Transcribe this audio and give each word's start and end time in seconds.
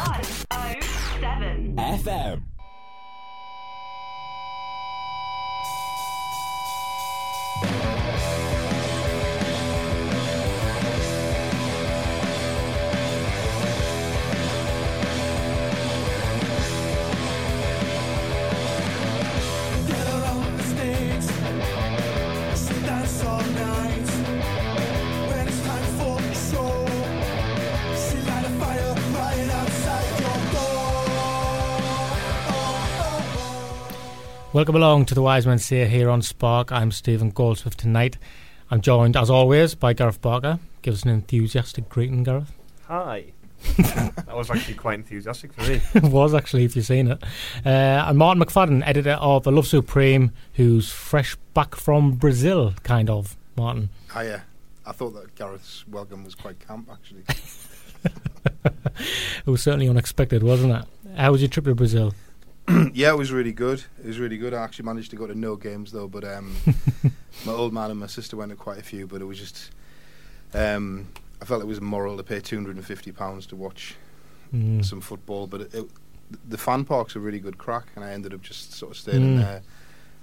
107. 0.00 1.76
FM. 1.76 2.49
Welcome 34.52 34.74
along 34.74 35.04
to 35.04 35.14
the 35.14 35.22
Wise 35.22 35.46
Men 35.46 35.60
Say 35.60 35.86
here 35.86 36.10
on 36.10 36.22
Spark. 36.22 36.72
I'm 36.72 36.90
Stephen 36.90 37.30
Goldsmith 37.30 37.76
tonight. 37.76 38.18
I'm 38.68 38.80
joined, 38.80 39.16
as 39.16 39.30
always, 39.30 39.76
by 39.76 39.92
Gareth 39.92 40.20
Barker. 40.20 40.58
Give 40.82 40.92
us 40.92 41.04
an 41.04 41.10
enthusiastic 41.10 41.88
greeting, 41.88 42.24
Gareth. 42.24 42.52
Hi. 42.88 43.26
that 43.76 44.34
was 44.34 44.50
actually 44.50 44.74
quite 44.74 44.94
enthusiastic 44.94 45.52
for 45.52 45.62
me. 45.62 45.80
it 45.94 46.02
was 46.02 46.34
actually, 46.34 46.64
if 46.64 46.74
you've 46.74 46.84
seen 46.84 47.12
it. 47.12 47.22
Uh, 47.64 47.68
and 48.08 48.18
Martyn 48.18 48.42
McFadden, 48.42 48.82
editor 48.84 49.12
of 49.20 49.44
The 49.44 49.52
Love 49.52 49.68
Supreme, 49.68 50.32
who's 50.54 50.90
fresh 50.90 51.36
back 51.54 51.76
from 51.76 52.16
Brazil, 52.16 52.74
kind 52.82 53.08
of. 53.08 53.36
Martyn. 53.56 53.90
Hiya. 54.12 54.42
I 54.84 54.90
thought 54.90 55.14
that 55.14 55.36
Gareth's 55.36 55.86
welcome 55.86 56.24
was 56.24 56.34
quite 56.34 56.58
camp, 56.66 56.90
actually. 56.90 57.22
It 59.46 59.50
was 59.50 59.62
certainly 59.62 59.88
unexpected, 59.88 60.42
wasn't 60.42 60.72
it? 60.72 60.84
How 61.16 61.32
was 61.32 61.40
your 61.40 61.48
trip 61.48 61.64
to 61.64 61.74
Brazil? 61.74 62.12
yeah, 62.94 63.10
it 63.10 63.16
was 63.18 63.32
really 63.32 63.52
good. 63.52 63.82
It 64.02 64.06
was 64.06 64.18
really 64.18 64.38
good. 64.38 64.54
I 64.54 64.62
actually 64.62 64.84
managed 64.86 65.10
to 65.10 65.16
go 65.16 65.26
to 65.26 65.34
no 65.34 65.56
games 65.56 65.92
though, 65.92 66.08
but 66.08 66.24
um, 66.24 66.54
my 67.46 67.52
old 67.52 67.72
man 67.72 67.90
and 67.90 67.98
my 68.00 68.06
sister 68.06 68.36
went 68.36 68.50
to 68.50 68.56
quite 68.56 68.78
a 68.78 68.82
few. 68.82 69.06
But 69.06 69.20
it 69.22 69.24
was 69.24 69.38
just, 69.38 69.70
um, 70.54 71.08
I 71.40 71.44
felt 71.44 71.62
it 71.62 71.66
was 71.66 71.78
immoral 71.78 72.16
to 72.16 72.22
pay 72.22 72.40
two 72.40 72.56
hundred 72.56 72.76
and 72.76 72.84
fifty 72.84 73.12
pounds 73.12 73.46
to 73.46 73.56
watch 73.56 73.96
Mm. 74.52 74.84
some 74.84 75.00
football. 75.00 75.46
But 75.46 75.60
it, 75.60 75.74
it, 75.74 75.84
the 76.48 76.58
fan 76.58 76.84
park's 76.84 77.14
a 77.14 77.20
really 77.20 77.38
good 77.38 77.56
crack, 77.56 77.86
and 77.94 78.04
I 78.04 78.10
ended 78.12 78.34
up 78.34 78.42
just 78.42 78.72
sort 78.72 78.90
of 78.90 78.98
staying 78.98 79.22
in 79.22 79.34
Mm. 79.36 79.36
there 79.36 79.62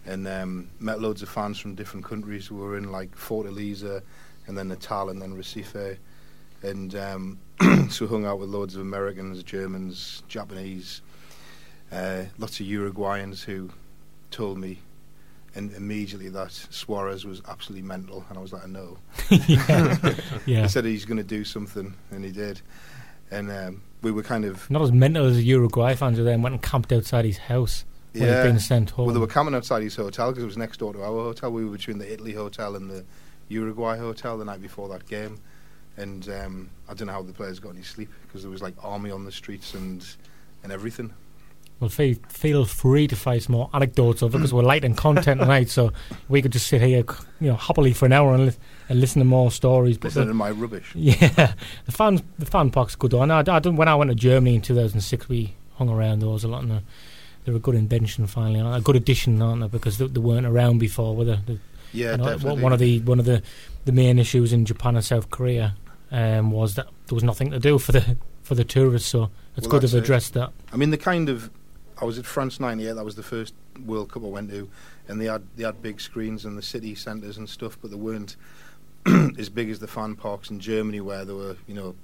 and 0.06 0.28
um, 0.28 0.70
met 0.82 1.00
loads 1.02 1.22
of 1.22 1.30
fans 1.30 1.58
from 1.60 1.76
different 1.76 2.06
countries 2.06 2.46
who 2.48 2.56
were 2.56 2.78
in 2.78 2.92
like 2.92 3.16
Fortaleza, 3.16 4.02
and 4.48 4.58
then 4.58 4.68
Natal, 4.68 5.10
and 5.10 5.22
then 5.22 5.34
Recife, 5.38 5.98
and 6.62 6.94
um, 6.96 7.38
so 7.90 8.06
hung 8.06 8.26
out 8.26 8.40
with 8.40 8.50
loads 8.50 8.76
of 8.76 8.82
Americans, 8.82 9.42
Germans, 9.44 10.24
Japanese, 10.28 11.02
uh, 11.92 12.24
lots 12.38 12.60
of 12.60 12.66
Uruguayans 12.66 13.44
who 13.44 13.70
told 14.32 14.58
me. 14.58 14.80
And 15.56 15.74
immediately 15.74 16.30
that 16.30 16.52
Suarez 16.52 17.26
was 17.26 17.42
absolutely 17.48 17.88
mental, 17.88 18.24
and 18.30 18.38
I 18.38 18.42
was 18.42 18.54
like, 18.54 18.68
"No." 18.68 19.00
yeah. 19.48 19.98
yeah. 20.46 20.62
He 20.62 20.68
said 20.68 20.86
he's 20.86 21.06
going 21.06 21.18
to 21.18 21.24
do 21.24 21.44
something, 21.44 21.96
and 22.12 22.24
he 22.24 22.32
did. 22.32 22.62
And 23.32 23.50
um, 23.50 23.82
we 24.02 24.12
were 24.12 24.24
kind 24.24 24.46
of 24.46 24.70
Not 24.70 24.84
as 24.84 24.92
mental 24.92 25.26
as 25.26 25.38
the 25.38 25.44
Uruguay 25.44 25.96
fans 25.96 26.18
who 26.18 26.24
then 26.24 26.42
went 26.42 26.54
and 26.54 26.62
camped 26.62 26.92
outside 26.94 27.26
his 27.26 27.38
house 27.38 27.86
when 28.14 28.24
he'd 28.24 28.30
yeah. 28.30 28.44
been 28.44 28.60
sent 28.60 28.92
home. 28.92 29.08
Well, 29.08 29.16
they 29.16 29.20
were 29.20 29.28
camping 29.28 29.56
outside 29.56 29.82
his 29.82 29.96
hotel 29.96 30.30
because 30.30 30.44
it 30.44 30.48
was 30.48 30.58
next 30.58 30.78
door 30.78 30.94
to 30.94 31.02
our 31.02 31.08
hotel. 31.08 31.52
We 31.52 31.66
were 31.66 31.72
between 31.72 31.98
the 31.98 32.12
Italy 32.12 32.34
hotel 32.34 32.76
and 32.76 32.90
the 32.90 33.04
Uruguay 33.50 33.98
hotel 33.98 34.38
the 34.38 34.46
night 34.46 34.62
before 34.62 34.90
that 34.90 35.08
game, 35.08 35.40
and 35.96 36.28
um, 36.30 36.70
I 36.88 36.94
don't 36.94 37.08
know 37.08 37.14
how 37.14 37.24
the 37.24 37.34
players 37.34 37.60
got 37.60 37.74
any 37.74 37.84
sleep 37.84 38.10
because 38.24 38.44
there 38.44 38.52
was 38.52 38.62
like 38.62 38.76
army 38.84 39.12
on 39.12 39.26
the 39.26 39.32
streets 39.32 39.74
and 39.74 40.06
and 40.64 40.72
everything. 40.72 41.14
Well, 41.80 41.90
feel, 41.92 42.16
feel 42.30 42.66
free 42.66 43.08
to 43.08 43.16
find 43.16 43.42
some 43.44 43.54
more 43.54 43.70
anecdotes 43.74 44.24
of 44.24 44.34
it 44.34 44.38
because 44.40 44.52
we're 44.54 44.64
light 44.64 44.84
in 44.84 44.96
content 44.96 45.40
tonight, 45.42 45.70
so 45.70 45.94
we 46.28 46.42
could 46.42 46.52
just 46.52 46.66
sit 46.68 46.82
here, 46.82 47.04
you 47.40 47.48
know, 47.50 47.56
happily 47.56 47.94
for 47.94 48.08
an 48.08 48.14
hour 48.14 48.34
and, 48.34 48.48
li- 48.48 48.56
and 48.90 49.00
listen 49.00 49.20
to 49.20 49.26
more 49.26 49.52
stories. 49.52 49.98
But 50.00 50.06
Listening 50.08 50.26
the, 50.28 50.32
to 50.32 50.38
my 50.38 50.50
rubbish. 50.52 50.92
yeah, 50.96 51.54
the 51.86 51.92
fans, 51.92 52.24
the 52.40 52.48
fan 52.48 52.72
park's 52.72 52.96
good. 52.96 53.12
Though. 53.12 53.22
And 53.22 53.32
I, 53.32 53.40
I 53.42 53.60
don't, 53.60 53.76
when 53.76 53.88
I 53.88 53.94
went 53.96 54.10
to 54.10 54.16
Germany 54.16 54.56
in 54.56 54.62
2006, 54.62 55.30
we 55.30 55.54
hung 55.76 55.90
around 55.90 56.20
those 56.22 56.44
a 56.44 56.48
lot, 56.48 56.64
and 56.64 56.82
they're 57.46 57.56
a 57.56 57.60
good 57.60 57.76
invention 57.76 58.26
finally, 58.26 58.60
a 58.60 58.82
good 58.82 58.96
addition, 58.96 59.40
aren't 59.40 59.62
they? 59.62 59.68
Because 59.68 60.00
they, 60.00 60.08
they 60.08 60.20
weren't 60.20 60.48
around 60.48 60.80
before, 60.80 61.16
were 61.16 61.26
they? 61.26 61.40
They- 61.46 61.60
Yeah, 61.94 62.14
and, 62.14 62.24
uh, 62.24 62.30
definitely. 62.32 62.64
One 62.64 62.74
of 62.74 62.80
the 62.80 63.00
one 63.02 63.20
of 63.20 63.26
the, 63.26 63.44
the 63.86 63.92
main 63.92 64.18
issues 64.18 64.52
in 64.52 64.66
Japan 64.66 64.96
and 64.96 65.06
South 65.06 65.30
Korea 65.30 65.76
um, 66.12 66.50
was 66.52 66.74
that 66.74 66.88
there 67.06 67.14
was 67.16 67.24
nothing 67.24 67.52
to 67.52 67.60
do 67.60 67.78
for 67.78 67.92
the 67.92 68.18
for 68.42 68.56
the 68.56 68.64
tourists. 68.66 69.10
So 69.10 69.30
it's 69.56 69.68
Well, 69.68 69.80
good 69.80 69.82
to 69.82 69.88
have 69.90 69.96
it. 69.96 70.04
addressed 70.04 70.34
that. 70.34 70.52
I 70.74 70.76
mean, 70.78 70.90
the 70.90 70.98
kind 70.98 71.30
of 71.30 71.50
I 72.02 72.06
was 72.06 72.18
at 72.20 72.26
France 72.26 72.60
'98. 72.60 72.94
That 72.94 73.06
was 73.06 73.16
the 73.16 73.24
first 73.24 73.54
World 73.86 74.12
Cup 74.12 74.24
I 74.24 74.28
went 74.28 74.50
to, 74.52 74.70
and 75.08 75.20
they 75.20 75.26
had 75.26 75.44
they 75.56 75.64
had 75.64 75.82
big 75.82 76.00
screens 76.02 76.46
in 76.46 76.56
the 76.56 76.62
city 76.62 76.96
centres 76.96 77.38
and 77.38 77.50
stuff, 77.50 77.78
but 77.82 77.90
they 77.92 77.98
weren't 77.98 78.36
as 79.38 79.50
big 79.50 79.70
as 79.70 79.80
the 79.80 79.88
fan 79.88 80.16
parks 80.16 80.50
in 80.50 80.60
Germany, 80.60 81.02
where 81.02 81.26
there 81.26 81.36
were 81.36 81.56
you 81.68 81.74
know 81.74 81.96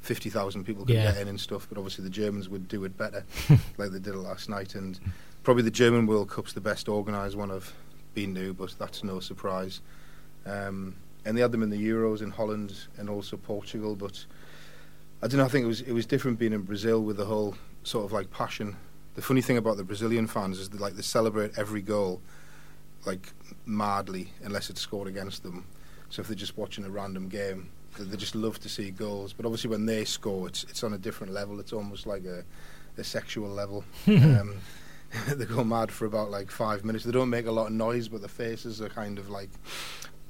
fifty 0.00 0.30
thousand 0.30 0.64
people 0.64 0.84
could 0.84 0.94
Yeah. 0.96 1.12
get 1.12 1.22
in 1.22 1.28
and 1.28 1.40
stuff. 1.40 1.66
But 1.68 1.78
obviously, 1.78 2.04
the 2.04 2.10
Germans 2.10 2.48
would 2.48 2.68
do 2.68 2.84
it 2.84 2.96
better, 2.96 3.24
like 3.78 3.90
they 3.92 3.98
did 3.98 4.14
it 4.14 4.18
last 4.18 4.48
night. 4.48 4.74
And 4.74 4.98
probably 5.42 5.62
the 5.62 5.70
German 5.70 6.06
World 6.06 6.28
Cup's 6.30 6.52
the 6.52 6.60
best 6.60 6.88
organised 6.88 7.36
one 7.36 7.50
I've 7.50 7.72
been 8.14 8.34
to, 8.34 8.52
but 8.54 8.74
that's 8.78 9.04
no 9.04 9.20
surprise. 9.20 9.80
Um, 10.46 10.96
and 11.24 11.36
they 11.36 11.42
had 11.42 11.52
them 11.52 11.62
in 11.62 11.70
the 11.70 11.76
Euros 11.88 12.22
in 12.22 12.30
Holland 12.30 12.74
and 12.96 13.08
also 13.10 13.36
Portugal, 13.36 13.94
but. 13.96 14.24
I 15.22 15.26
don't 15.28 15.36
know. 15.36 15.44
I 15.44 15.48
think 15.48 15.64
it 15.64 15.68
was 15.68 15.82
it 15.82 15.92
was 15.92 16.06
different 16.06 16.38
being 16.38 16.54
in 16.54 16.62
Brazil 16.62 17.02
with 17.02 17.18
the 17.18 17.26
whole 17.26 17.54
sort 17.82 18.06
of 18.06 18.12
like 18.12 18.30
passion. 18.30 18.74
The 19.14 19.22
funny 19.22 19.42
thing 19.42 19.56
about 19.56 19.76
the 19.76 19.84
Brazilian 19.84 20.26
fans 20.26 20.58
is 20.58 20.70
that 20.70 20.80
like 20.80 20.94
they 20.94 21.02
celebrate 21.02 21.58
every 21.58 21.82
goal 21.82 22.20
like 23.06 23.32
madly 23.66 24.32
unless 24.42 24.70
it's 24.70 24.80
scored 24.80 25.08
against 25.08 25.42
them. 25.42 25.66
So 26.10 26.22
if 26.22 26.28
they're 26.28 26.36
just 26.36 26.56
watching 26.56 26.84
a 26.84 26.90
random 26.90 27.28
game, 27.28 27.70
they, 27.98 28.04
they 28.04 28.16
just 28.16 28.34
love 28.34 28.58
to 28.60 28.68
see 28.68 28.90
goals. 28.90 29.32
But 29.32 29.46
obviously 29.46 29.70
when 29.70 29.86
they 29.86 30.04
score, 30.04 30.48
it's 30.48 30.64
it's 30.64 30.84
on 30.84 30.92
a 30.92 30.98
different 30.98 31.32
level. 31.32 31.60
It's 31.60 31.72
almost 31.72 32.06
like 32.06 32.24
a 32.24 32.44
a 32.98 33.04
sexual 33.04 33.48
level. 33.48 33.84
um, 34.06 34.56
they 35.34 35.44
go 35.44 35.64
mad 35.64 35.90
for 35.90 36.06
about 36.06 36.30
like 36.30 36.50
five 36.50 36.84
minutes. 36.84 37.04
They 37.04 37.12
don't 37.12 37.30
make 37.30 37.46
a 37.46 37.52
lot 37.52 37.66
of 37.66 37.72
noise, 37.72 38.08
but 38.08 38.22
the 38.22 38.28
faces 38.28 38.80
are 38.80 38.88
kind 38.88 39.18
of 39.18 39.28
like 39.28 39.50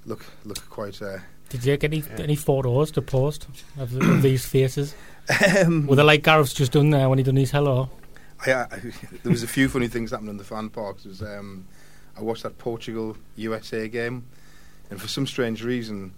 look 0.07 0.25
look 0.45 0.69
quite. 0.71 1.01
Uh, 1.03 1.19
Did 1.49 1.65
you 1.65 1.77
get 1.77 1.93
any 1.93 2.05
any 2.19 2.37
photos 2.37 2.91
to 2.93 3.03
post 3.03 3.47
of, 3.79 3.93
the, 3.93 4.01
of 4.01 4.23
these 4.23 4.47
faces? 4.47 4.95
um, 5.59 5.87
Were 5.87 5.97
they 5.97 6.03
like 6.03 6.23
Gareth's 6.23 6.55
just 6.55 6.73
done 6.73 6.91
there 6.91 7.09
when 7.09 7.19
he 7.19 7.25
done 7.25 7.37
his 7.37 7.51
hello? 7.51 7.91
I, 8.47 8.53
I, 8.53 8.67
there 9.23 9.33
was 9.33 9.43
a 9.43 9.49
few 9.49 9.69
funny 9.69 9.89
things 9.89 10.11
happening 10.11 10.31
in 10.31 10.37
the 10.37 10.45
fan 10.45 10.71
parks. 10.71 11.05
Was, 11.05 11.23
um, 11.23 11.67
I 12.17 12.23
watched 12.23 12.43
that 12.43 12.59
Portugal 12.59 13.17
USA 13.37 13.89
game, 13.89 14.25
and 14.91 15.01
for 15.01 15.09
some 15.09 15.27
strange 15.27 15.63
reason, 15.63 16.13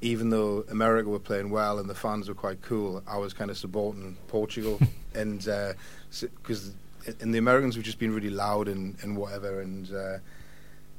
even 0.00 0.30
though 0.30 0.64
America 0.70 1.08
were 1.08 1.18
playing 1.18 1.50
well 1.50 1.78
and 1.78 1.90
the 1.90 1.94
fans 1.94 2.28
were 2.28 2.34
quite 2.34 2.62
cool, 2.62 3.02
I 3.06 3.18
was 3.18 3.32
kind 3.32 3.50
of 3.50 3.58
supporting 3.58 4.16
Portugal, 4.28 4.78
and 5.14 5.38
because 5.40 6.72
and 7.20 7.32
the 7.32 7.38
Americans 7.38 7.76
were 7.76 7.82
just 7.82 7.98
being 7.98 8.12
really 8.12 8.30
loud 8.30 8.68
and, 8.68 8.96
and 9.02 9.16
whatever. 9.16 9.60
And 9.60 9.92
uh, 9.94 10.18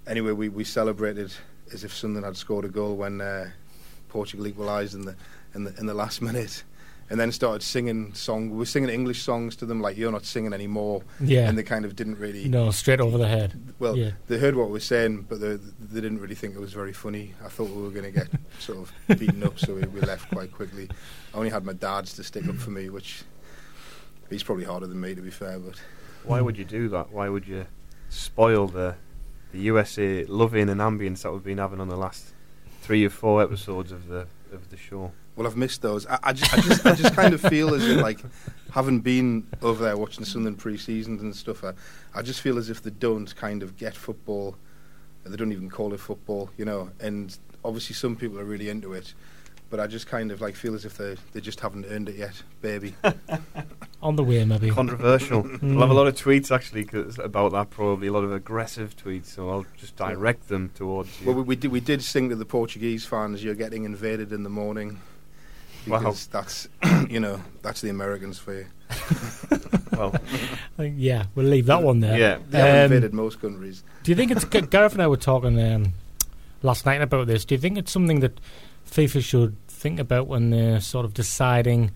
anyway, 0.08 0.32
we, 0.32 0.50
we 0.50 0.64
celebrated 0.64 1.32
as 1.72 1.84
if 1.84 1.94
Sunderland 1.94 2.26
had 2.26 2.38
scored 2.38 2.66
a 2.66 2.70
goal 2.70 2.96
when 2.96 3.22
uh, 3.22 3.52
Portugal 4.10 4.48
equalised 4.48 4.96
in 4.96 5.06
the 5.06 5.16
in 5.54 5.64
the 5.64 5.76
in 5.78 5.86
the 5.86 5.94
last 5.94 6.22
minute. 6.30 6.64
And 7.12 7.20
then 7.20 7.32
started 7.32 7.64
singing 7.64 8.14
song. 8.14 8.52
We 8.52 8.58
were 8.58 8.66
singing 8.68 8.90
English 8.92 9.24
songs 9.24 9.56
to 9.58 9.66
them, 9.66 9.82
like 9.82 9.98
"You're 9.98 10.12
not 10.12 10.26
singing 10.26 10.54
anymore," 10.54 11.02
Yeah. 11.20 11.50
and 11.50 11.58
they 11.58 11.64
kind 11.64 11.84
of 11.84 11.96
didn't 11.96 12.20
really. 12.20 12.48
No, 12.48 12.70
straight 12.70 13.02
over 13.02 13.18
the 13.18 13.28
head. 13.28 13.60
Well, 13.80 13.98
yeah. 13.98 14.12
they 14.28 14.38
heard 14.38 14.56
what 14.56 14.68
we 14.68 14.74
were 14.74 14.80
saying, 14.80 15.26
but 15.28 15.40
they, 15.42 15.56
they 15.56 16.02
didn't 16.02 16.20
really 16.20 16.36
think 16.36 16.54
it 16.56 16.60
was 16.60 16.72
very 16.74 16.94
funny. 16.94 17.34
I 17.44 17.48
thought 17.50 17.70
we 17.72 17.82
were 17.82 17.90
going 17.90 18.06
to 18.06 18.12
get 18.12 18.28
sort 18.60 18.78
of 19.08 19.20
beaten 19.20 19.42
up, 19.44 19.58
so 19.58 19.74
we, 19.74 19.82
we 19.88 20.02
left 20.02 20.30
quite 20.30 20.52
quickly. 20.52 20.88
I 21.34 21.38
only 21.38 21.50
had 21.50 21.66
my 21.66 21.74
dad's 21.74 22.14
to 22.18 22.24
stick 22.24 22.48
up 22.48 22.58
for 22.58 22.70
me, 22.70 22.90
which 22.92 23.24
he's 24.30 24.44
probably 24.44 24.66
harder 24.66 24.86
than 24.86 25.02
me, 25.02 25.16
to 25.16 25.22
be 25.22 25.32
fair. 25.32 25.58
But 25.58 25.82
Why 26.26 26.42
would 26.42 26.58
you 26.58 26.66
do 26.66 26.90
that? 26.90 27.12
Why 27.12 27.28
would 27.28 27.48
you 27.48 27.66
spoil 28.10 28.68
the 28.68 28.96
the 29.52 29.60
USA 29.62 30.26
loving 30.26 30.70
and 30.70 30.80
ambience 30.80 31.24
that 31.24 31.32
we've 31.34 31.44
been 31.44 31.58
having 31.58 31.82
on 31.82 31.90
the 31.90 31.98
last 31.98 32.34
three 32.82 33.04
or 33.04 33.10
four 33.10 33.42
episodes 33.42 33.92
of 33.92 34.08
the 34.10 34.28
of 34.54 34.70
the 34.70 34.78
show? 34.78 35.12
Well, 35.40 35.48
I've 35.48 35.56
missed 35.56 35.82
those. 35.82 36.06
I, 36.06 36.20
I 36.22 36.34
just, 36.34 36.54
I 36.54 36.60
just, 36.60 36.86
I 36.86 36.96
just 36.96 37.16
kind 37.16 37.34
of 37.34 37.40
feel 37.40 37.74
as 37.74 37.88
if, 37.88 38.02
like, 38.02 38.20
having 38.74 39.00
been 39.00 39.48
over 39.62 39.82
there 39.86 39.96
watching 39.96 40.26
Sunderland 40.26 40.58
pre-seasons 40.58 41.22
and 41.22 41.34
stuff, 41.34 41.64
I, 41.64 41.72
I 42.14 42.22
just 42.22 42.42
feel 42.42 42.58
as 42.58 42.70
if 42.70 42.84
they 42.84 42.90
don't 42.90 43.34
kind 43.38 43.64
of 43.64 43.78
get 43.78 43.96
football. 43.96 44.58
They 45.24 45.38
don't 45.38 45.54
even 45.54 45.70
call 45.70 45.94
it 45.94 46.02
football, 46.02 46.50
you 46.58 46.66
know. 46.66 46.90
And 47.00 47.38
obviously, 47.64 47.96
some 47.96 48.18
people 48.18 48.38
are 48.38 48.44
really 48.44 48.68
into 48.68 48.92
it, 48.92 49.14
but 49.70 49.80
I 49.80 49.88
just 49.88 50.08
kind 50.08 50.30
of 50.34 50.42
like 50.42 50.58
feel 50.58 50.76
as 50.76 50.84
if 50.84 50.98
they 50.98 51.16
they 51.32 51.40
just 51.40 51.62
haven't 51.62 51.86
earned 51.86 52.10
it 52.10 52.18
yet, 52.18 52.44
baby. 52.62 52.96
On 54.02 54.18
the 54.18 54.24
way, 54.26 54.44
maybe. 54.44 54.70
Controversial. 54.72 55.44
Mm. 55.60 55.76
I'll 55.76 55.82
have 55.82 55.90
a 55.90 55.94
lot 55.94 56.08
of 56.08 56.16
tweets 56.16 56.54
actually 56.54 56.84
'cause 56.84 57.18
about 57.18 57.54
that. 57.54 57.70
Probably 57.70 58.08
a 58.08 58.12
lot 58.12 58.26
of 58.26 58.34
aggressive 58.34 58.98
tweets. 58.98 59.28
So 59.28 59.50
I'll 59.50 59.66
just 59.78 59.96
direct 59.96 60.50
them 60.50 60.72
towards 60.76 61.10
you. 61.22 61.28
well, 61.28 61.36
we, 61.38 61.44
we 61.44 61.56
did 61.56 61.72
we 61.72 61.80
did 61.80 62.02
sing 62.04 62.28
to 62.28 62.36
the 62.36 62.46
Portuguese 62.46 63.06
fans, 63.06 63.42
"You're 63.42 63.56
getting 63.56 63.86
invaded 63.86 64.34
in 64.34 64.44
the 64.44 64.50
morning," 64.50 65.00
Wow. 65.88 66.00
because 66.00 66.28
that's 66.28 66.68
you 67.10 67.20
know 67.20 67.42
that's 67.62 67.82
the 67.82 67.90
Americans 67.90 68.38
for 68.40 68.54
you. 68.54 68.66
well, 69.98 70.14
yeah, 70.78 71.26
we'll 71.36 71.46
leave 71.46 71.66
that 71.68 71.84
one 71.84 72.00
there. 72.00 72.18
yeah. 72.18 72.38
They 72.50 72.60
have 72.60 72.92
Um, 72.92 72.96
invaded 72.98 73.14
most 73.14 73.42
countries. 73.42 73.84
Do 74.04 74.12
you 74.12 74.16
think 74.16 74.32
it's 74.32 74.46
Gareth 74.70 74.94
and 74.94 75.02
I 75.02 75.08
were 75.08 75.18
talking 75.18 75.60
um, 75.62 75.94
last 76.64 76.86
night 76.86 77.02
about 77.02 77.28
this? 77.28 77.46
Do 77.46 77.56
you 77.56 77.60
think 77.60 77.78
it's 77.78 77.92
something 77.92 78.20
that 78.22 78.40
FIFA 78.90 79.24
should 79.24 79.56
think 79.68 80.00
about 80.00 80.28
when 80.28 80.50
they're 80.50 80.82
sort 80.82 81.06
of 81.06 81.14
deciding 81.14 81.92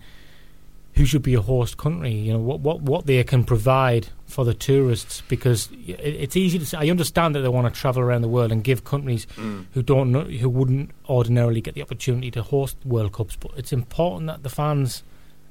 who 0.94 1.04
should 1.04 1.22
be 1.22 1.34
a 1.34 1.40
host 1.40 1.76
country? 1.76 2.12
You 2.12 2.32
know 2.34 2.38
what 2.38 2.60
what 2.60 2.82
what 2.82 3.06
they 3.06 3.22
can 3.24 3.44
provide 3.44 4.08
for 4.26 4.44
the 4.44 4.54
tourists 4.54 5.22
because 5.28 5.68
i- 5.88 5.92
it's 6.24 6.36
easy 6.36 6.58
to 6.58 6.66
say. 6.66 6.78
I 6.78 6.88
understand 6.90 7.34
that 7.34 7.40
they 7.40 7.48
want 7.48 7.72
to 7.72 7.80
travel 7.80 8.02
around 8.02 8.22
the 8.22 8.28
world 8.28 8.50
and 8.52 8.62
give 8.64 8.84
countries 8.84 9.26
Mm. 9.36 9.66
who 9.74 9.82
don't 9.82 10.10
know, 10.12 10.22
who 10.24 10.48
wouldn't 10.48 10.90
ordinarily 11.08 11.60
get 11.60 11.74
the 11.74 11.82
opportunity 11.82 12.30
to 12.32 12.42
host 12.42 12.76
World 12.84 13.12
Cups, 13.12 13.36
but 13.36 13.50
it's 13.56 13.72
important 13.72 14.26
that 14.28 14.42
the 14.42 14.48
fans 14.50 15.02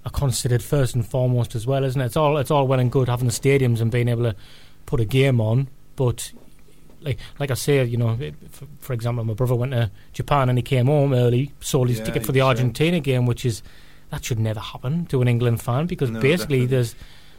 are 0.06 0.12
considered 0.12 0.62
first 0.64 0.96
and 0.96 1.06
foremost 1.06 1.56
as 1.56 1.66
well, 1.66 1.84
isn't 1.84 2.02
it? 2.02 2.06
It's 2.06 2.18
all 2.18 2.38
it's 2.38 2.52
all 2.52 2.68
well 2.68 2.80
and 2.80 2.92
good 2.92 3.08
having 3.10 3.28
the 3.28 3.34
stadiums 3.34 3.80
and 3.82 3.92
being 3.92 4.08
able 4.10 4.24
to 4.24 4.36
put 4.86 5.00
a 5.00 5.06
game 5.06 5.40
on, 5.42 5.68
but 5.96 6.32
like 7.02 7.18
like 7.40 7.52
I 7.52 7.56
say, 7.56 7.84
you 7.84 7.98
know, 7.98 8.18
for, 8.50 8.66
for 8.80 8.94
example, 8.94 9.24
my 9.26 9.34
brother 9.34 9.56
went 9.56 9.72
to 9.74 9.92
Japan 10.14 10.48
and 10.50 10.58
he 10.58 10.64
came 10.64 10.86
home 10.88 11.14
early, 11.14 11.52
sold 11.60 11.90
his 11.90 12.00
Yeah, 12.00 12.06
ticket 12.06 12.26
for 12.26 12.32
the. 12.32 12.42
Argentina 12.42 13.00
game, 13.02 13.26
which 13.26 13.46
is 13.46 13.62
that 14.14 14.24
should 14.24 14.40
never 14.40 14.60
happen 14.60 15.06
to 15.08 15.22
an 15.24 15.28
England 15.28 15.60
fan 15.62 15.88
because 15.88 16.10
No, 16.12 16.20
basically 16.22 16.60
definitely. 16.60 16.66
there's 16.68 16.96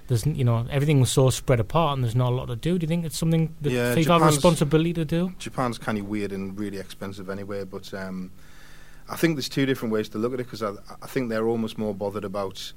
there's 0.08 0.26
you 0.26 0.44
know 0.44 0.66
everything 0.70 0.98
was 1.00 1.10
so 1.10 1.30
spread 1.30 1.60
apart 1.60 1.94
and 1.94 2.02
there's 2.04 2.16
not 2.16 2.32
a 2.32 2.34
lot 2.34 2.46
to 2.46 2.56
do. 2.56 2.78
Do 2.78 2.84
you 2.84 2.88
think 2.88 3.04
it's 3.06 3.16
something 3.16 3.54
that 3.62 3.70
Yeah, 3.72 3.94
FIFA 3.94 4.06
have 4.14 4.22
a 4.22 4.26
responsibility 4.26 4.92
to 4.94 5.04
do? 5.04 5.32
Japan's 5.38 5.78
kind 5.78 5.96
of 5.98 6.08
weird 6.08 6.32
and 6.32 6.58
really 6.58 6.78
expensive 6.78 7.30
anyway, 7.30 7.64
but 7.64 7.94
um, 7.94 8.30
I 9.08 9.16
think 9.16 9.36
there's 9.36 9.48
two 9.48 9.66
different 9.66 9.92
ways 9.94 10.08
to 10.10 10.18
look 10.18 10.34
at 10.34 10.40
it 10.40 10.44
because 10.50 10.62
I, 10.62 10.72
I 11.00 11.06
think 11.06 11.30
they're 11.30 11.46
almost 11.46 11.78
more 11.78 11.94
bothered 11.94 12.24
about 12.24 12.72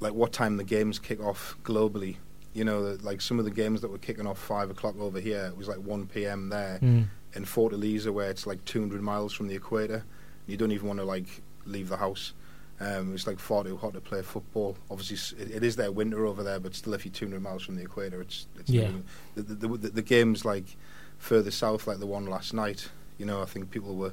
like 0.00 0.14
what 0.14 0.32
time 0.32 0.56
the 0.56 0.64
games 0.64 0.98
kick 0.98 1.20
off 1.22 1.56
globally. 1.64 2.16
You 2.54 2.64
know, 2.64 2.84
that, 2.84 3.04
like 3.04 3.20
some 3.20 3.38
of 3.38 3.44
the 3.44 3.50
games 3.50 3.80
that 3.82 3.90
were 3.90 3.98
kicking 3.98 4.26
off 4.26 4.38
five 4.38 4.70
o'clock 4.70 4.94
over 5.00 5.20
here, 5.20 5.46
it 5.46 5.56
was 5.56 5.68
like 5.68 5.78
one 5.78 6.06
p.m. 6.06 6.48
there 6.48 6.78
Mm. 6.82 7.06
in 7.34 7.44
Fortaleza, 7.44 8.10
where 8.12 8.30
it's 8.30 8.46
like 8.46 8.64
200 8.64 9.02
miles 9.02 9.32
from 9.32 9.48
the 9.48 9.54
equator. 9.54 10.04
You 10.46 10.56
don't 10.56 10.72
even 10.72 10.86
want 10.88 11.00
to 11.00 11.04
like 11.04 11.42
leave 11.66 11.88
the 11.90 11.98
house. 11.98 12.32
Um, 12.80 13.12
it's 13.14 13.26
like 13.26 13.40
far 13.40 13.64
too 13.64 13.76
hot 13.76 13.94
to 13.94 14.00
play 14.00 14.22
football. 14.22 14.76
Obviously, 14.90 15.40
it, 15.42 15.50
it 15.50 15.62
is 15.64 15.74
their 15.76 15.90
winter 15.90 16.26
over 16.26 16.42
there, 16.44 16.60
but 16.60 16.74
still, 16.76 16.94
if 16.94 17.04
you're 17.04 17.12
200 17.12 17.42
miles 17.42 17.64
from 17.64 17.74
the 17.76 17.82
equator, 17.82 18.20
it's, 18.20 18.46
it's 18.58 18.70
Yeah. 18.70 18.90
the, 19.34 19.42
the, 19.42 19.68
the, 19.68 19.88
the 19.88 20.02
games 20.02 20.44
like 20.44 20.76
further 21.18 21.50
south, 21.50 21.86
like 21.88 21.98
the 21.98 22.06
one 22.06 22.26
last 22.26 22.54
night. 22.54 22.88
You 23.18 23.26
know, 23.26 23.42
I 23.42 23.46
think 23.46 23.70
people 23.72 23.96
were 23.96 24.12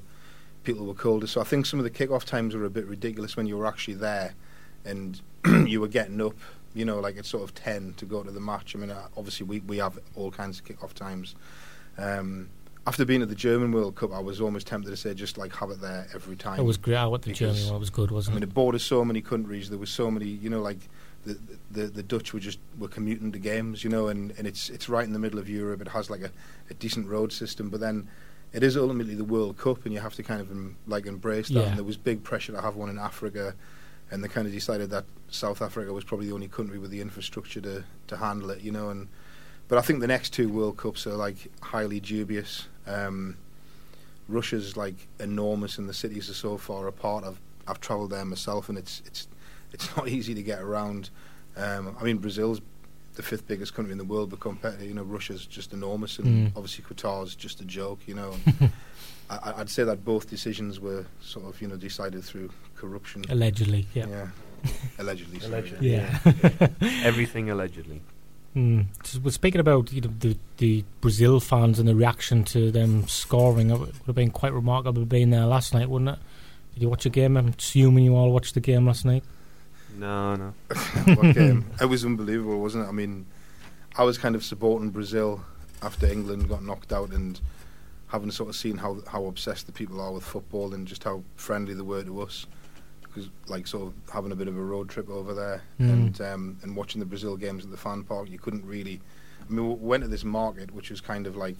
people 0.64 0.86
were 0.88 0.96
colder. 0.96 1.28
So 1.28 1.40
I 1.42 1.44
think 1.44 1.68
some 1.68 1.80
of 1.80 1.84
the 1.84 1.92
kick-off 1.92 2.26
times 2.26 2.56
were 2.56 2.66
a 2.66 2.70
bit 2.72 2.88
ridiculous 2.88 3.38
when 3.38 3.46
you 3.46 3.56
were 3.56 3.68
actually 3.68 3.94
there, 3.96 4.34
and 4.84 5.22
you 5.68 5.80
were 5.80 5.88
getting 5.88 6.20
up. 6.22 6.34
You 6.74 6.84
know, 6.86 7.00
like 7.00 7.18
at 7.18 7.26
sort 7.26 7.44
of 7.44 7.54
10 7.56 7.94
to 7.98 8.06
go 8.06 8.22
to 8.24 8.32
the 8.32 8.42
match. 8.42 8.76
I 8.76 8.80
mean, 8.80 8.90
uh, 8.90 9.08
obviously 9.16 9.46
we 9.46 9.60
we 9.60 9.78
have 9.78 10.00
all 10.16 10.32
kinds 10.32 10.58
of 10.60 10.66
kick-off 10.66 10.94
times. 10.96 11.36
Um, 12.00 12.50
after 12.88 13.04
being 13.06 13.22
at 13.22 13.30
the 13.30 13.36
German 13.36 13.72
World 13.72 13.96
Cup, 13.96 14.14
I 14.14 14.20
was 14.20 14.40
almost 14.40 14.68
tempted 14.68 14.90
to 14.92 14.98
say 14.98 15.14
just 15.14 15.38
like 15.38 15.56
have 15.56 15.72
it 15.72 15.82
there 15.82 16.08
every 16.14 16.36
time. 16.36 16.60
It 16.60 16.64
was 16.64 16.78
great. 16.78 16.96
I 16.96 17.08
went 17.08 17.24
to 17.24 17.30
Because- 17.30 17.58
Germany. 17.58 17.76
It 17.76 17.80
was 17.80 17.90
good, 17.90 18.12
wasn't 18.12 18.34
it? 18.34 18.38
I 18.38 18.40
mean, 18.42 18.50
it 18.50 18.54
borders 18.54 18.84
so 18.84 19.04
many 19.04 19.22
countries. 19.22 19.70
There 19.70 19.80
was 19.80 19.90
so 19.90 20.12
many, 20.12 20.28
you 20.28 20.50
know, 20.50 20.62
like 20.62 20.78
the 21.26 21.38
the, 21.72 21.88
the 21.88 22.04
Dutch 22.04 22.34
were 22.34 22.40
just 22.40 22.60
were 22.78 22.88
commuting 22.88 23.32
to 23.32 23.40
games, 23.40 23.84
you 23.84 23.90
know, 23.90 24.08
and, 24.08 24.34
and 24.38 24.46
it's 24.48 24.70
it's 24.70 24.88
right 24.88 25.06
in 25.06 25.14
the 25.14 25.20
middle 25.20 25.40
of 25.40 25.50
Europe. 25.50 25.82
It 25.82 25.88
has 25.90 26.10
like 26.10 26.22
a, 26.22 26.32
a 26.70 26.74
decent 26.76 27.08
road 27.08 27.34
system, 27.34 27.70
but 27.70 27.80
then 27.80 28.08
it 28.54 28.64
is 28.64 28.78
ultimately 28.78 29.16
the 29.16 29.26
World 29.26 29.58
Cup, 29.58 29.84
and 29.86 29.94
you 29.94 30.00
have 30.00 30.14
to 30.16 30.24
kind 30.24 30.40
of 30.40 30.52
um, 30.52 30.78
like 30.86 31.08
embrace 31.08 31.48
that. 31.50 31.56
Yeah. 31.56 31.68
And 31.70 31.78
there 31.78 31.84
was 31.84 31.98
big 31.98 32.24
pressure 32.24 32.52
to 32.54 32.62
have 32.62 32.76
one 32.76 32.90
in 32.90 33.00
Africa, 33.00 33.56
and 34.12 34.24
they 34.24 34.28
kind 34.28 34.46
of 34.46 34.54
decided 34.54 34.92
that 34.92 35.06
South 35.30 35.62
Africa 35.64 35.92
was 35.92 36.04
probably 36.04 36.28
the 36.28 36.34
only 36.34 36.48
country 36.48 36.78
with 36.78 36.92
the 36.92 37.02
infrastructure 37.02 37.62
to 37.62 37.84
to 38.08 38.18
handle 38.18 38.52
it, 38.52 38.62
you 38.62 38.72
know. 38.72 38.90
And 38.90 39.08
but 39.68 39.80
I 39.80 39.82
think 39.82 40.02
the 40.02 40.08
next 40.08 40.30
two 40.34 40.48
World 40.50 40.78
Cups 40.78 41.08
are 41.08 41.16
like 41.16 41.52
highly 41.64 42.00
dubious. 42.00 42.68
Um, 42.88 43.38
Russia's 44.28 44.76
like 44.76 45.08
enormous, 45.20 45.78
and 45.78 45.88
the 45.88 45.94
cities 45.94 46.30
are 46.30 46.34
so 46.34 46.58
far 46.58 46.88
apart. 46.88 47.24
I've 47.24 47.40
I've 47.68 47.80
travelled 47.80 48.12
there 48.12 48.26
myself, 48.26 48.70
and 48.70 48.78
it's 48.78 49.02
it's 49.06 49.28
it's 49.72 49.96
not 49.98 50.08
easy 50.08 50.34
to 50.36 50.44
get 50.44 50.60
around. 50.62 51.10
Um, 51.58 51.96
I 52.00 52.04
mean, 52.04 52.18
Brazil's 52.18 52.62
the 53.16 53.24
fifth 53.24 53.48
biggest 53.48 53.74
country 53.74 53.92
in 53.94 53.98
the 53.98 54.04
world, 54.04 54.30
but 54.30 54.40
compared 54.40 54.80
to 54.80 54.86
you 54.86 54.94
know 54.94 55.04
Russia's 55.04 55.46
just 55.46 55.74
enormous, 55.74 56.20
and 56.20 56.28
Mm. 56.28 56.58
obviously 56.58 56.84
Qatar's 56.84 57.36
just 57.36 57.62
a 57.62 57.66
joke. 57.66 58.00
You 58.08 58.16
know, 58.16 58.34
I, 59.30 59.54
I'd 59.58 59.70
say 59.70 59.84
that 59.84 60.04
both 60.04 60.30
decisions 60.30 60.80
were 60.80 61.06
sort 61.22 61.46
of 61.46 61.62
you 61.62 61.68
know 61.68 61.78
decided 61.78 62.24
through 62.24 62.50
corruption. 62.76 63.24
Allegedly, 63.30 63.88
yeah. 63.94 64.08
Yeah, 64.08 64.28
allegedly. 65.00 65.40
sorry, 65.40 65.54
Allegedly. 65.54 65.92
Yeah. 65.92 66.68
Everything 67.04 67.50
allegedly. 67.52 68.02
Mm. 68.56 68.86
So, 69.04 69.20
well, 69.20 69.32
speaking 69.32 69.60
about 69.60 69.92
you 69.92 70.02
know, 70.02 70.12
the 70.20 70.38
the 70.58 70.86
Brazil 71.02 71.40
fans 71.40 71.78
and 71.78 71.88
the 71.88 71.96
reaction 71.96 72.44
to 72.46 72.72
them 72.72 73.08
scoring, 73.08 73.70
it 73.70 73.78
would 73.78 73.94
have 74.06 74.16
been 74.16 74.32
quite 74.32 74.54
remarkable 74.54 75.06
being 75.06 75.30
there 75.30 75.46
last 75.46 75.74
night, 75.74 75.90
wouldn't 75.90 76.12
it? 76.12 76.20
Did 76.74 76.84
you 76.84 76.90
watch 76.90 77.04
the 77.04 77.10
game? 77.10 77.36
I'm 77.36 77.54
assuming 77.58 78.06
you 78.06 78.16
all 78.16 78.32
watched 78.32 78.54
the 78.54 78.62
game 78.62 78.86
last 78.86 79.06
night. 79.06 79.24
No, 79.98 80.36
no. 80.36 80.54
what 81.16 81.36
game? 81.36 81.66
It 81.82 81.86
was 81.86 82.06
unbelievable, 82.06 82.62
wasn't 82.62 82.86
it? 82.86 82.88
I 82.88 82.92
mean, 82.92 83.26
I 83.98 84.04
was 84.04 84.18
kind 84.18 84.36
of 84.36 84.44
supporting 84.44 84.90
Brazil 84.90 85.42
after 85.82 86.06
England 86.06 86.48
got 86.48 86.64
knocked 86.64 86.94
out, 86.94 87.12
and 87.12 87.40
having 88.08 88.32
sort 88.32 88.50
of 88.50 88.56
seen 88.56 88.78
how 88.78 89.00
how 89.08 89.26
obsessed 89.26 89.66
the 89.66 89.74
people 89.74 90.00
are 90.00 90.14
with 90.14 90.24
football 90.24 90.74
and 90.74 90.88
just 90.88 91.04
how 91.04 91.24
friendly 91.36 91.74
they 91.74 91.82
were 91.82 92.04
to 92.04 92.22
us. 92.22 92.46
Because 93.16 93.30
like 93.48 93.66
sort 93.66 93.88
of 93.88 93.94
having 94.14 94.34
a 94.34 94.36
bit 94.36 94.50
of 94.50 94.58
a 94.58 94.62
road 94.62 94.90
trip 94.90 95.10
over 95.10 95.34
there 95.34 95.62
Mm. 95.80 95.90
and 95.94 96.22
um, 96.22 96.58
and 96.64 96.76
watching 96.76 97.00
the 97.00 97.06
Brazil 97.06 97.38
games 97.38 97.64
at 97.64 97.72
the 97.72 97.78
fan 97.78 98.04
park, 98.04 98.30
you 98.30 98.38
couldn't 98.38 98.66
really. 98.66 99.00
I 99.48 99.54
mean, 99.54 99.68
we 99.70 99.74
went 99.76 100.04
to 100.04 100.10
this 100.10 100.24
market 100.26 100.72
which 100.72 100.90
was 100.90 101.00
kind 101.02 101.26
of 101.28 101.36
like 101.38 101.58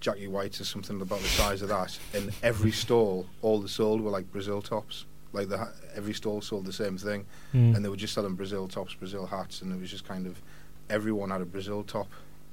Jacky 0.00 0.28
White's 0.28 0.60
or 0.60 0.64
something 0.64 1.00
about 1.00 1.20
the 1.20 1.26
size 1.28 1.62
of 1.62 1.68
that, 1.70 1.98
and 2.14 2.32
every 2.42 2.70
stall, 2.84 3.26
all 3.42 3.60
the 3.60 3.68
sold 3.68 4.00
were 4.00 4.10
like 4.10 4.30
Brazil 4.30 4.62
tops. 4.62 5.04
Like 5.32 5.48
the 5.48 5.58
ha- 5.58 5.72
every 5.94 6.14
stall 6.14 6.40
sold 6.40 6.64
the 6.64 6.72
same 6.72 6.96
thing 6.96 7.26
Mm. 7.54 7.74
and 7.76 7.84
they 7.84 7.88
were 7.88 7.96
just 7.96 8.14
selling 8.14 8.34
Brazil 8.34 8.68
tops, 8.68 8.94
Brazil 8.94 9.26
hats, 9.26 9.62
and 9.62 9.72
it 9.72 9.80
was 9.80 9.90
just 9.90 10.06
kind 10.06 10.26
of 10.26 10.40
everyone 10.88 11.30
had 11.30 11.40
a 11.40 11.44
Brazil 11.46 11.82
top, 11.82 12.08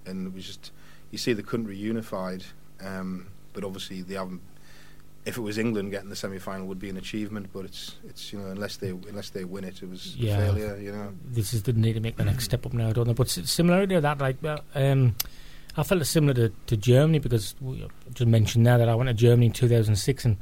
and 0.05 0.25
it 0.27 0.34
was 0.34 0.46
just 0.46 0.72
you 1.12 1.17
see 1.20 1.34
the 1.34 1.44
country 1.44 1.77
unified, 1.77 2.44
um, 2.82 3.27
but 3.53 3.63
obviously 3.63 4.01
they 4.01 4.15
haven't. 4.15 4.41
If 5.25 5.38
it 5.38 5.41
was 5.41 5.58
England 5.58 5.89
getting 5.91 6.10
the 6.10 6.15
semi 6.15 6.38
final 6.38 6.67
would 6.67 6.79
be 6.79 6.89
an 6.89 6.98
achievement, 6.98 7.50
but 7.51 7.65
it's 7.65 7.96
it's 8.08 8.32
you 8.32 8.39
know 8.39 8.48
unless 8.48 8.77
they 8.77 8.89
unless 8.89 9.29
they 9.32 9.44
win 9.44 9.63
it, 9.63 9.82
it 9.82 9.89
was 9.89 10.15
Yeah. 10.15 10.38
a 10.38 10.46
failure. 10.53 10.77
You 10.77 10.91
know, 10.91 11.13
this 11.25 11.53
is 11.53 11.63
the 11.63 11.74
need 11.74 11.94
to 11.94 12.00
make 12.00 12.17
the 12.17 12.25
next 12.25 12.44
step 12.46 12.65
up 12.65 12.74
now, 12.74 12.91
don't 12.94 13.08
they? 13.08 13.13
But 13.13 13.27
s- 13.27 13.50
similar 13.50 13.88
to 13.88 14.01
that, 14.01 14.20
like, 14.20 14.38
well, 14.44 14.60
um, 14.75 15.15
I 15.75 15.84
felt 15.84 16.00
it's 16.01 16.10
similar 16.12 16.34
to, 16.36 16.51
to 16.67 16.77
Germany 16.77 17.17
because 17.20 17.55
we 17.60 17.84
I 17.84 17.88
just 18.13 18.27
mentioned 18.27 18.67
there 18.67 18.77
that 18.77 18.88
I 18.88 18.94
went 18.96 19.08
to 19.08 19.13
Germany 19.15 19.48
in 19.48 19.51
2006, 19.51 20.25
and 20.25 20.38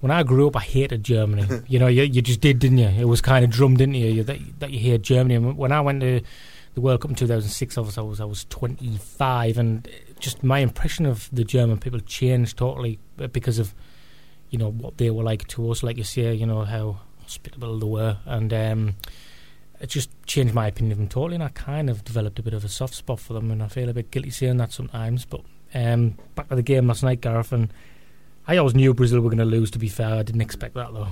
when 0.00 0.10
I 0.10 0.24
grew 0.24 0.48
up, 0.48 0.56
I 0.56 0.60
hated 0.60 1.04
Germany. 1.04 1.46
you 1.68 1.78
know, 1.78 1.86
you, 1.86 2.02
you 2.02 2.20
just 2.20 2.40
did, 2.40 2.58
didn't 2.58 2.78
you? 2.78 2.88
It 2.88 3.04
was 3.06 3.20
kind 3.20 3.44
of 3.44 3.50
drummed 3.52 3.80
into 3.80 3.98
you 3.98 4.24
that, 4.24 4.38
that 4.58 4.70
you 4.72 4.80
hated 4.80 5.04
Germany. 5.04 5.36
And 5.36 5.56
when 5.56 5.70
I 5.72 5.80
went 5.80 6.00
to 6.00 6.20
the 6.74 6.80
World 6.80 7.00
Cup 7.02 7.10
in 7.12 7.16
2006, 7.16 7.78
obviously 7.78 8.00
I 8.00 8.04
was 8.04 8.20
I 8.20 8.24
was 8.24 8.44
25, 8.46 9.58
and 9.58 9.88
just 10.18 10.42
my 10.42 10.58
impression 10.58 11.06
of 11.06 11.28
the 11.32 11.44
German 11.44 11.78
people 11.78 12.00
changed 12.00 12.56
totally 12.58 12.98
uh, 13.20 13.28
because 13.28 13.58
of 13.60 13.74
you 14.50 14.58
know 14.58 14.70
what 14.70 14.98
they 14.98 15.10
were 15.10 15.22
like 15.22 15.46
to 15.48 15.70
us. 15.70 15.82
Like 15.82 15.96
you 15.96 16.04
say, 16.04 16.32
you 16.34 16.46
know 16.46 16.64
how 16.64 17.00
hospitable 17.22 17.78
they 17.78 17.86
were, 17.86 18.18
and 18.24 18.52
um, 18.52 18.94
it 19.80 19.88
just 19.90 20.10
changed 20.26 20.54
my 20.54 20.66
opinion 20.66 20.92
of 20.92 20.98
them 20.98 21.08
totally. 21.08 21.34
And 21.34 21.44
I 21.44 21.48
kind 21.48 21.88
of 21.90 22.04
developed 22.04 22.38
a 22.38 22.42
bit 22.42 22.54
of 22.54 22.64
a 22.64 22.68
soft 22.68 22.94
spot 22.94 23.20
for 23.20 23.32
them, 23.34 23.50
and 23.50 23.62
I 23.62 23.68
feel 23.68 23.88
a 23.88 23.94
bit 23.94 24.10
guilty 24.10 24.30
saying 24.30 24.56
that 24.58 24.72
sometimes. 24.72 25.24
But 25.24 25.42
um, 25.74 26.16
back 26.34 26.48
to 26.48 26.56
the 26.56 26.62
game 26.62 26.86
last 26.88 27.02
night, 27.02 27.20
Gareth, 27.20 27.52
and 27.52 27.68
I 28.46 28.56
always 28.56 28.74
knew 28.74 28.94
Brazil 28.94 29.20
were 29.20 29.28
going 29.30 29.38
to 29.38 29.44
lose. 29.44 29.70
To 29.72 29.78
be 29.78 29.88
fair, 29.88 30.14
I 30.14 30.22
didn't 30.22 30.40
expect 30.40 30.74
that 30.74 30.92
though. 30.92 31.08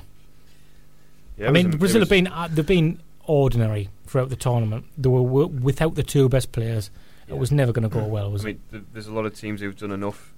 Yeah, 1.38 1.48
I 1.48 1.50
mean, 1.50 1.66
was 1.68 1.76
Brazil 1.76 2.00
was- 2.00 2.08
have 2.08 2.10
been 2.16 2.26
uh, 2.28 2.48
they've 2.50 2.66
been 2.66 3.00
ordinary 3.24 3.88
throughout 4.06 4.28
the 4.30 4.36
tournament. 4.36 4.84
They 4.96 5.08
were 5.08 5.22
w- 5.22 5.48
without 5.48 5.94
the 5.96 6.02
two 6.02 6.28
best 6.28 6.52
players. 6.52 6.90
yeah. 7.28 7.34
It 7.34 7.38
was 7.38 7.50
never 7.52 7.72
going 7.72 7.82
to 7.82 7.88
go 7.88 8.04
well, 8.06 8.30
was 8.30 8.42
I 8.44 8.48
mean, 8.48 8.60
th- 8.70 8.84
there's 8.92 9.08
a 9.08 9.12
lot 9.12 9.26
of 9.26 9.34
teams 9.34 9.60
who've 9.60 9.76
done 9.76 9.90
enough 9.90 10.32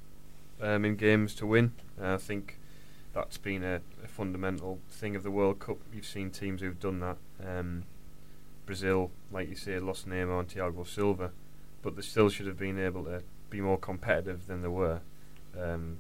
um, 0.61 0.85
in 0.85 0.97
games 0.97 1.35
to 1.37 1.47
win. 1.47 1.73
Uh, 2.03 2.15
I 2.15 2.17
think 2.17 2.58
that's 3.19 3.39
been 3.39 3.65
a, 3.65 3.81
a 4.05 4.07
fundamental 4.07 4.79
thing 4.89 5.17
of 5.17 5.25
the 5.25 5.31
World 5.31 5.59
Cup. 5.59 5.79
You've 5.93 6.07
seen 6.07 6.31
teams 6.31 6.61
who've 6.61 6.79
done 6.79 7.01
that. 7.01 7.17
Um, 7.45 7.83
Brazil, 8.65 9.11
like 9.33 9.49
you 9.49 9.57
say, 9.57 9.79
lost 9.81 10.09
Neymar 10.09 10.41
and 10.41 10.49
Thiago 10.49 10.87
Silva, 10.87 11.33
but 11.83 11.97
they 11.97 12.03
still 12.03 12.29
should 12.29 12.47
have 12.47 12.59
been 12.59 12.79
able 12.79 13.05
to 13.05 13.23
be 13.51 13.61
more 13.61 13.77
competitive 13.79 14.47
than 14.47 14.63
they 14.63 14.69
were. 14.69 15.01
Um, 15.59 15.99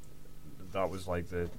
that 0.73 0.91
was 0.91 1.09
like 1.09 1.31
the, 1.31 1.51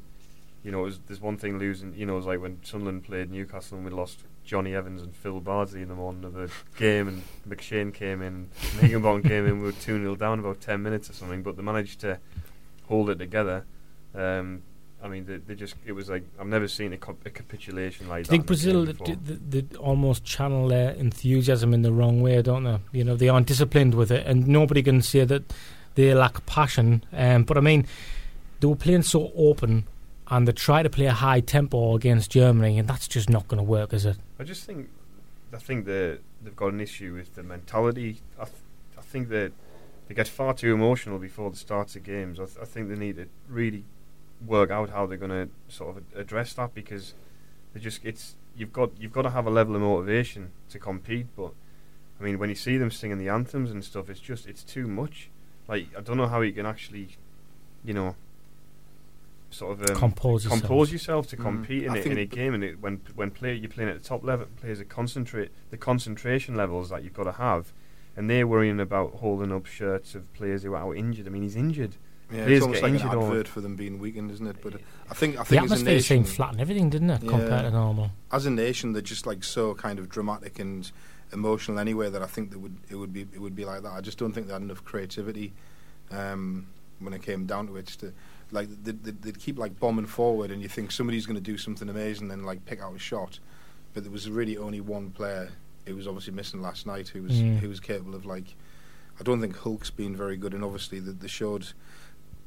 you 0.64 0.72
know, 0.72 0.80
was, 0.80 1.00
there's 1.08 1.20
one 1.20 1.36
thing 1.36 1.60
losing. 1.60 1.94
You 1.94 2.06
know, 2.06 2.14
it 2.14 2.18
was 2.18 2.26
like 2.26 2.42
when 2.42 2.64
Sunderland 2.64 3.04
played 3.04 3.30
Newcastle 3.30 3.78
and 3.78 3.86
we 3.86 3.92
lost 3.92 4.20
Jonny 4.46 4.74
Evans 4.74 5.02
and 5.02 5.14
Phil 5.14 5.42
Bardsley 5.42 5.82
in 5.82 5.90
the 5.90 5.96
morning 5.96 6.24
of 6.24 6.34
the 6.36 6.50
game, 6.78 7.10
and 7.10 7.24
McShane 7.50 7.94
came 7.94 8.22
in, 8.22 8.50
and 8.72 8.80
Higginbotham 8.80 9.24
came 9.24 9.46
in. 9.46 9.60
We 9.60 9.66
were 9.66 9.72
two 9.74 10.00
0 10.00 10.16
down 10.16 10.40
about 10.40 10.62
ten 10.62 10.82
minutes 10.82 11.10
or 11.10 11.14
something, 11.14 11.44
but 11.44 11.58
they 11.58 11.64
managed 11.64 12.00
to 12.02 12.20
hold 12.88 13.10
it 13.10 13.20
together. 13.20 13.66
Um, 14.16 14.64
I 15.02 15.08
mean, 15.08 15.26
they, 15.26 15.38
they 15.38 15.56
just 15.56 15.76
it 15.86 15.94
was 15.94 16.10
like 16.10 16.24
I've 16.40 16.48
never 16.48 16.68
seen 16.68 16.92
a, 16.94 16.98
co- 16.98 17.16
a 17.26 17.30
capitulation 17.30 18.08
like 18.10 18.26
Do 18.26 18.32
that. 18.38 18.48
think 18.48 18.50
in 18.50 18.70
a 18.72 18.86
game 18.86 18.96
Brazil 18.96 19.16
d- 19.16 19.36
d- 19.50 19.62
d- 19.62 19.76
almost 19.78 20.24
channel 20.26 20.68
their 20.68 20.92
enthusiasm 20.92 21.74
in 21.74 21.82
the 21.84 21.92
wrong 21.92 22.22
way, 22.22 22.42
don't 22.42 22.64
they? 22.66 22.80
You 22.92 23.04
know, 23.06 23.16
they 23.16 23.30
aren't 23.30 23.48
disciplined 23.48 23.96
with 23.96 24.12
it, 24.12 24.26
and 24.28 24.48
nobody 24.48 24.84
can 24.84 25.02
say 25.02 25.24
that 25.26 25.44
they 25.96 26.14
lack 26.14 26.46
passion. 26.46 27.04
Um, 27.14 27.44
but 27.44 27.58
I 27.58 27.62
mean, 27.62 27.88
they 28.60 28.68
were 28.68 28.76
playing 28.76 29.04
so 29.04 29.32
open, 29.36 29.86
and 30.28 30.48
they 30.48 30.52
try 30.52 30.84
to 30.84 30.90
play 30.90 31.06
a 31.06 31.14
high 31.14 31.40
tempo 31.40 31.96
against 31.96 32.30
Germany, 32.32 32.78
and 32.78 32.88
that's 32.88 33.08
just 33.08 33.30
not 33.30 33.48
going 33.48 33.58
to 33.60 33.64
work, 33.64 33.94
is 33.94 34.06
it? 34.06 34.18
I 34.38 34.44
just 34.44 34.66
think 34.66 34.90
I 35.54 35.58
think 35.58 35.86
that 35.86 36.20
they've 36.44 36.56
got 36.56 36.74
an 36.74 36.82
issue 36.82 37.14
with 37.14 37.36
the 37.36 37.44
mentality. 37.44 38.20
I, 38.40 38.44
th- 38.46 38.56
I 38.98 39.02
think 39.02 39.30
that 39.30 39.54
they 40.08 40.16
get 40.16 40.28
far 40.28 40.54
too 40.54 40.74
emotional 40.74 41.20
before 41.20 41.50
the 41.52 41.58
start 41.58 41.96
of 41.96 42.04
games. 42.04 42.40
I, 42.40 42.46
th- 42.46 42.58
I 42.62 42.66
think 42.66 42.90
they 42.90 42.96
need 42.96 43.16
to 43.16 43.28
really 43.48 43.84
work 44.46 44.72
out 44.72 44.90
how 44.90 45.06
they're 45.06 45.18
going 45.18 45.32
to 45.32 45.50
sort 45.74 45.98
of 45.98 46.04
address 46.16 46.54
that 46.54 46.74
because 46.74 47.14
they 47.74 47.80
just 47.80 48.04
it's 48.04 48.36
you've 48.56 48.74
got 48.74 48.92
you've 49.00 49.12
got 49.14 49.24
to 49.24 49.30
have 49.32 49.46
a 49.46 49.50
level 49.50 49.76
of 49.76 49.82
motivation 49.82 50.52
to 50.70 50.80
compete. 50.80 51.28
But 51.36 51.52
I 52.20 52.24
mean, 52.24 52.40
when 52.40 52.50
you 52.50 52.56
see 52.56 52.78
them 52.78 52.92
singing 52.92 53.18
the 53.18 53.30
anthems 53.30 53.72
and 53.72 53.84
stuff, 53.84 54.10
it's 54.10 54.20
just 54.20 54.48
it's 54.48 54.64
too 54.64 54.88
much. 54.88 55.30
Like 55.68 55.88
I 55.98 56.02
don't 56.02 56.18
know 56.18 56.28
how 56.28 56.42
you 56.42 56.52
can 56.54 56.66
actually, 56.66 57.10
you 57.84 57.94
know, 57.94 58.16
sort 59.52 59.80
of 59.80 59.90
um, 59.90 59.96
Compose 59.98 60.44
yourself. 60.46 60.62
compose 60.62 60.92
yourself 60.92 61.28
to 61.28 61.38
Mm. 61.38 61.42
compete 61.42 61.84
in, 61.84 61.92
I 61.92 61.98
a, 62.00 62.02
in 62.04 62.18
a 62.18 62.26
game. 62.26 62.54
And 62.54 62.64
it, 62.64 62.82
when 62.82 63.02
when 63.16 63.32
play 63.32 63.56
you're 63.56 63.70
playing 63.70 63.90
at 63.90 64.02
the 64.02 64.08
top 64.08 64.24
level, 64.24 64.48
players 64.60 64.80
are 64.80 64.86
concentrate 64.86 65.52
the 65.72 65.78
concentration 65.78 66.56
levels 66.56 66.90
that 66.90 67.04
you've 67.04 67.14
got 67.14 67.24
to 67.26 67.34
have, 67.34 67.72
and 68.16 68.30
they're 68.30 68.48
worrying 68.48 68.80
about 68.80 69.16
holding 69.16 69.52
up 69.52 69.66
shirts 69.66 70.16
of 70.16 70.32
players 70.34 70.64
who 70.64 70.74
are 70.74 70.78
out 70.78 70.98
injured. 70.98 71.28
I 71.28 71.30
mean, 71.30 71.44
he's 71.44 71.56
injured. 71.56 71.96
Yeah, 72.32 72.44
Players 72.46 72.58
it's 72.58 72.64
almost 72.64 72.82
like 72.84 72.90
an 72.92 72.96
injured 72.98 73.14
all- 73.16 73.24
advert 73.26 73.48
for 73.48 73.62
them 73.62 73.76
being 73.76 73.98
weakened, 74.00 74.30
isn't 74.32 74.46
it? 74.46 74.58
But 74.62 74.76
uh, 74.76 74.78
I 75.10 75.14
think 75.16 75.36
I 75.36 75.40
The 75.40 75.46
think 75.46 75.64
as 75.64 75.72
a 75.72 75.74
atmosphere 75.74 75.94
nation, 75.96 76.18
seemed 76.26 76.30
flat 76.30 76.52
and 76.52 76.62
everything, 76.62 76.90
didn't 76.90 77.10
it, 77.10 77.22
compared 77.22 77.50
Yeah. 77.50 77.62
to 77.64 77.72
normal? 77.72 78.12
as 78.32 78.46
a 78.46 78.52
nation, 78.52 78.94
they're 78.94 79.02
just 79.02 79.26
like 79.26 79.44
so 79.44 79.74
kind 79.74 79.98
of 79.98 80.10
dramatic 80.10 80.60
and 80.60 80.92
emotional 81.32 81.80
anyway 81.80 82.10
that 82.10 82.22
I 82.22 82.28
think 82.28 82.52
that 82.52 82.60
would 82.60 82.78
it 82.90 82.96
would 82.96 83.12
be 83.14 83.22
it 83.22 83.40
would 83.42 83.56
be 83.56 83.66
like 83.66 83.82
that. 83.84 83.94
I 83.94 84.02
just 84.02 84.18
don't 84.20 84.32
think 84.34 84.48
they 84.48 84.54
had 84.54 84.62
enough 84.62 84.84
creativity 84.86 85.54
um, 86.12 86.68
when 87.00 87.14
it 87.14 87.22
came 87.24 87.46
down 87.46 87.68
to 87.68 87.78
it. 87.78 87.88
Just 87.88 88.02
to, 88.02 88.14
like 88.52 88.68
they'd, 88.84 89.04
they'd, 89.04 89.22
they'd 89.22 89.40
keep 89.40 89.58
like 89.58 89.80
bombing 89.80 90.06
forward, 90.06 90.52
and 90.52 90.62
you 90.62 90.68
think 90.68 90.92
somebody's 90.92 91.26
going 91.26 91.36
to 91.38 91.42
do 91.42 91.58
something 91.58 91.90
amazing, 91.90 92.24
and 92.24 92.32
then 92.32 92.44
like 92.44 92.66
pick 92.66 92.82
out 92.82 92.96
a 92.96 93.00
shot. 93.00 93.40
But 93.94 94.04
there 94.04 94.12
was 94.12 94.30
really 94.30 94.58
only 94.58 94.82
one 94.82 95.10
player 95.12 95.50
who 95.88 95.96
was 95.96 96.08
obviously 96.08 96.34
missing 96.34 96.62
last 96.62 96.86
night 96.86 97.08
who 97.10 97.24
was 97.24 97.34
Mm. 97.34 97.58
who 97.60 97.70
was 97.70 97.80
capable 97.80 98.14
of 98.16 98.26
like. 98.26 98.56
I 99.20 99.24
don't 99.24 99.42
think 99.42 99.58
Hulk's 99.58 99.90
been 99.90 100.16
very 100.16 100.38
good, 100.38 100.54
and 100.54 100.64
obviously 100.64 101.02
the, 101.02 101.12
the 101.12 101.28
showed 101.28 101.68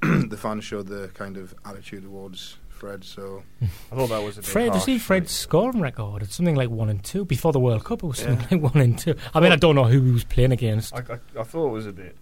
the 0.28 0.36
fans 0.36 0.64
showed 0.64 0.88
the 0.88 1.08
kind 1.14 1.36
of 1.36 1.54
attitude 1.64 2.02
towards 2.02 2.56
Fred. 2.68 3.04
So 3.04 3.42
I 3.62 3.94
thought 3.94 4.08
that 4.08 4.22
was 4.22 4.38
a 4.38 4.40
bit 4.40 4.46
Fred, 4.50 4.68
harsh, 4.70 4.86
you 4.88 4.94
see 4.94 4.98
Fred's 4.98 5.24
like- 5.24 5.28
scoring 5.30 5.80
record. 5.80 6.22
It's 6.22 6.34
something 6.34 6.56
like 6.56 6.70
one 6.70 6.88
and 6.90 7.02
two 7.02 7.24
before 7.24 7.52
the 7.52 7.60
World 7.60 7.84
Cup. 7.84 8.02
It 8.02 8.06
was 8.06 8.18
something 8.18 8.58
Yeah. 8.58 8.64
like 8.64 8.74
one 8.74 8.82
and 8.82 8.98
two. 8.98 9.14
I 9.34 9.40
mean, 9.40 9.52
I 9.52 9.56
don't 9.56 9.74
know 9.76 9.84
who 9.84 10.02
he 10.02 10.10
was 10.10 10.24
playing 10.24 10.52
against. 10.52 10.94
I, 10.94 10.98
I, 10.98 11.40
I 11.40 11.42
thought 11.44 11.68
it 11.68 11.72
was 11.72 11.86
a 11.86 11.92
bit 11.92 12.16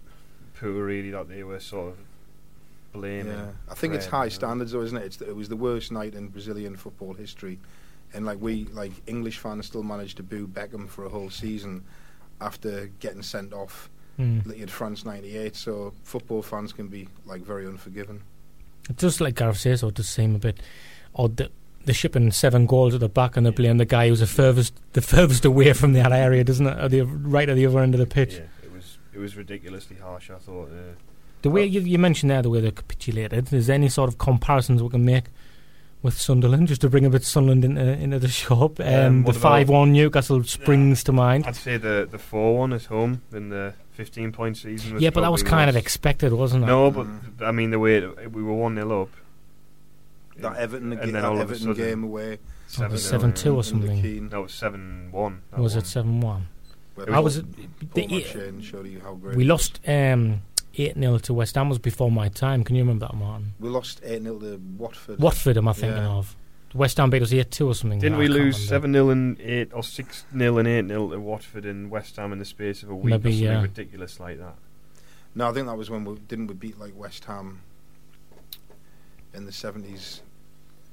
poor, 0.59 0.71
really, 0.85 1.11
that 1.11 1.27
they 1.27 1.43
were 1.43 1.59
sort 1.59 1.89
of 1.93 1.97
blaming. 2.93 3.33
Yeah, 3.33 3.51
I 3.69 3.73
think 3.73 3.93
it's 3.95 4.05
high 4.05 4.29
standards, 4.29 4.73
though, 4.73 4.81
isn't 4.81 4.97
it? 4.97 5.03
It's 5.05 5.17
the, 5.17 5.29
it 5.29 5.35
was 5.35 5.49
the 5.49 5.55
worst 5.55 5.91
night 5.91 6.13
in 6.13 6.27
Brazilian 6.27 6.75
football 6.75 7.13
history, 7.13 7.57
and 8.13 8.25
like 8.25 8.39
we, 8.41 8.65
like 8.65 8.91
English 9.07 9.37
fans, 9.39 9.65
still 9.65 9.81
managed 9.83 10.17
to 10.17 10.23
boo 10.23 10.45
Beckham 10.47 10.87
for 10.89 11.05
a 11.05 11.09
whole 11.09 11.29
season 11.29 11.83
after 12.39 12.87
getting 12.99 13.21
sent 13.23 13.53
off 13.53 13.89
Mm. 14.21 14.45
like, 14.47 14.61
at 14.61 14.69
France 14.69 15.03
'98. 15.05 15.55
So 15.55 15.93
football 16.03 16.41
fans 16.41 16.73
can 16.73 16.87
be 16.87 17.07
like 17.25 17.41
very 17.41 17.65
unforgiving. 17.65 18.21
Just 18.97 19.21
like 19.21 19.35
Gareth 19.35 19.57
says, 19.59 19.81
so 19.81 19.87
it 19.89 19.95
does 19.95 20.09
seem 20.09 20.35
a 20.35 20.39
bit 20.39 20.59
odd 21.15 21.37
that 21.37 21.51
they're 21.85 21.95
shipping 21.95 22.31
seven 22.31 22.65
goals 22.65 22.93
at 22.93 22.99
the 22.99 23.09
back 23.09 23.35
and 23.37 23.45
they're 23.45 23.53
playing 23.53 23.77
the 23.77 23.85
guy 23.85 24.07
who's 24.09 24.19
the 24.19 24.27
furthest, 24.27 24.73
the 24.93 25.01
furthest 25.01 25.45
away 25.45 25.73
from 25.73 25.93
that 25.93 26.11
area, 26.11 26.43
doesn't 26.43 26.67
it? 26.67 26.77
At 26.77 26.91
the 26.91 27.01
right 27.01 27.49
at 27.49 27.55
the 27.55 27.65
other 27.65 27.79
end 27.79 27.93
of 27.95 27.99
the 27.99 28.05
pitch. 28.07 28.33
Yeah, 28.35 28.41
it 28.63 28.71
was 28.71 28.97
it 29.13 29.19
was 29.19 29.35
ridiculously 29.35 29.97
harsh. 29.97 30.29
I 30.29 30.37
thought. 30.37 30.69
Uh, 30.69 30.93
The 31.41 31.49
way 31.49 31.65
you, 31.65 31.81
you 31.81 31.97
mentioned 31.97 32.29
there, 32.31 32.41
the 32.43 32.49
way 32.51 32.61
they 32.61 32.71
capitulated. 32.71 33.51
Is 33.53 33.65
there 33.67 33.73
any 33.75 33.89
sort 33.89 34.09
of 34.09 34.17
comparisons 34.19 34.83
we 34.83 34.89
can 34.89 35.03
make 35.05 35.25
with 36.03 36.19
Sunderland, 36.19 36.67
just 36.67 36.81
to 36.81 36.89
bring 36.89 37.05
a 37.05 37.09
bit 37.09 37.21
of 37.21 37.27
Sunderland 37.27 37.63
into, 37.65 37.81
into 37.81 38.19
the 38.19 38.27
shop? 38.27 38.79
Um, 38.79 38.87
Um, 38.87 39.23
the 39.23 39.33
five 39.33 39.69
one 39.69 39.91
Newcastle 39.91 40.43
springs 40.43 41.03
to 41.05 41.11
mind. 41.11 41.45
I'd 41.47 41.55
say 41.55 41.77
the 41.77 42.07
the 42.09 42.19
four 42.19 42.57
one 42.59 42.73
at 42.73 42.85
home 42.85 43.21
in 43.33 43.49
the 43.49 43.73
fifteen 43.91 44.31
point 44.31 44.57
season. 44.57 44.93
Was 44.95 45.03
Yeah, 45.03 45.09
but 45.11 45.21
that 45.21 45.31
was 45.31 45.41
probably 45.43 45.57
kind 45.57 45.69
of 45.69 45.75
expected, 45.75 46.33
wasn't 46.33 46.63
it? 46.63 46.67
No, 46.67 46.91
but 46.91 47.07
Mm. 47.07 47.41
I 47.41 47.51
mean 47.51 47.71
the 47.71 47.79
way 47.79 47.97
it, 47.97 48.31
we 48.31 48.41
were 48.43 48.53
one 48.53 48.75
0 48.75 49.03
up. 49.03 49.09
That 50.37 50.57
Everton, 50.57 50.91
and 50.93 50.99
ga- 51.01 51.05
then 51.05 51.13
that 51.13 51.25
all 51.25 51.39
of 51.39 51.51
a 51.51 51.55
sudden, 51.55 51.73
game 51.73 52.03
away, 52.03 52.39
Oh, 52.79 52.83
it 52.85 52.91
was 52.91 53.03
7-0, 53.03 53.33
7-2 53.33 53.55
or 53.55 53.63
something. 53.63 53.95
the 53.97 54.01
Keane, 54.01 54.29
No, 54.29 54.39
it 54.39 54.43
was 54.43 54.53
seven 54.53 55.09
one. 55.11 55.41
Or 55.51 55.61
was 55.63 55.75
it 55.75 55.85
seven 55.85 56.21
one? 56.21 56.47
where 56.95 57.13
I 57.13 57.19
was. 57.19 57.39
Paul 57.41 57.47
The, 57.93 58.07
McShane 58.07 58.63
showed 58.63 58.87
you 58.87 59.01
how 59.01 59.13
great. 59.15 59.35
we 59.35 59.43
lost 59.43 59.79
um, 59.87 60.41
eight 60.75 60.95
0 60.95 61.17
to 61.19 61.33
West 61.33 61.55
Ham. 61.55 61.69
Was 61.69 61.79
before 61.79 62.09
my 62.11 62.29
time. 62.29 62.63
Can 62.63 62.75
you 62.75 62.81
remember 62.83 63.07
that, 63.07 63.15
Martyn? 63.15 63.53
We 63.59 63.69
lost 63.69 64.01
eight 64.03 64.23
0 64.23 64.39
to 64.39 64.61
Watford. 64.77 65.19
Watford, 65.19 65.57
am 65.57 65.67
I 65.67 65.73
thinking 65.73 65.97
Yeah. 66.01 66.07
of? 66.09 66.35
West 66.73 66.97
Ham 66.97 67.09
beat 67.09 67.21
us 67.21 67.33
eight 67.33 67.51
two 67.51 67.67
or 67.67 67.75
something. 67.75 67.99
Didn't 67.99 68.15
I 68.15 68.19
we 68.19 68.27
lose 68.27 68.67
seven 68.67 68.93
0 68.93 69.09
and 69.09 69.39
eight 69.41 69.71
or 69.73 69.83
six 69.83 70.25
0 70.37 70.57
and 70.57 70.67
eight 70.67 70.87
0 70.87 71.09
to 71.11 71.19
Watford 71.19 71.65
and 71.65 71.89
West 71.91 72.15
Ham 72.15 72.31
in 72.31 72.39
the 72.39 72.45
space 72.45 72.81
of 72.83 72.89
a 72.89 72.95
week 72.95 73.11
Maybe, 73.11 73.29
or 73.29 73.31
something 73.33 73.43
yeah. 73.47 73.61
ridiculous 73.61 74.19
like 74.19 74.37
that? 74.39 74.55
No, 75.35 75.49
I 75.49 75.53
think 75.53 75.67
that 75.67 75.77
was 75.77 75.89
when 75.89 76.05
we 76.05 76.15
didn't 76.15 76.47
we 76.47 76.53
beat 76.53 76.79
like 76.79 76.93
West 76.97 77.25
Ham 77.25 77.61
in 79.33 79.45
the 79.45 79.51
seventies, 79.51 80.21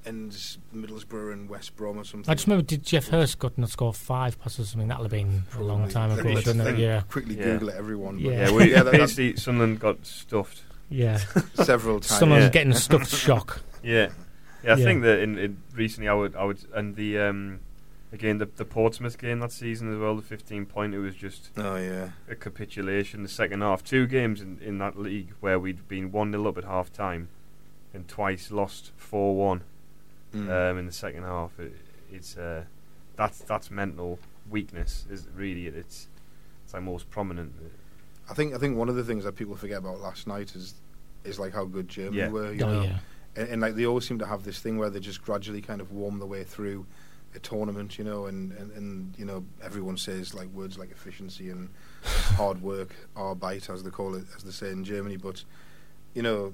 and 0.05 0.31
Middlesbrough 0.75 1.33
and 1.33 1.49
West 1.49 1.77
Brom 1.77 1.99
or 1.99 2.05
something. 2.05 2.31
I 2.31 2.35
just 2.35 2.47
remember, 2.47 2.65
did 2.65 2.85
Geoff 2.85 3.09
Hurst 3.09 3.39
got 3.39 3.59
not 3.59 3.69
score 3.71 3.93
five 3.93 4.41
passes 4.41 4.61
or 4.61 4.71
something? 4.71 4.89
That'll 4.89 5.05
have 5.05 5.11
been 5.11 5.43
a 5.57 5.63
long 5.63 5.89
time 5.89 6.13
ago, 6.13 6.23
me 6.23 6.37
didn't 6.37 6.61
it? 6.61 6.79
Yeah, 6.79 7.01
quickly 7.11 7.37
Yeah. 7.37 7.45
Google 7.45 7.71
it, 7.71 7.75
everyone. 7.77 8.17
but 8.17 8.23
Yeah. 8.33 8.49
Yeah, 8.49 8.53
we 8.53 8.71
Yeah, 8.71 8.83
that- 8.85 8.93
that- 8.93 9.01
basically 9.01 9.37
Sunderland 9.37 9.81
got 9.81 10.07
stuffed. 10.07 10.63
yeah. 10.89 11.19
several 11.55 12.01
times. 12.01 12.19
Someone's 12.19 12.45
Yeah. 12.45 12.51
getting 12.51 12.73
stuffed 12.75 13.11
shock. 13.15 13.61
Yeah, 13.83 14.11
yeah. 14.63 14.75
I 14.75 14.77
Yeah. 14.77 14.85
think 14.85 15.03
that 15.03 15.19
in, 15.21 15.39
in 15.39 15.63
recently 15.75 16.09
I 16.09 16.15
would 16.15 16.35
I 16.37 16.45
would 16.45 16.59
and 16.75 16.97
the 16.97 17.19
um 17.19 17.61
again 18.13 18.39
the 18.39 18.47
the 18.47 18.65
Portsmouth 18.65 19.19
game 19.19 19.41
that 19.41 19.53
season 19.53 19.93
as 19.93 19.99
well 19.99 20.17
the 20.17 20.23
fifteen 20.23 20.67
point 20.67 20.95
it 20.95 20.99
was 20.99 21.15
just 21.15 21.51
Oh 21.57 21.77
yeah, 21.77 22.11
a 22.29 22.35
capitulation 22.35 23.23
the 23.23 23.29
second 23.29 23.61
half 23.61 23.85
two 23.85 24.07
games 24.07 24.41
in, 24.41 24.59
in 24.65 24.79
that 24.79 24.99
league 24.99 25.29
where 25.41 25.59
we'd 25.59 25.87
been 25.89 26.11
one 26.13 26.31
0 26.33 26.47
up 26.49 26.59
at 26.59 26.65
half 26.65 26.93
time 26.93 27.29
and 27.95 28.07
twice 28.09 28.51
lost 28.51 28.93
four 28.97 29.37
one 29.37 29.63
Mm. 30.35 30.51
um, 30.73 30.79
in 30.79 30.85
the 30.85 30.93
second 30.93 31.23
half 31.23 31.59
it, 31.59 31.73
it's 32.13 32.37
uh, 32.37 32.65
that's 33.17 33.39
that's 33.39 33.71
mental 33.71 34.19
weakness 34.51 35.07
is 35.11 35.27
really 35.35 35.67
it, 35.67 35.75
it's 35.75 36.07
it's 36.65 36.75
like 36.75 36.83
most 36.83 37.09
prominent 37.11 37.53
I 38.31 38.35
think 38.35 38.55
I 38.55 38.59
think 38.59 38.77
one 38.77 38.91
of 38.91 38.95
the 38.97 39.05
things 39.05 39.25
that 39.25 39.37
people 39.37 39.57
forget 39.57 39.79
about 39.79 40.01
last 40.01 40.27
night 40.27 40.55
is 40.55 40.75
is 41.25 41.39
like 41.39 41.55
how 41.55 41.65
good 41.65 41.89
Germany 41.89 42.19
Yeah. 42.19 42.29
were. 42.29 42.53
You 42.53 42.65
Oh 42.65 42.73
know? 42.75 42.83
yeah. 42.83 42.99
And, 43.39 43.49
and 43.49 43.63
like 43.63 43.75
they 43.75 43.87
always 43.87 44.07
seem 44.07 44.19
to 44.19 44.27
have 44.27 44.43
this 44.43 44.59
thing 44.59 44.79
where 44.79 44.91
they 44.91 45.01
just 45.01 45.23
gradually 45.23 45.63
kind 45.63 45.81
of 45.81 45.93
warm 45.93 46.19
their 46.19 46.29
way 46.29 46.45
through 46.45 46.87
a 47.35 47.39
tournament, 47.39 47.99
you 47.99 48.05
know, 48.05 48.27
and, 48.27 48.53
and, 48.53 48.73
and 48.73 49.15
you 49.17 49.25
know 49.25 49.45
everyone 49.63 49.97
says 49.97 50.35
like 50.35 50.49
words 50.49 50.79
like 50.79 50.91
efficiency 50.91 51.51
and 51.51 51.69
hard 52.37 52.61
work, 52.61 52.95
arbeit 53.17 53.71
as 53.73 53.83
they 53.83 53.91
call 53.91 54.15
it, 54.15 54.25
as 54.37 54.43
they 54.43 54.51
say 54.51 54.71
in 54.71 54.85
Germany, 54.85 55.17
but 55.17 55.45
you 56.15 56.23
know 56.23 56.53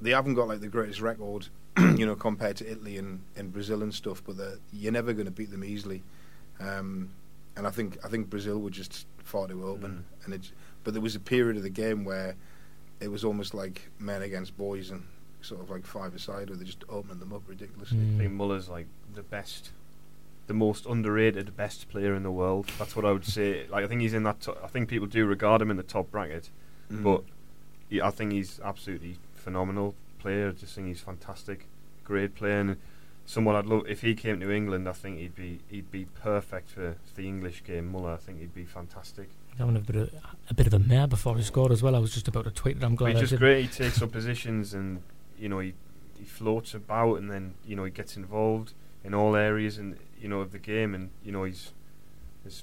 they 0.00 0.10
haven't 0.10 0.34
got 0.34 0.48
like 0.48 0.60
the 0.60 0.68
greatest 0.68 1.00
record, 1.00 1.46
you 1.78 2.06
know, 2.06 2.16
compared 2.16 2.56
to 2.56 2.70
Italy 2.70 2.96
and, 2.96 3.20
and 3.36 3.52
Brazil 3.52 3.82
and 3.82 3.94
stuff, 3.94 4.22
but 4.26 4.36
you're 4.72 4.92
never 4.92 5.12
going 5.12 5.26
to 5.26 5.30
beat 5.30 5.50
them 5.50 5.62
easily. 5.62 6.02
Um, 6.58 7.10
and 7.56 7.66
I 7.66 7.70
think 7.70 7.98
I 8.04 8.08
think 8.08 8.30
Brazil 8.30 8.58
were 8.58 8.70
just 8.70 9.06
far 9.18 9.46
too 9.46 9.64
open, 9.66 10.04
and 10.24 10.34
it. 10.34 10.50
But 10.82 10.94
there 10.94 11.02
was 11.02 11.14
a 11.14 11.20
period 11.20 11.58
of 11.58 11.62
the 11.62 11.70
game 11.70 12.04
where 12.04 12.36
it 13.00 13.08
was 13.08 13.22
almost 13.22 13.52
like 13.52 13.90
men 13.98 14.22
against 14.22 14.56
boys 14.56 14.90
and 14.90 15.02
sort 15.42 15.60
of 15.60 15.70
like 15.70 15.84
five 15.86 16.14
aside, 16.14 16.48
where 16.50 16.56
they 16.58 16.64
just 16.64 16.84
opened 16.88 17.20
them 17.20 17.32
up 17.32 17.42
ridiculously. 17.46 17.98
Mm. 17.98 18.14
I 18.14 18.18
think 18.18 18.32
Muller's 18.32 18.68
like 18.68 18.86
the 19.14 19.22
best, 19.22 19.70
the 20.46 20.54
most 20.54 20.86
underrated 20.86 21.56
best 21.56 21.88
player 21.88 22.14
in 22.14 22.22
the 22.22 22.30
world. 22.30 22.70
That's 22.78 22.94
what 22.96 23.04
I 23.04 23.12
would 23.12 23.24
say. 23.24 23.66
Like 23.70 23.84
I 23.84 23.88
think 23.88 24.00
he's 24.00 24.14
in 24.14 24.22
that. 24.24 24.40
To- 24.42 24.56
I 24.62 24.66
think 24.68 24.88
people 24.88 25.06
do 25.06 25.24
regard 25.26 25.62
him 25.62 25.70
in 25.70 25.76
the 25.76 25.82
top 25.82 26.10
bracket, 26.10 26.50
Mm. 26.92 27.02
but 27.04 27.22
he, 27.88 28.00
I 28.00 28.10
think 28.10 28.32
he's 28.32 28.60
absolutely 28.64 29.18
phenomenal 29.34 29.94
player. 30.18 30.48
I 30.48 30.52
just 30.52 30.74
think 30.74 30.88
he's 30.88 31.00
fantastic. 31.00 31.66
great 32.04 32.34
player 32.34 32.58
and 32.60 32.76
someone 33.26 33.54
I'd 33.54 33.66
love 33.66 33.84
if 33.88 34.00
he 34.00 34.14
came 34.16 34.40
to 34.40 34.50
England. 34.50 34.88
I 34.88 34.92
think 34.92 35.18
he'd 35.18 35.36
be 35.36 35.60
he'd 35.68 35.90
be 35.92 36.06
perfect 36.20 36.70
for 36.70 36.96
the 37.14 37.26
English 37.28 37.62
game. 37.64 37.86
Muller, 37.92 38.12
I 38.14 38.16
think 38.16 38.40
he'd 38.40 38.54
be 38.54 38.64
fantastic. 38.64 39.28
Having 39.58 39.76
a 39.76 39.80
bit 39.80 39.96
of 39.96 40.10
a 40.48 40.54
bit 40.54 40.66
of 40.66 40.74
a 40.74 40.78
mare 40.80 41.06
before 41.06 41.36
he 41.36 41.42
scored 41.44 41.70
as 41.70 41.82
well. 41.82 41.94
I 41.94 41.98
was 42.00 42.12
just 42.12 42.26
about 42.28 42.44
to 42.44 42.50
tweet 42.50 42.76
it. 42.78 42.82
I'm 42.84 42.96
glad 42.96 43.12
But 43.14 43.20
he's 43.20 43.30
just 43.30 43.30
did. 43.30 43.38
great. 43.40 43.62
He 43.62 43.68
takes 43.84 44.02
up 44.02 44.10
positions 44.10 44.74
and 44.74 45.02
you 45.40 45.48
know 45.48 45.58
he 45.58 45.72
he 46.18 46.24
floats 46.24 46.74
about 46.74 47.14
and 47.16 47.30
then 47.30 47.54
you 47.66 47.74
know 47.74 47.84
he 47.84 47.90
gets 47.90 48.16
involved 48.16 48.72
in 49.02 49.14
all 49.14 49.34
areas 49.34 49.78
and 49.78 49.96
you 50.20 50.28
know 50.28 50.40
of 50.40 50.52
the 50.52 50.58
game 50.58 50.94
and 50.94 51.10
you 51.24 51.32
know 51.32 51.44
he's 51.44 51.72
his 52.44 52.62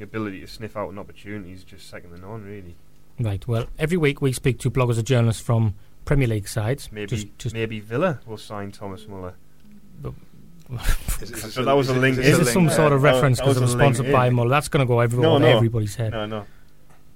ability 0.00 0.40
to 0.40 0.46
sniff 0.46 0.76
out 0.76 0.90
an 0.90 0.98
opportunity 0.98 1.52
is 1.52 1.64
just 1.64 1.88
second 1.88 2.10
to 2.10 2.18
none 2.20 2.42
really. 2.44 2.76
Right. 3.18 3.46
Well, 3.46 3.66
every 3.78 3.98
week 3.98 4.22
we 4.22 4.32
speak 4.32 4.58
to 4.60 4.70
bloggers 4.70 4.96
and 4.96 5.06
journalists 5.06 5.42
from 5.42 5.74
Premier 6.06 6.26
League 6.26 6.48
sides. 6.48 6.90
Maybe 6.90 7.06
Just, 7.08 7.38
just 7.38 7.54
maybe 7.54 7.78
Villa 7.78 8.18
will 8.24 8.38
sign 8.38 8.72
Thomas 8.72 9.06
Muller. 9.06 9.34
Is, 10.02 11.22
is 11.30 11.30
this 11.42 11.54
So 11.54 11.64
that 11.64 11.72
was 11.74 11.88
a 11.90 11.94
link. 11.94 12.16
this 12.16 12.26
Is 12.26 12.32
Is 12.34 12.38
this 12.38 12.48
it 12.48 12.52
some 12.52 12.64
link? 12.66 12.76
sort 12.76 12.92
of 12.92 13.02
Yeah, 13.02 13.10
reference 13.12 13.38
that 13.38 13.44
because 13.44 13.60
was 13.60 13.72
I'm 13.74 13.78
link, 13.78 13.94
sponsored 13.96 14.12
by 14.12 14.26
yeah. 14.26 14.30
Muller? 14.30 14.48
That's 14.50 14.68
going 14.68 14.86
to 14.86 14.88
go 14.88 15.00
everywhere 15.00 15.28
No, 15.28 15.34
over 15.36 15.44
no. 15.44 15.56
everybody's 15.56 15.96
head. 15.96 16.12
No, 16.12 16.24
no. 16.26 16.46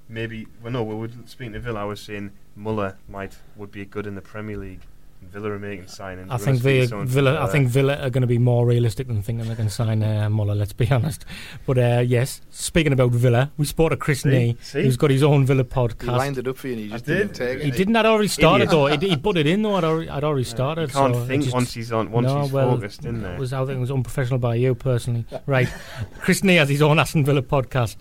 Maybe 0.09 0.47
well, 0.63 0.73
no. 0.73 0.83
We 0.83 0.95
were 0.95 1.09
speaking 1.25 1.55
to 1.55 1.61
Villa. 1.61 1.81
I 1.81 1.85
was 1.85 2.01
saying 2.01 2.33
Muller 2.55 2.99
might 3.09 3.37
would 3.57 3.71
be 3.73 3.85
good 3.87 4.07
in 4.07 4.15
the 4.15 4.21
Premier 4.21 4.59
League. 4.59 4.81
And 5.25 5.33
Villa 5.33 5.50
are 5.52 5.59
making 5.59 5.87
signings. 5.87 6.26
I 6.31 6.37
think 6.37 6.62
gonna 6.62 6.85
speak 6.87 6.90
to 6.90 6.97
Villa, 7.04 7.33
Villa. 7.33 7.43
I 7.43 7.47
think 7.49 7.69
Villa 7.69 7.97
are 7.97 8.11
going 8.11 8.23
to 8.23 8.26
be 8.26 8.38
more 8.38 8.66
realistic 8.66 9.07
than 9.07 9.23
thinking 9.23 9.49
they 9.49 9.54
can 9.54 9.71
sign 9.71 10.02
uh, 10.02 10.28
Muller. 10.31 10.54
Let's 10.54 10.73
be 10.73 10.88
honest. 10.90 11.25
But 11.66 11.78
uh, 11.78 12.02
yes, 12.07 12.40
speaking 12.50 12.93
about 12.93 13.12
Villa, 13.12 13.50
we 13.57 13.64
spoke 13.66 13.90
to 13.90 13.97
Chris 13.97 14.23
See? 14.23 14.28
Nee, 14.28 14.57
See? 14.61 14.83
who's 14.83 14.97
got 14.97 15.11
his 15.11 15.23
own 15.23 15.47
Villa 15.47 15.64
podcast. 15.64 16.02
He 16.02 16.11
lined 16.11 16.38
it 16.38 16.47
up 16.49 16.57
for 16.57 16.69
you 16.69 16.75
and 16.75 16.83
you 16.83 16.88
I 16.88 16.93
just 16.93 17.07
did. 17.07 17.16
didn't 17.19 17.35
take 17.35 17.59
it. 17.61 17.64
He 17.64 17.71
didn't. 17.71 17.97
I'd 17.97 18.07
already 18.07 18.28
started 18.28 18.64
Idiot. 18.69 18.71
though. 18.71 18.87
He, 18.87 19.09
he 19.11 19.16
put 19.16 19.37
it 19.37 19.47
in 19.47 19.62
though. 19.62 19.75
I'd 19.76 19.85
already, 19.85 20.09
I'd 20.11 20.25
already 20.25 20.45
started. 20.45 20.88
You 20.90 20.95
can't 20.95 21.14
so 21.14 21.25
think 21.26 21.43
just- 21.45 21.54
once 21.54 21.73
he's 21.75 21.93
on. 21.93 22.11
Once 22.11 22.26
no, 22.26 22.43
he's 22.43 22.52
well, 22.52 22.75
focused 22.76 23.04
in 23.04 23.23
there. 23.23 23.38
Was, 23.38 23.52
I 23.52 23.64
think 23.64 23.76
it 23.78 23.81
was 23.81 23.90
unprofessional 23.90 24.38
by 24.38 24.54
you 24.57 24.75
personally. 24.75 25.25
Right. 25.47 25.69
Chris 26.21 26.43
Nee 26.45 26.57
has 26.57 26.69
his 26.69 26.83
own 26.83 26.99
Aston 26.99 27.25
Villa 27.25 27.43
podcast. 27.43 27.97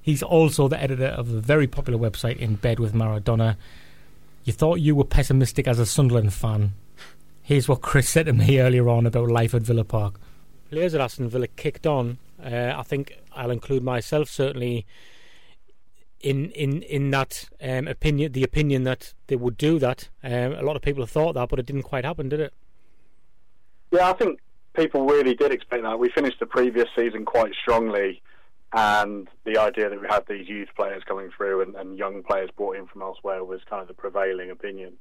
He's 0.00 0.22
also 0.22 0.68
the 0.68 0.80
editor 0.80 1.06
of 1.06 1.32
the 1.32 1.40
very 1.40 1.66
popular 1.66 1.98
website 1.98 2.36
In 2.36 2.54
Bed 2.54 2.78
with 2.78 2.92
Maradona. 2.94 3.56
You 4.46 4.52
thought 4.52 4.76
you 4.76 4.94
were 4.94 5.04
pessimistic 5.04 5.66
as 5.66 5.80
a 5.80 5.84
Sunderland 5.84 6.32
fan. 6.32 6.74
Here's 7.42 7.68
what 7.68 7.82
Chris 7.82 8.08
said 8.08 8.26
to 8.26 8.32
me 8.32 8.60
earlier 8.60 8.88
on 8.88 9.04
about 9.04 9.28
life 9.28 9.54
at 9.54 9.62
Villa 9.62 9.82
Park. 9.82 10.20
Players 10.70 10.94
at 10.94 11.00
Aston 11.00 11.28
Villa 11.28 11.48
kicked 11.48 11.84
on. 11.84 12.18
Uh, 12.40 12.72
I 12.76 12.84
think 12.84 13.18
I'll 13.32 13.50
include 13.50 13.82
myself 13.82 14.28
certainly 14.28 14.86
in 16.20 16.52
in 16.52 16.82
in 16.82 17.10
that 17.10 17.48
um, 17.60 17.88
opinion. 17.88 18.30
The 18.30 18.44
opinion 18.44 18.84
that 18.84 19.14
they 19.26 19.34
would 19.34 19.58
do 19.58 19.80
that. 19.80 20.10
Um, 20.22 20.52
a 20.52 20.62
lot 20.62 20.76
of 20.76 20.82
people 20.82 21.02
have 21.02 21.10
thought 21.10 21.32
that, 21.32 21.48
but 21.48 21.58
it 21.58 21.66
didn't 21.66 21.82
quite 21.82 22.04
happen, 22.04 22.28
did 22.28 22.38
it? 22.38 22.54
Yeah, 23.90 24.10
I 24.10 24.12
think 24.12 24.38
people 24.76 25.06
really 25.06 25.34
did 25.34 25.50
expect 25.50 25.82
that. 25.82 25.98
We 25.98 26.08
finished 26.10 26.38
the 26.38 26.46
previous 26.46 26.86
season 26.94 27.24
quite 27.24 27.52
strongly, 27.60 28.22
and 28.72 29.28
the 29.44 29.58
idea 29.58 29.88
that 29.88 30.00
we 30.00 30.06
had 30.08 30.24
these 30.28 30.48
youth 30.48 30.68
players 30.76 31.02
coming 31.06 31.30
through 31.36 31.62
and, 31.62 31.74
and 31.76 31.98
young 31.98 32.22
players 32.22 32.50
brought 32.56 32.76
in 32.76 32.86
from 32.86 33.02
elsewhere 33.02 33.44
was 33.44 33.60
kind 33.68 33.80
of 33.80 33.88
the 33.88 33.94
prevailing 33.94 34.50
opinion. 34.50 34.94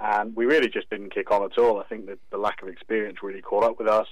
And 0.00 0.34
we 0.34 0.46
really 0.46 0.68
just 0.68 0.88
didn't 0.90 1.10
kick 1.10 1.30
on 1.30 1.44
at 1.44 1.58
all. 1.58 1.80
I 1.80 1.84
think 1.84 2.06
that 2.06 2.18
the 2.30 2.38
lack 2.38 2.62
of 2.62 2.68
experience 2.68 3.22
really 3.22 3.42
caught 3.42 3.64
up 3.64 3.78
with 3.78 3.88
us, 3.88 4.08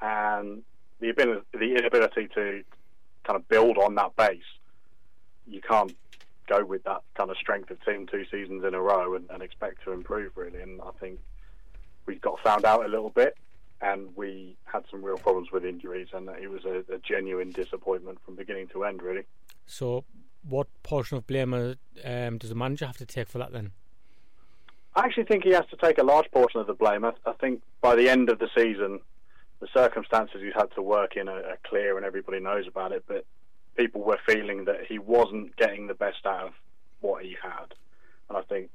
and 0.00 0.62
the 1.00 1.10
ability, 1.10 1.42
the 1.52 1.74
inability 1.74 2.28
to 2.34 2.62
kind 3.24 3.36
of 3.36 3.48
build 3.48 3.78
on 3.78 3.94
that 3.96 4.14
base. 4.16 4.42
You 5.46 5.60
can't 5.60 5.94
go 6.46 6.64
with 6.64 6.84
that 6.84 7.02
kind 7.14 7.30
of 7.30 7.36
strength 7.36 7.70
of 7.70 7.84
team 7.84 8.06
two 8.06 8.24
seasons 8.30 8.64
in 8.64 8.74
a 8.74 8.80
row 8.80 9.14
and, 9.14 9.28
and 9.30 9.42
expect 9.42 9.82
to 9.84 9.92
improve 9.92 10.32
really. 10.36 10.60
And 10.60 10.80
I 10.82 10.90
think 11.00 11.18
we 12.06 12.16
got 12.16 12.38
found 12.40 12.64
out 12.64 12.84
a 12.84 12.88
little 12.88 13.10
bit 13.10 13.36
and 13.80 14.14
we 14.16 14.56
had 14.64 14.84
some 14.90 15.04
real 15.04 15.18
problems 15.18 15.50
with 15.52 15.64
injuries, 15.64 16.08
and 16.12 16.28
it 16.28 16.50
was 16.50 16.64
a, 16.64 16.84
a 16.92 16.98
genuine 16.98 17.50
disappointment 17.50 18.18
from 18.24 18.36
beginning 18.36 18.68
to 18.68 18.84
end, 18.84 19.02
really. 19.02 19.24
So, 19.66 20.04
what 20.48 20.66
portion 20.82 21.16
of 21.16 21.26
blame 21.26 21.54
uh, 21.54 21.74
um, 22.04 22.38
does 22.38 22.50
the 22.50 22.56
manager 22.56 22.86
have 22.86 22.96
to 22.98 23.06
take 23.06 23.28
for 23.28 23.38
that 23.38 23.52
then? 23.52 23.72
I 24.96 25.00
actually 25.00 25.24
think 25.24 25.44
he 25.44 25.50
has 25.50 25.66
to 25.70 25.76
take 25.76 25.98
a 25.98 26.04
large 26.04 26.30
portion 26.30 26.60
of 26.60 26.66
the 26.66 26.74
blame. 26.74 27.04
I, 27.04 27.12
I 27.26 27.32
think 27.32 27.62
by 27.80 27.96
the 27.96 28.08
end 28.08 28.30
of 28.30 28.38
the 28.38 28.48
season, 28.56 29.00
the 29.60 29.68
circumstances 29.72 30.40
he's 30.42 30.54
had 30.54 30.72
to 30.74 30.82
work 30.82 31.16
in 31.16 31.28
are, 31.28 31.44
are 31.44 31.58
clear 31.64 31.96
and 31.96 32.06
everybody 32.06 32.38
knows 32.38 32.66
about 32.66 32.92
it, 32.92 33.04
but 33.08 33.24
people 33.76 34.02
were 34.02 34.18
feeling 34.26 34.66
that 34.66 34.84
he 34.88 34.98
wasn't 34.98 35.56
getting 35.56 35.86
the 35.86 35.94
best 35.94 36.24
out 36.26 36.48
of 36.48 36.52
what 37.00 37.24
he 37.24 37.36
had. 37.42 37.74
And 38.28 38.38
I 38.38 38.42
think 38.42 38.70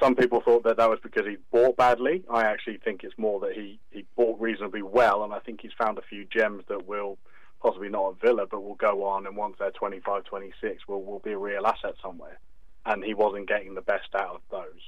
some 0.00 0.16
people 0.16 0.40
thought 0.40 0.64
that 0.64 0.78
that 0.78 0.88
was 0.88 0.98
because 1.02 1.26
he 1.26 1.36
bought 1.52 1.76
badly. 1.76 2.24
I 2.30 2.44
actually 2.44 2.78
think 2.78 3.04
it's 3.04 3.16
more 3.18 3.38
that 3.40 3.52
he, 3.52 3.78
he 3.90 4.04
bought 4.16 4.40
reasonably 4.40 4.82
well, 4.82 5.22
and 5.22 5.32
I 5.32 5.38
think 5.38 5.60
he's 5.60 5.72
found 5.78 5.98
a 5.98 6.02
few 6.02 6.24
gems 6.24 6.64
that 6.68 6.86
will 6.86 7.18
possibly 7.60 7.90
not 7.90 8.12
at 8.12 8.20
Villa, 8.20 8.46
but 8.50 8.62
will 8.62 8.74
go 8.74 9.04
on, 9.04 9.26
and 9.26 9.36
once 9.36 9.56
they're 9.58 9.70
25, 9.70 10.24
26, 10.24 10.88
will, 10.88 11.02
will 11.02 11.18
be 11.18 11.32
a 11.32 11.38
real 11.38 11.66
asset 11.66 11.94
somewhere. 12.02 12.38
And 12.86 13.04
he 13.04 13.12
wasn't 13.12 13.48
getting 13.48 13.74
the 13.74 13.82
best 13.82 14.14
out 14.14 14.36
of 14.36 14.40
those. 14.50 14.80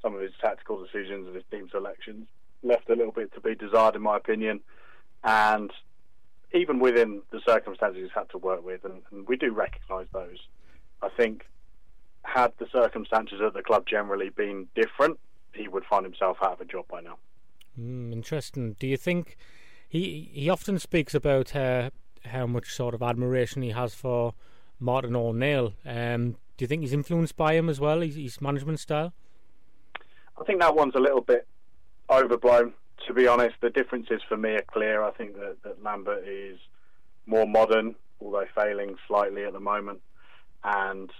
Some 0.00 0.14
of 0.14 0.22
his 0.22 0.32
tactical 0.40 0.82
decisions 0.82 1.26
and 1.26 1.36
his 1.36 1.44
team 1.50 1.68
selections 1.70 2.26
left 2.62 2.88
a 2.88 2.94
little 2.94 3.12
bit 3.12 3.34
to 3.34 3.40
be 3.40 3.54
desired, 3.54 3.94
in 3.94 4.02
my 4.02 4.16
opinion. 4.16 4.60
And 5.22 5.70
even 6.54 6.78
within 6.78 7.20
the 7.30 7.40
circumstances 7.46 8.02
he's 8.02 8.12
had 8.14 8.30
to 8.30 8.38
work 8.38 8.64
with, 8.64 8.84
and, 8.84 9.02
and 9.10 9.28
we 9.28 9.36
do 9.36 9.52
recognise 9.52 10.06
those, 10.12 10.38
I 11.02 11.10
think 11.10 11.44
had 12.26 12.52
the 12.58 12.66
circumstances 12.72 13.40
at 13.44 13.54
the 13.54 13.62
club 13.62 13.86
generally 13.86 14.30
been 14.30 14.68
different, 14.74 15.18
he 15.52 15.68
would 15.68 15.84
find 15.84 16.04
himself 16.04 16.38
out 16.42 16.52
of 16.52 16.60
a 16.60 16.64
job 16.64 16.86
by 16.88 17.00
now. 17.00 17.16
Mm, 17.80 18.12
interesting. 18.12 18.76
Do 18.78 18.86
you 18.86 18.96
think 18.96 19.36
he 19.88 20.30
he 20.32 20.48
often 20.48 20.78
speaks 20.78 21.14
about 21.14 21.54
uh, 21.54 21.90
how 22.24 22.46
much 22.46 22.74
sort 22.74 22.94
of 22.94 23.02
admiration 23.02 23.62
he 23.62 23.70
has 23.70 23.94
for 23.94 24.34
Martin 24.80 25.16
O'Neill? 25.16 25.74
Um, 25.84 26.36
do 26.56 26.64
you 26.64 26.66
think 26.66 26.82
he's 26.82 26.92
influenced 26.92 27.36
by 27.36 27.54
him 27.54 27.68
as 27.68 27.80
well? 27.80 28.00
His, 28.00 28.16
his 28.16 28.40
management 28.40 28.80
style. 28.80 29.12
I 30.40 30.44
think 30.44 30.60
that 30.60 30.74
one's 30.74 30.94
a 30.94 31.00
little 31.00 31.20
bit 31.20 31.46
overblown. 32.10 32.74
To 33.06 33.14
be 33.14 33.26
honest, 33.26 33.56
the 33.60 33.70
differences 33.70 34.22
for 34.28 34.36
me 34.36 34.50
are 34.50 34.64
clear. 34.72 35.02
I 35.02 35.10
think 35.12 35.34
that, 35.36 35.56
that 35.64 35.82
Lambert 35.82 36.26
is 36.26 36.58
more 37.26 37.46
modern, 37.46 37.94
although 38.20 38.46
failing 38.54 38.96
slightly 39.06 39.44
at 39.44 39.52
the 39.52 39.60
moment, 39.60 40.00
and 40.64 41.10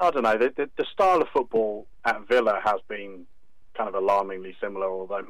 I 0.00 0.10
don't 0.10 0.22
know. 0.22 0.38
The, 0.38 0.52
the, 0.56 0.70
the 0.76 0.86
style 0.92 1.20
of 1.20 1.28
football 1.28 1.86
at 2.04 2.26
Villa 2.26 2.60
has 2.64 2.80
been 2.88 3.26
kind 3.74 3.88
of 3.88 3.94
alarmingly 3.94 4.56
similar, 4.60 4.90
although, 4.90 5.26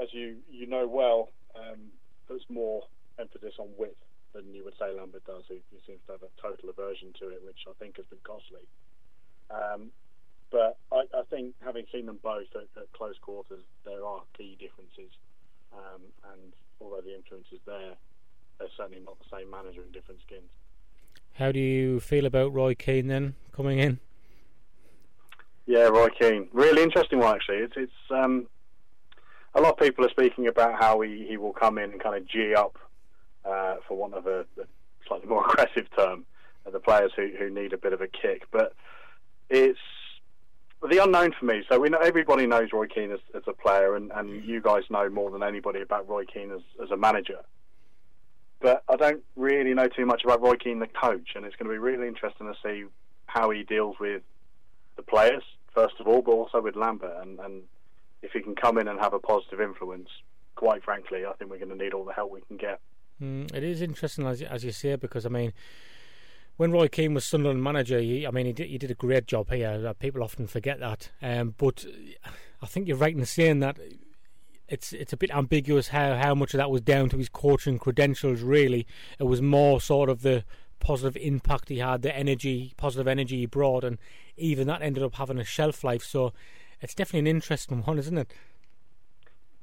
as 0.00 0.08
you 0.12 0.36
you 0.50 0.66
know 0.66 0.86
well, 0.88 1.28
um, 1.54 1.78
puts 2.26 2.44
more 2.48 2.82
emphasis 3.18 3.54
on 3.58 3.68
width 3.76 3.96
than 4.32 4.54
you 4.54 4.64
would 4.64 4.74
say 4.78 4.90
Lambert 4.96 5.24
does. 5.26 5.44
He, 5.48 5.60
he 5.70 5.78
seems 5.86 6.00
to 6.06 6.12
have 6.12 6.22
a 6.22 6.32
total 6.40 6.70
aversion 6.70 7.12
to 7.20 7.28
it, 7.28 7.42
which 7.44 7.64
I 7.68 7.72
think 7.78 7.96
has 7.96 8.06
been 8.06 8.24
costly. 8.24 8.64
Um, 9.50 9.90
but 10.50 10.78
I, 10.90 11.04
I 11.12 11.22
think 11.28 11.54
having 11.62 11.84
seen 11.92 12.06
them 12.06 12.18
both 12.22 12.48
at, 12.54 12.68
at 12.80 12.92
close 12.92 13.16
quarters, 13.20 13.62
there 13.84 14.04
are 14.04 14.22
key 14.36 14.56
differences. 14.58 15.12
Um, 15.72 16.00
and 16.32 16.52
although 16.80 17.00
the 17.00 17.14
influence 17.14 17.48
is 17.52 17.60
there, 17.66 17.96
they're 18.58 18.72
certainly 18.76 19.02
not 19.04 19.18
the 19.18 19.36
same 19.36 19.50
manager 19.50 19.82
in 19.82 19.92
different 19.92 20.20
skins. 20.26 20.48
How 21.34 21.52
do 21.52 21.58
you 21.58 22.00
feel 22.00 22.26
about 22.26 22.52
Roy 22.52 22.74
Keane 22.74 23.08
then 23.08 23.34
coming 23.54 23.78
in? 23.78 23.98
Yeah, 25.66 25.84
Roy 25.84 26.08
Keane, 26.08 26.48
really 26.52 26.82
interesting 26.82 27.18
one 27.18 27.34
actually. 27.34 27.58
It's 27.58 27.74
it's 27.76 27.92
um, 28.10 28.46
a 29.54 29.60
lot 29.60 29.72
of 29.72 29.78
people 29.78 30.04
are 30.04 30.10
speaking 30.10 30.46
about 30.46 30.80
how 30.80 31.00
he, 31.00 31.26
he 31.28 31.36
will 31.36 31.52
come 31.52 31.78
in 31.78 31.92
and 31.92 32.02
kind 32.02 32.16
of 32.16 32.26
g 32.26 32.54
up, 32.54 32.78
uh, 33.44 33.76
for 33.86 33.96
want 33.96 34.14
of 34.14 34.26
a, 34.26 34.40
a 34.60 34.64
slightly 35.06 35.28
more 35.28 35.44
aggressive 35.50 35.86
term, 35.96 36.24
uh, 36.66 36.70
the 36.70 36.80
players 36.80 37.12
who, 37.16 37.30
who 37.38 37.50
need 37.50 37.72
a 37.72 37.78
bit 37.78 37.92
of 37.92 38.00
a 38.00 38.08
kick. 38.08 38.44
But 38.50 38.74
it's 39.50 39.78
the 40.88 41.02
unknown 41.02 41.32
for 41.38 41.44
me. 41.44 41.62
So 41.70 41.78
we 41.78 41.88
know 41.88 41.98
everybody 41.98 42.46
knows 42.46 42.70
Roy 42.72 42.86
Keane 42.86 43.12
as, 43.12 43.20
as 43.34 43.42
a 43.46 43.52
player, 43.52 43.94
and, 43.94 44.10
and 44.14 44.44
you 44.44 44.60
guys 44.60 44.82
know 44.90 45.08
more 45.08 45.30
than 45.30 45.42
anybody 45.42 45.80
about 45.80 46.08
Roy 46.08 46.24
Keane 46.24 46.50
as, 46.50 46.62
as 46.82 46.90
a 46.90 46.96
manager. 46.96 47.38
But 48.62 48.84
I 48.88 48.96
don't 48.96 49.22
really 49.36 49.74
know 49.74 49.88
too 49.88 50.06
much 50.06 50.22
about 50.24 50.40
Roy 50.40 50.54
Keane, 50.54 50.78
the 50.78 50.86
coach, 50.86 51.30
and 51.34 51.44
it's 51.44 51.56
going 51.56 51.68
to 51.68 51.72
be 51.72 51.78
really 51.78 52.06
interesting 52.06 52.46
to 52.46 52.54
see 52.62 52.84
how 53.26 53.50
he 53.50 53.64
deals 53.64 53.96
with 53.98 54.22
the 54.96 55.02
players 55.02 55.42
first 55.74 55.94
of 56.00 56.06
all, 56.06 56.22
but 56.22 56.32
also 56.32 56.60
with 56.60 56.76
Lambert, 56.76 57.16
and, 57.20 57.38
and 57.40 57.62
if 58.22 58.32
he 58.32 58.40
can 58.40 58.54
come 58.54 58.78
in 58.78 58.88
and 58.88 59.00
have 59.00 59.14
a 59.14 59.18
positive 59.18 59.60
influence. 59.60 60.08
Quite 60.54 60.84
frankly, 60.84 61.24
I 61.24 61.32
think 61.32 61.50
we're 61.50 61.58
going 61.58 61.76
to 61.76 61.82
need 61.82 61.94
all 61.94 62.04
the 62.04 62.12
help 62.12 62.30
we 62.30 62.42
can 62.42 62.56
get. 62.56 62.78
Mm, 63.20 63.52
it 63.54 63.64
is 63.64 63.82
interesting 63.82 64.26
as 64.26 64.42
as 64.42 64.64
you 64.64 64.70
say 64.70 64.96
because 64.96 65.24
I 65.24 65.28
mean, 65.28 65.52
when 66.56 66.70
Roy 66.70 66.88
Keane 66.88 67.14
was 67.14 67.24
Sunderland 67.24 67.62
manager, 67.62 67.98
he, 67.98 68.26
I 68.26 68.30
mean 68.30 68.46
he 68.46 68.52
did 68.52 68.68
he 68.68 68.78
did 68.78 68.90
a 68.90 68.94
great 68.94 69.26
job 69.26 69.50
here. 69.50 69.82
Uh, 69.86 69.92
People 69.94 70.22
often 70.22 70.46
forget 70.46 70.78
that, 70.80 71.10
um, 71.22 71.54
but 71.56 71.84
I 72.60 72.66
think 72.66 72.86
you're 72.86 72.98
right 72.98 73.16
in 73.16 73.24
saying 73.24 73.60
that 73.60 73.78
it's 74.72 74.94
it's 74.94 75.12
a 75.12 75.16
bit 75.16 75.30
ambiguous 75.30 75.88
how 75.88 76.16
how 76.16 76.34
much 76.34 76.54
of 76.54 76.58
that 76.58 76.70
was 76.70 76.80
down 76.80 77.10
to 77.10 77.18
his 77.18 77.28
coaching 77.28 77.78
credentials. 77.78 78.40
Really, 78.40 78.86
it 79.18 79.24
was 79.24 79.42
more 79.42 79.80
sort 79.80 80.08
of 80.08 80.22
the 80.22 80.44
positive 80.80 81.16
impact 81.22 81.68
he 81.68 81.78
had, 81.78 82.02
the 82.02 82.16
energy, 82.16 82.72
positive 82.76 83.06
energy 83.06 83.40
he 83.40 83.46
brought, 83.46 83.84
and 83.84 83.98
even 84.36 84.66
that 84.66 84.82
ended 84.82 85.02
up 85.02 85.14
having 85.14 85.38
a 85.38 85.44
shelf 85.44 85.84
life. 85.84 86.02
So 86.02 86.32
it's 86.80 86.94
definitely 86.94 87.30
an 87.30 87.36
interesting 87.36 87.82
one, 87.82 87.98
isn't 87.98 88.16
it? 88.16 88.32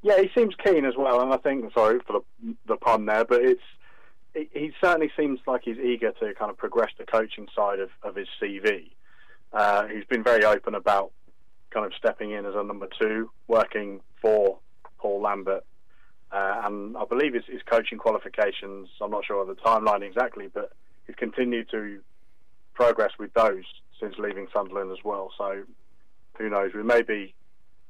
Yeah, 0.01 0.21
he 0.21 0.29
seems 0.33 0.55
keen 0.63 0.85
as 0.85 0.93
well, 0.95 1.19
and 1.21 1.33
I 1.33 1.37
think 1.37 1.73
sorry 1.73 1.99
for 2.05 2.21
the, 2.41 2.55
the 2.67 2.77
pun 2.77 3.05
there, 3.07 3.25
but 3.25 3.41
it's 3.41 3.61
he, 4.33 4.71
certainly 4.79 5.11
seems 5.17 5.39
like 5.47 5.61
he's 5.65 5.79
eager 5.79 6.11
to 6.11 6.33
kind 6.35 6.51
of 6.51 6.57
progress 6.57 6.91
the 6.97 7.05
coaching 7.05 7.47
side 7.55 7.79
of, 7.79 7.89
of 8.03 8.15
his 8.15 8.27
CV. 8.41 8.91
Uh, 9.51 9.87
he's 9.87 10.05
been 10.05 10.23
very 10.23 10.45
open 10.45 10.75
about 10.75 11.11
kind 11.71 11.85
of 11.85 11.93
stepping 11.97 12.31
in 12.31 12.45
as 12.45 12.53
a 12.55 12.63
number 12.63 12.87
two, 12.99 13.31
working 13.47 14.01
for 14.21 14.59
Paul 14.99 15.21
Lambert, 15.21 15.65
uh, 16.31 16.61
and 16.65 16.95
I 16.95 17.05
believe 17.05 17.33
his, 17.33 17.43
his 17.47 17.61
coaching 17.65 17.97
qualifications. 17.97 18.89
I'm 19.01 19.11
not 19.11 19.25
sure 19.25 19.41
of 19.41 19.47
the 19.47 19.55
timeline 19.55 20.03
exactly, 20.03 20.47
but 20.53 20.71
he's 21.07 21.15
continued 21.15 21.69
to 21.71 21.99
progress 22.73 23.11
with 23.17 23.33
those 23.33 23.63
since 23.99 24.15
leaving 24.17 24.47
Sunderland 24.53 24.91
as 24.91 25.03
well. 25.03 25.31
So 25.37 25.63
who 26.37 26.49
knows? 26.49 26.71
We 26.73 26.83
may 26.83 27.01
be 27.01 27.33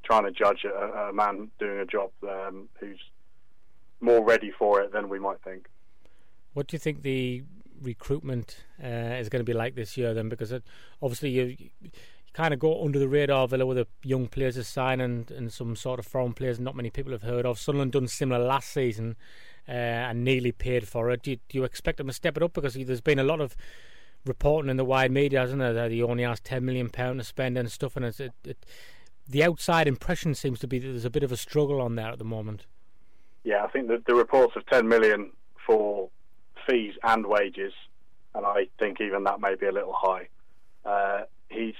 trying 0.04 0.24
to 0.24 0.32
judge 0.32 0.64
a, 0.66 1.10
a 1.10 1.14
man 1.14 1.50
doing 1.60 1.80
a 1.80 1.86
job 1.86 2.12
um, 2.24 2.70
who's 2.80 3.00
more 4.02 4.24
ready 4.24 4.52
for 4.58 4.82
it 4.82 4.94
than 4.94 5.10
we 5.10 5.20
might 5.20 5.42
think. 5.44 5.68
What 6.54 6.68
do 6.68 6.76
you 6.76 6.80
think 6.80 7.04
the 7.04 7.44
recruitment 7.82 8.58
uh, 8.84 8.88
is 8.88 9.30
going 9.30 9.42
to 9.42 9.46
be 9.46 9.54
like 9.54 9.76
this 9.76 9.98
year 9.98 10.14
then? 10.14 10.30
Because 10.30 10.52
it, 10.52 10.64
obviously 11.02 11.30
you, 11.30 11.56
you 11.60 11.90
kind 12.34 12.54
of 12.54 12.60
go 12.60 12.84
under 12.84 13.00
the 13.00 13.08
radar 13.08 13.48
Villa 13.48 13.66
with 13.66 13.78
the 13.78 13.88
young 14.04 14.28
players 14.28 14.58
are 14.58 14.64
signing 14.64 15.06
and 15.06 15.32
and 15.32 15.54
some 15.54 15.76
sort 15.76 16.00
of 16.00 16.06
foreign 16.06 16.34
players 16.34 16.60
not 16.60 16.76
many 16.76 16.90
people 16.90 17.12
have 17.12 17.24
heard 17.24 17.46
of. 17.46 17.60
Sunderland 17.60 17.92
done 17.92 18.08
similar 18.08 18.44
last 18.44 18.72
season 18.72 19.16
uh, 19.68 19.72
and 19.72 20.24
nearly 20.24 20.52
paid 20.52 20.88
for 20.88 21.10
it. 21.12 21.24
Do 21.24 21.32
you, 21.32 21.38
do 21.48 21.58
you 21.58 21.64
expect 21.64 21.98
them 21.98 22.08
to 22.08 22.14
step 22.14 22.38
it 22.38 22.44
up? 22.44 22.54
Because 22.54 22.74
there's 22.74 23.02
been 23.02 23.20
a 23.20 23.24
lot 23.24 23.40
of 23.40 23.56
reporting 24.26 24.70
in 24.70 24.78
the 24.78 24.86
wide 24.86 25.12
media, 25.12 25.40
hasn't 25.40 25.60
there, 25.60 25.74
that 25.74 25.92
he 25.92 26.02
only 26.02 26.24
has 26.24 26.40
ten 26.40 26.66
million 26.66 26.90
pound 26.90 27.20
to 27.20 27.24
spend 27.24 27.58
and 27.58 27.72
stuff, 27.72 27.96
and 27.96 28.06
it, 28.06 28.20
it, 28.44 28.66
the 29.28 29.44
outside 29.44 29.88
impression 29.88 30.34
seems 30.34 30.60
to 30.60 30.68
be 30.68 30.80
that 30.80 30.88
there's 30.88 31.06
a 31.06 31.10
bit 31.10 31.24
of 31.24 31.32
a 31.32 31.38
struggle 31.38 31.82
on 31.82 31.96
there 31.96 32.10
at 32.10 32.18
the 32.18 32.26
moment. 32.26 32.66
Yeah, 33.44 33.64
I 33.64 33.68
think 33.68 33.88
the, 33.88 34.02
the 34.06 34.16
reports 34.16 34.56
of 34.56 34.66
10 34.66 34.88
million 34.88 35.32
for 35.66 36.10
fees 36.68 36.94
and 37.04 37.26
wages, 37.26 37.74
and 38.34 38.46
I 38.46 38.68
think 38.80 39.00
even 39.00 39.24
that 39.26 39.40
may 39.40 39.56
be 39.56 39.68
a 39.68 39.72
little 39.72 39.96
high. 39.96 40.28
Uh, 40.84 41.22
he's. 41.50 41.76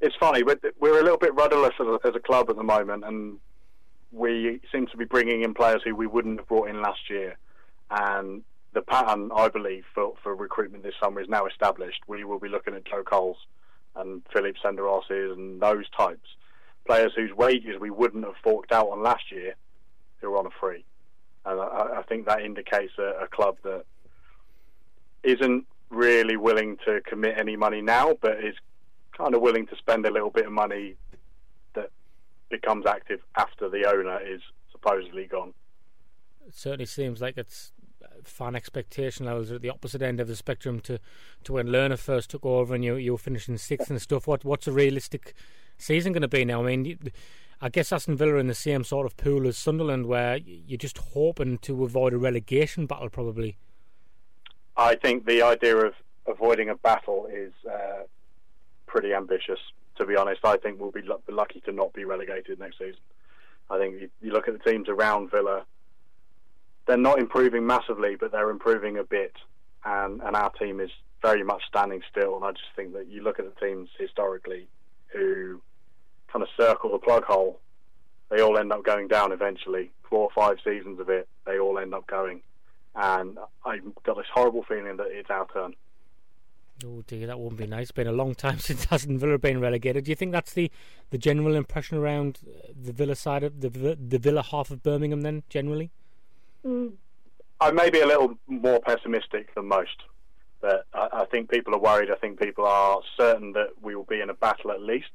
It's 0.00 0.14
funny, 0.16 0.42
we're, 0.44 0.60
we're 0.78 1.00
a 1.00 1.02
little 1.02 1.18
bit 1.18 1.34
rudderless 1.34 1.74
as 1.80 1.86
a, 1.86 1.98
as 2.06 2.14
a 2.14 2.20
club 2.20 2.50
at 2.50 2.56
the 2.56 2.62
moment, 2.62 3.04
and 3.04 3.38
we 4.12 4.60
seem 4.70 4.86
to 4.86 4.96
be 4.96 5.04
bringing 5.04 5.42
in 5.42 5.54
players 5.54 5.82
who 5.84 5.94
we 5.94 6.06
wouldn't 6.06 6.38
have 6.38 6.48
brought 6.48 6.68
in 6.68 6.80
last 6.80 7.10
year. 7.10 7.36
And 7.90 8.42
the 8.74 8.82
pattern, 8.82 9.30
I 9.34 9.48
believe, 9.48 9.84
for, 9.94 10.14
for 10.22 10.34
recruitment 10.34 10.84
this 10.84 10.94
summer 11.00 11.20
is 11.20 11.28
now 11.28 11.46
established. 11.46 12.00
We 12.06 12.24
will 12.24 12.38
be 12.38 12.48
looking 12.48 12.74
at 12.74 12.84
Joe 12.84 13.02
Coles 13.02 13.38
and 13.96 14.22
Philip 14.32 14.56
Senderoses 14.64 15.32
and 15.32 15.60
those 15.60 15.88
types. 15.96 16.28
Players 16.86 17.12
whose 17.16 17.32
wages 17.34 17.80
we 17.80 17.90
wouldn't 17.90 18.24
have 18.24 18.36
forked 18.42 18.72
out 18.72 18.88
on 18.88 19.02
last 19.02 19.32
year 19.32 19.54
who 20.20 20.32
are 20.32 20.38
on 20.38 20.46
a 20.46 20.50
free. 20.60 20.84
And 21.44 21.60
I, 21.60 21.98
I 21.98 22.02
think 22.08 22.26
that 22.26 22.42
indicates 22.42 22.92
a, 22.98 23.24
a 23.24 23.28
club 23.28 23.56
that 23.64 23.84
isn't 25.22 25.66
really 25.90 26.36
willing 26.36 26.76
to 26.84 27.00
commit 27.02 27.36
any 27.36 27.56
money 27.56 27.80
now, 27.80 28.16
but 28.20 28.44
is 28.44 28.54
kind 29.18 29.34
of 29.34 29.42
willing 29.42 29.66
to 29.66 29.76
spend 29.76 30.06
a 30.06 30.10
little 30.10 30.30
bit 30.30 30.46
of 30.46 30.52
money 30.52 30.94
that 31.74 31.90
becomes 32.48 32.86
active 32.86 33.20
after 33.36 33.68
the 33.68 33.84
owner 33.84 34.20
is 34.24 34.40
supposedly 34.70 35.26
gone. 35.26 35.52
It 36.46 36.54
certainly 36.54 36.86
seems 36.86 37.20
like 37.20 37.36
it's 37.36 37.72
fan 38.24 38.54
expectation 38.54 39.26
levels 39.26 39.50
at 39.50 39.60
the 39.60 39.68
opposite 39.68 40.02
end 40.02 40.20
of 40.20 40.28
the 40.28 40.36
spectrum 40.36 40.80
to, 40.80 40.98
to 41.44 41.52
when 41.52 41.66
Lerner 41.66 41.98
first 41.98 42.30
took 42.30 42.44
over 42.44 42.74
and 42.74 42.84
you 42.84 42.94
you 42.96 43.12
were 43.12 43.18
finishing 43.18 43.58
sixth 43.58 43.90
and 43.90 44.00
stuff. 44.00 44.26
What 44.26 44.44
what's 44.44 44.68
a 44.68 44.72
realistic 44.72 45.34
season 45.76 46.12
going 46.12 46.22
to 46.22 46.28
be 46.28 46.44
now? 46.44 46.62
I 46.62 46.76
mean, 46.76 46.98
I 47.60 47.68
guess 47.68 47.92
Aston 47.92 48.16
Villa 48.16 48.34
are 48.34 48.38
in 48.38 48.46
the 48.46 48.54
same 48.54 48.84
sort 48.84 49.04
of 49.04 49.16
pool 49.16 49.46
as 49.48 49.58
Sunderland, 49.58 50.06
where 50.06 50.36
you're 50.36 50.78
just 50.78 50.98
hoping 50.98 51.58
to 51.58 51.84
avoid 51.84 52.12
a 52.12 52.18
relegation 52.18 52.86
battle, 52.86 53.10
probably. 53.10 53.56
I 54.76 54.94
think 54.94 55.26
the 55.26 55.42
idea 55.42 55.76
of 55.76 55.94
avoiding 56.26 56.68
a 56.68 56.76
battle 56.76 57.28
is 57.32 57.52
uh, 57.68 58.04
pretty 58.88 59.14
ambitious. 59.14 59.60
To 59.96 60.06
be 60.06 60.16
honest, 60.16 60.40
I 60.44 60.56
think 60.56 60.80
we'll 60.80 60.90
be 60.90 61.02
l- 61.08 61.22
lucky 61.28 61.60
to 61.60 61.72
not 61.72 61.92
be 61.92 62.04
relegated 62.04 62.58
next 62.58 62.78
season. 62.78 63.00
I 63.70 63.78
think 63.78 64.00
you, 64.00 64.10
you 64.20 64.32
look 64.32 64.48
at 64.48 64.54
the 64.54 64.70
teams 64.70 64.88
around 64.88 65.30
Villa 65.30 65.64
they're 66.88 66.96
not 66.96 67.20
improving 67.20 67.66
massively, 67.66 68.16
but 68.16 68.32
they're 68.32 68.50
improving 68.50 68.96
a 68.98 69.04
bit, 69.04 69.34
and 69.84 70.20
and 70.22 70.34
our 70.34 70.50
team 70.50 70.80
is 70.80 70.90
very 71.22 71.44
much 71.44 71.62
standing 71.68 72.02
still. 72.10 72.34
And 72.34 72.44
I 72.44 72.52
just 72.52 72.70
think 72.74 72.94
that 72.94 73.06
you 73.08 73.22
look 73.22 73.38
at 73.38 73.44
the 73.44 73.66
teams 73.66 73.90
historically 73.98 74.66
who 75.12 75.60
kind 76.32 76.42
of 76.42 76.48
circle 76.58 76.90
the 76.90 76.98
plug 76.98 77.24
hole, 77.24 77.60
they 78.30 78.40
all 78.40 78.58
end 78.58 78.72
up 78.72 78.84
going 78.84 79.06
down 79.06 79.32
eventually. 79.32 79.92
Four 80.08 80.20
or 80.20 80.30
five 80.34 80.56
seasons 80.64 80.98
of 80.98 81.10
it, 81.10 81.28
they 81.44 81.58
all 81.58 81.78
end 81.78 81.92
up 81.92 82.06
going, 82.06 82.40
and 82.96 83.38
I've 83.64 83.82
got 84.04 84.16
this 84.16 84.26
horrible 84.32 84.64
feeling 84.66 84.96
that 84.96 85.08
it's 85.10 85.30
our 85.30 85.46
turn. 85.52 85.74
Oh 86.84 87.02
dear, 87.06 87.26
that 87.26 87.38
wouldn't 87.38 87.58
be 87.58 87.66
nice. 87.66 87.84
It's 87.84 87.92
been 87.92 88.06
a 88.06 88.12
long 88.12 88.34
time 88.34 88.58
since 88.58 88.86
Aston 88.90 89.18
Villa 89.18 89.38
been 89.38 89.60
relegated. 89.60 90.04
Do 90.04 90.10
you 90.10 90.16
think 90.16 90.32
that's 90.32 90.52
the, 90.52 90.70
the 91.10 91.18
general 91.18 91.54
impression 91.54 91.98
around 91.98 92.38
uh, 92.46 92.72
the 92.80 92.92
Villa 92.92 93.16
side 93.16 93.42
of 93.42 93.60
the 93.60 93.68
the 93.68 94.18
Villa 94.18 94.42
half 94.42 94.70
of 94.70 94.82
Birmingham? 94.82 95.22
Then 95.22 95.42
generally. 95.48 95.90
Mm. 96.64 96.92
I 97.60 97.72
may 97.72 97.90
be 97.90 98.00
a 98.00 98.06
little 98.06 98.38
more 98.46 98.80
pessimistic 98.80 99.52
than 99.56 99.66
most, 99.66 100.04
but 100.60 100.86
I, 100.94 101.08
I 101.12 101.24
think 101.24 101.50
people 101.50 101.74
are 101.74 101.80
worried. 101.80 102.10
I 102.10 102.14
think 102.14 102.40
people 102.40 102.64
are 102.66 103.00
certain 103.16 103.52
that 103.54 103.70
we 103.82 103.96
will 103.96 104.04
be 104.04 104.20
in 104.20 104.30
a 104.30 104.34
battle 104.34 104.70
at 104.70 104.80
least. 104.80 105.10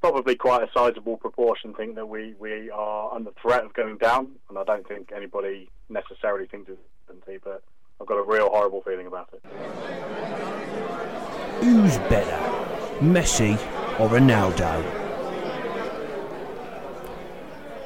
Probably 0.00 0.36
quite 0.36 0.62
a 0.62 0.70
sizable 0.72 1.18
proportion 1.18 1.74
think 1.74 1.96
that 1.96 2.08
we, 2.08 2.34
we 2.38 2.70
are 2.70 3.14
under 3.14 3.32
threat 3.42 3.64
of 3.64 3.74
going 3.74 3.98
down, 3.98 4.36
and 4.48 4.56
I 4.56 4.64
don't 4.64 4.88
think 4.88 5.12
anybody 5.14 5.68
necessarily 5.90 6.46
thinks 6.46 6.70
it's 6.70 6.80
certainty, 7.06 7.38
but 7.44 7.62
I've 8.00 8.06
got 8.06 8.16
a 8.16 8.22
real 8.22 8.48
horrible 8.48 8.80
feeling 8.80 9.06
about 9.06 9.28
it. 9.34 9.44
Who's 11.62 11.98
better, 12.08 12.38
Messi 13.00 13.54
or 14.00 14.08
Ronaldo? 14.08 14.82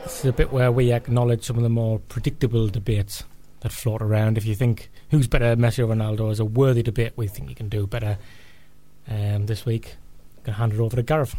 This 0.05 0.20
is 0.20 0.27
a 0.27 0.33
bit 0.33 0.53
where 0.53 0.70
we 0.70 0.92
acknowledge 0.92 1.42
some 1.42 1.57
of 1.57 1.64
the 1.64 1.68
more 1.68 1.98
predictable 1.98 2.68
debates 2.68 3.24
that 3.61 3.72
float 3.72 4.03
around. 4.03 4.38
If 4.38 4.46
you 4.46 4.55
think 4.55 4.88
who's 5.11 5.27
better, 5.27 5.57
Messi 5.57 5.81
or 5.81 5.92
Ronaldo, 5.92 6.31
is 6.31 6.38
a 6.38 6.44
worthy 6.44 6.85
debate, 6.85 7.14
we 7.16 7.27
think 7.27 7.48
you 7.48 7.57
can 7.57 7.68
do 7.68 7.87
better. 7.87 8.18
Um, 9.09 9.46
this 9.46 9.66
week, 9.66 9.96
I'm 10.37 10.44
going 10.44 10.55
to 10.55 10.59
hand 10.61 10.72
it 10.74 10.81
over 10.81 10.94
to 10.94 11.03
Gareth. 11.03 11.35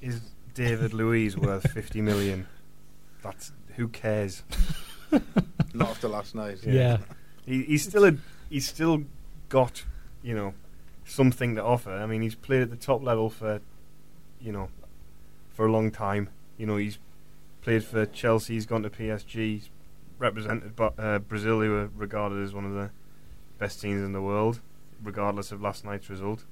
Is 0.00 0.20
David 0.54 0.92
Luiz 0.92 1.36
worth 1.36 1.70
50 1.70 2.00
million? 2.00 2.48
That's 3.22 3.52
who 3.76 3.88
cares? 3.88 4.42
Not 5.74 5.90
after 5.90 6.08
last 6.08 6.34
night. 6.34 6.58
Yeah. 6.64 6.98
He, 7.46 7.62
he's 7.62 7.84
still 7.84 8.04
a, 8.04 8.14
he's 8.50 8.68
still 8.68 9.04
got 9.48 9.84
you 10.22 10.34
know 10.34 10.54
something 11.04 11.54
to 11.54 11.64
offer. 11.64 11.92
I 11.92 12.06
mean, 12.06 12.22
he's 12.22 12.34
played 12.34 12.62
at 12.62 12.70
the 12.70 12.76
top 12.76 13.02
level 13.02 13.30
for 13.30 13.60
you 14.40 14.52
know 14.52 14.68
for 15.50 15.66
a 15.66 15.72
long 15.72 15.90
time. 15.90 16.28
You 16.56 16.66
know, 16.66 16.76
he's 16.76 16.98
played 17.62 17.84
for 17.84 18.06
Chelsea. 18.06 18.54
He's 18.54 18.66
gone 18.66 18.82
to 18.82 18.90
PSG. 18.90 19.34
He's 19.34 19.70
represented 20.18 20.76
but, 20.76 20.94
uh, 20.98 21.18
Brazil, 21.18 21.60
who 21.60 21.74
are 21.74 21.90
regarded 21.96 22.42
as 22.42 22.54
one 22.54 22.64
of 22.64 22.72
the 22.72 22.90
best 23.58 23.80
teams 23.80 24.02
in 24.02 24.12
the 24.12 24.22
world, 24.22 24.60
regardless 25.02 25.52
of 25.52 25.60
last 25.60 25.84
night's 25.84 26.08
result. 26.08 26.44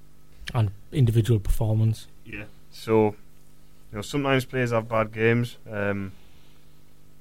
And 0.55 0.71
individual 0.93 1.39
performance. 1.39 2.09
Yeah. 2.25 2.45
So, 2.71 3.07
you 3.91 3.97
know, 3.97 4.03
sometimes 4.03 4.45
players 4.45 4.73
have 4.73 4.89
bad 4.89 5.13
games. 5.13 5.59
Um, 5.71 6.13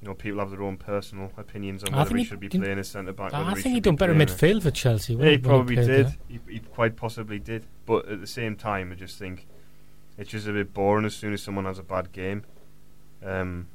you 0.00 0.08
know, 0.08 0.14
people 0.14 0.40
have 0.40 0.50
their 0.50 0.62
own 0.62 0.78
personal 0.78 1.30
opinions 1.36 1.84
on 1.84 1.94
I 1.94 1.98
whether 1.98 2.16
he 2.16 2.22
he 2.22 2.28
should 2.28 2.40
be 2.40 2.48
playing 2.48 2.78
as 2.78 2.88
centre 2.88 3.12
back. 3.12 3.34
I 3.34 3.52
think 3.54 3.66
he 3.66 3.74
be 3.74 3.80
done 3.80 3.96
better 3.96 4.14
midfield 4.14 4.62
for 4.62 4.70
Chelsea. 4.70 5.14
Yeah, 5.14 5.30
he 5.30 5.38
probably 5.38 5.76
played 5.76 5.86
did. 5.86 6.06
He, 6.28 6.40
he 6.48 6.58
quite 6.60 6.96
possibly 6.96 7.38
did. 7.38 7.66
But 7.84 8.08
at 8.08 8.20
the 8.20 8.26
same 8.26 8.56
time, 8.56 8.92
I 8.92 8.94
just 8.94 9.18
think 9.18 9.46
it's 10.16 10.30
just 10.30 10.46
a 10.46 10.52
bit 10.52 10.72
boring 10.72 11.04
as 11.04 11.14
soon 11.14 11.34
as 11.34 11.42
someone 11.42 11.66
has 11.66 11.78
a 11.78 11.82
bad 11.82 12.12
game. 12.12 12.44
Um, 13.24 13.68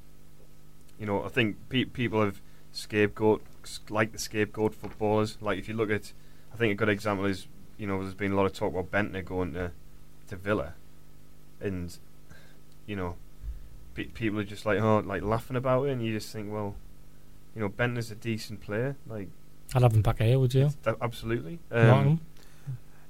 you 1.00 1.06
know, 1.06 1.24
I 1.24 1.28
think 1.28 1.58
pe- 1.70 1.86
people 1.86 2.24
have 2.24 2.42
scapegoat 2.72 3.44
like 3.90 4.12
the 4.12 4.20
scapegoat 4.20 4.74
footballers. 4.74 5.38
Like 5.42 5.60
if 5.60 5.68
you 5.68 5.76
look 5.76 5.92
at, 5.92 6.12
I 6.52 6.58
think 6.58 6.72
a 6.72 6.76
good 6.76 6.90
example 6.90 7.26
is 7.26 7.48
you 7.78 7.86
know 7.86 8.02
there's 8.02 8.16
been 8.16 8.32
a 8.32 8.36
lot 8.36 8.46
of 8.48 8.54
talk 8.54 8.74
about 8.74 8.92
Bendtner 8.92 9.24
going 9.24 9.54
to 9.54 9.72
to 10.30 10.36
Villa, 10.36 10.74
and 11.62 11.96
you 12.88 12.96
know 12.96 13.16
people 13.96 14.40
are 14.40 14.44
just 14.44 14.66
like 14.66 14.80
oh 14.80 15.00
like 15.00 15.24
laughing 15.24 15.56
about 15.56 15.84
it, 15.88 15.92
and 15.92 16.04
you 16.06 16.14
just 16.14 16.32
think 16.32 16.52
well, 16.52 16.76
you 17.56 17.62
know 17.62 17.70
Bendtner's 17.70 18.12
a 18.12 18.16
decent 18.16 18.62
player, 18.62 18.96
like 19.08 19.30
I'd 19.74 19.82
have 19.82 19.94
him 19.94 20.02
back 20.02 20.20
here, 20.20 20.38
would 20.40 20.54
you? 20.54 20.70
that- 20.84 20.98
absolutely. 21.02 21.60
Nottingham? 21.72 22.08
Um, 22.08 22.22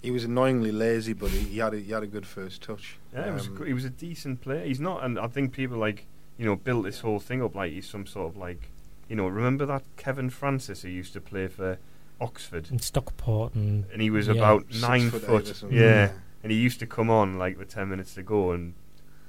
He 0.02 0.12
was 0.12 0.24
annoyingly 0.24 0.71
lazy, 0.71 1.13
but 1.13 1.32
he, 1.32 1.39
he 1.39 1.58
had 1.58 1.74
a, 1.74 1.80
he 1.80 1.91
had 1.91 2.04
a 2.04 2.08
good 2.08 2.26
first 2.28 2.62
touch. 2.62 2.98
Yeah, 3.13 3.26
he 3.26 3.32
was 3.32 3.48
a, 3.48 3.50
Um, 3.50 3.56
good- 3.56 3.67
he 3.67 3.74
was 3.74 3.86
a 3.86 3.89
decent 3.89 4.41
player. 4.41 4.63
He's 4.63 4.80
not, 4.80 5.04
and 5.04 5.17
I 5.19 5.28
think 5.28 5.52
people 5.52 5.78
like 5.78 6.06
you 6.38 6.45
know 6.45 6.56
built 6.56 6.84
this 6.86 7.00
whole 7.00 7.19
thing 7.19 7.41
up 7.43 7.56
like 7.56 7.71
he's 7.74 7.89
some 7.89 8.06
sort 8.06 8.28
of 8.32 8.38
like 8.38 8.69
you 9.10 9.15
know 9.15 9.28
remember 9.28 9.65
that 9.65 9.84
Kevin 9.98 10.30
Francis 10.30 10.84
who 10.84 10.89
used 10.89 11.13
to 11.13 11.21
play 11.21 11.48
for 11.48 11.78
Oxford 12.21 12.67
and 12.69 12.82
Stockport 12.82 13.56
and 13.56 13.86
and 13.91 14.02
he 14.02 14.10
was 14.10 14.28
Yeah. 14.28 14.34
about 14.36 14.65
nine 14.80 15.10
foot 15.10 15.24
foot, 15.24 15.50
or 15.50 15.54
something. 15.54 15.78
yeah, 15.78 16.12
and 16.43 16.52
he 16.52 16.58
used 16.58 16.80
to 16.80 16.86
come 16.88 17.10
on 17.10 17.38
like 17.38 17.58
with 17.58 17.69
ten 17.69 17.89
minutes 17.89 18.13
to 18.15 18.24
go 18.24 18.52
and 18.52 18.74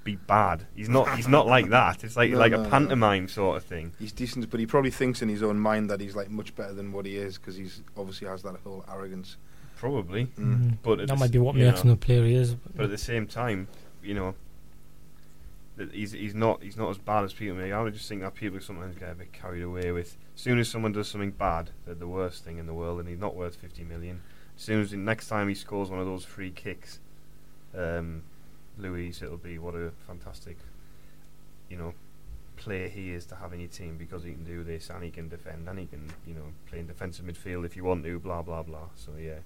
be 0.07 0.17
bad. 0.17 0.67
He's 0.75 0.89
not. 0.89 1.15
He's 1.17 1.29
not 1.29 1.47
like 1.47 1.69
that. 1.69 2.03
It's 2.05 2.17
like 2.17 2.31
No, 2.31 2.39
like 2.39 2.53
no, 2.53 2.61
a 2.61 2.63
no. 2.63 2.71
pantomime 2.71 3.29
sort 3.29 3.59
of 3.59 3.65
thing. 3.65 3.93
He's 3.99 4.13
decent, 4.13 4.49
but 4.49 4.59
he 4.61 4.65
probably 4.67 4.91
thinks 4.91 5.21
in 5.21 5.29
his 5.29 5.43
own 5.43 5.59
mind 5.59 5.91
that 5.91 6.01
he's 6.01 6.17
like 6.17 6.31
much 6.31 6.55
better 6.57 6.73
than 6.73 6.93
what 6.93 7.05
he 7.05 7.17
is 7.17 7.37
because 7.37 7.57
he's 7.57 7.83
obviously 7.97 8.27
has 8.29 8.43
that 8.45 8.57
whole 8.65 8.85
arrogance. 8.91 9.37
Probably, 9.77 10.25
Mm. 10.39 10.79
but 10.83 11.01
at 11.01 11.09
that 11.09 11.15
the 11.15 11.17
might 11.21 11.25
s- 11.27 11.31
be 11.33 11.39
what 11.39 11.55
you 11.55 11.67
makes 11.67 11.85
know, 11.85 11.91
him 11.93 11.99
the 12.01 12.07
player 12.07 12.25
he 12.25 12.35
is. 12.35 12.55
But 12.55 12.85
at 12.85 12.91
the 12.91 12.97
same 12.97 13.27
time, 13.27 13.69
you 14.03 14.15
know, 14.15 14.35
that 15.77 15.93
he's 15.93 16.13
he's 16.13 16.35
not 16.35 16.63
he's 16.63 16.77
not 16.79 16.89
as 16.89 16.97
bad 16.97 17.25
as 17.25 17.35
people 17.35 17.57
make. 17.57 17.73
I 17.73 17.83
would 17.83 17.93
just 17.93 18.09
think 18.09 18.23
that 18.23 18.35
people 18.35 18.59
sometimes 18.61 18.97
get 18.97 19.11
a 19.13 19.15
bit 19.15 19.33
carried 19.35 19.63
away 19.63 19.93
with. 19.93 20.17
As 20.35 20.41
soon 20.41 20.59
as 20.59 20.69
someone 20.69 20.93
does 20.93 21.09
something 21.09 21.33
bad, 21.33 21.71
they're 21.85 21.95
the 21.95 22.09
worst 22.09 22.45
thing 22.45 22.57
in 22.59 22.67
the 22.67 22.73
world, 22.75 23.01
and 23.01 23.09
he's 23.09 23.19
not 23.19 23.35
worth 23.37 23.57
fifty 23.57 23.85
million. 23.85 24.23
As 24.57 24.63
soon 24.63 24.81
as 24.81 24.91
the 24.93 24.97
next 24.97 25.29
time 25.29 25.49
he 25.49 25.55
scores 25.55 25.91
one 25.91 26.01
of 26.01 26.07
those 26.07 26.25
free 26.25 26.51
kicks, 26.51 26.99
um, 27.77 28.23
Luiz, 28.79 29.23
it'll 29.23 29.37
be 29.37 29.59
what 29.59 29.75
a 29.75 29.91
fantastic, 30.07 30.57
you 31.69 31.77
know, 31.77 31.95
player 32.57 32.89
he 32.89 33.13
is 33.13 33.27
to 33.27 33.37
have 33.37 33.53
in 33.53 33.61
your 33.61 33.69
team 33.69 33.97
because 33.99 34.23
he 34.25 34.33
can 34.33 34.45
do 34.45 34.65
this 34.65 34.91
and 34.91 35.03
he 35.05 35.11
can 35.11 35.29
defend 35.29 35.69
and 35.69 35.79
he 35.79 35.87
can, 35.87 36.11
you 36.27 36.35
know, 36.35 36.45
play 36.67 36.79
in 36.81 36.87
defensive 36.87 37.25
midfield 37.25 37.65
if 37.65 37.77
you 37.77 37.85
want 37.85 38.05
to. 38.05 38.19
Blah 38.19 38.43
blah 38.43 38.63
blah. 38.63 38.89
So 38.97 39.13
yeah. 39.21 39.39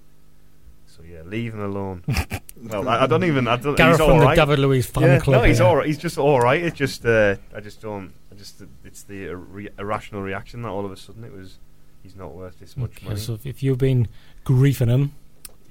So 0.87 1.03
yeah, 1.03 1.21
leave 1.23 1.53
him 1.53 1.61
alone. 1.61 2.03
well, 2.63 2.89
I, 2.89 3.03
I 3.03 3.07
don't 3.07 3.23
even. 3.23 3.47
I 3.47 3.55
don't. 3.55 3.75
Gareth 3.77 3.97
he's 3.97 4.05
from 4.05 4.19
all 4.21 4.27
the. 4.29 4.35
David 4.35 4.59
Luiz 4.59 4.85
fan 4.87 5.03
Yeah, 5.03 5.19
club. 5.19 5.41
no, 5.41 5.47
he's 5.47 5.59
yeah. 5.59 5.65
all 5.65 5.77
right. 5.77 5.87
He's 5.87 5.97
just 5.97 6.17
all 6.17 6.41
right. 6.41 6.61
It's 6.61 6.75
just 6.77 7.05
uh, 7.05 7.35
I 7.55 7.61
just 7.61 7.81
don't. 7.81 8.11
I 8.31 8.35
just 8.35 8.61
it's 8.83 9.03
the 9.03 9.25
ir- 9.27 9.37
re- 9.37 9.69
irrational 9.79 10.21
reaction 10.21 10.61
that 10.63 10.69
all 10.69 10.85
of 10.85 10.91
a 10.91 10.97
sudden 10.97 11.23
it 11.23 11.31
was. 11.31 11.59
He's 12.03 12.15
not 12.15 12.33
worth 12.33 12.59
this 12.59 12.75
much 12.75 12.97
Okay, 12.97 13.05
money. 13.09 13.19
so 13.19 13.35
if, 13.35 13.45
if 13.45 13.61
you've 13.63 13.77
been 13.77 14.07
griefing 14.43 14.87
him, 14.89 15.13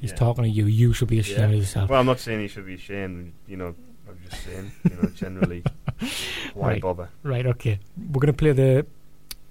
he's 0.00 0.10
Yeah. 0.10 0.16
talking 0.16 0.44
to 0.44 0.50
you. 0.50 0.66
You 0.66 0.92
should 0.92 1.08
be 1.08 1.18
ashamed 1.18 1.38
Yeah. 1.38 1.44
of 1.46 1.54
yourself. 1.54 1.90
Well, 1.90 2.00
I'm 2.00 2.06
not 2.06 2.20
saying 2.20 2.40
he 2.40 2.48
should 2.48 2.66
be 2.66 2.74
ashamed. 2.74 3.32
You 3.46 3.56
know, 3.56 3.74
I'm 4.08 4.18
just 4.28 4.42
saying. 4.44 4.70
You 4.90 4.96
know, 5.02 5.08
generally, 5.10 5.62
why 6.54 6.68
Right. 6.68 6.82
bother? 6.82 7.08
Right, 7.22 7.46
okay. 7.46 7.78
We're 7.96 8.20
going 8.20 8.26
to 8.26 8.32
play 8.32 8.52
the 8.52 8.86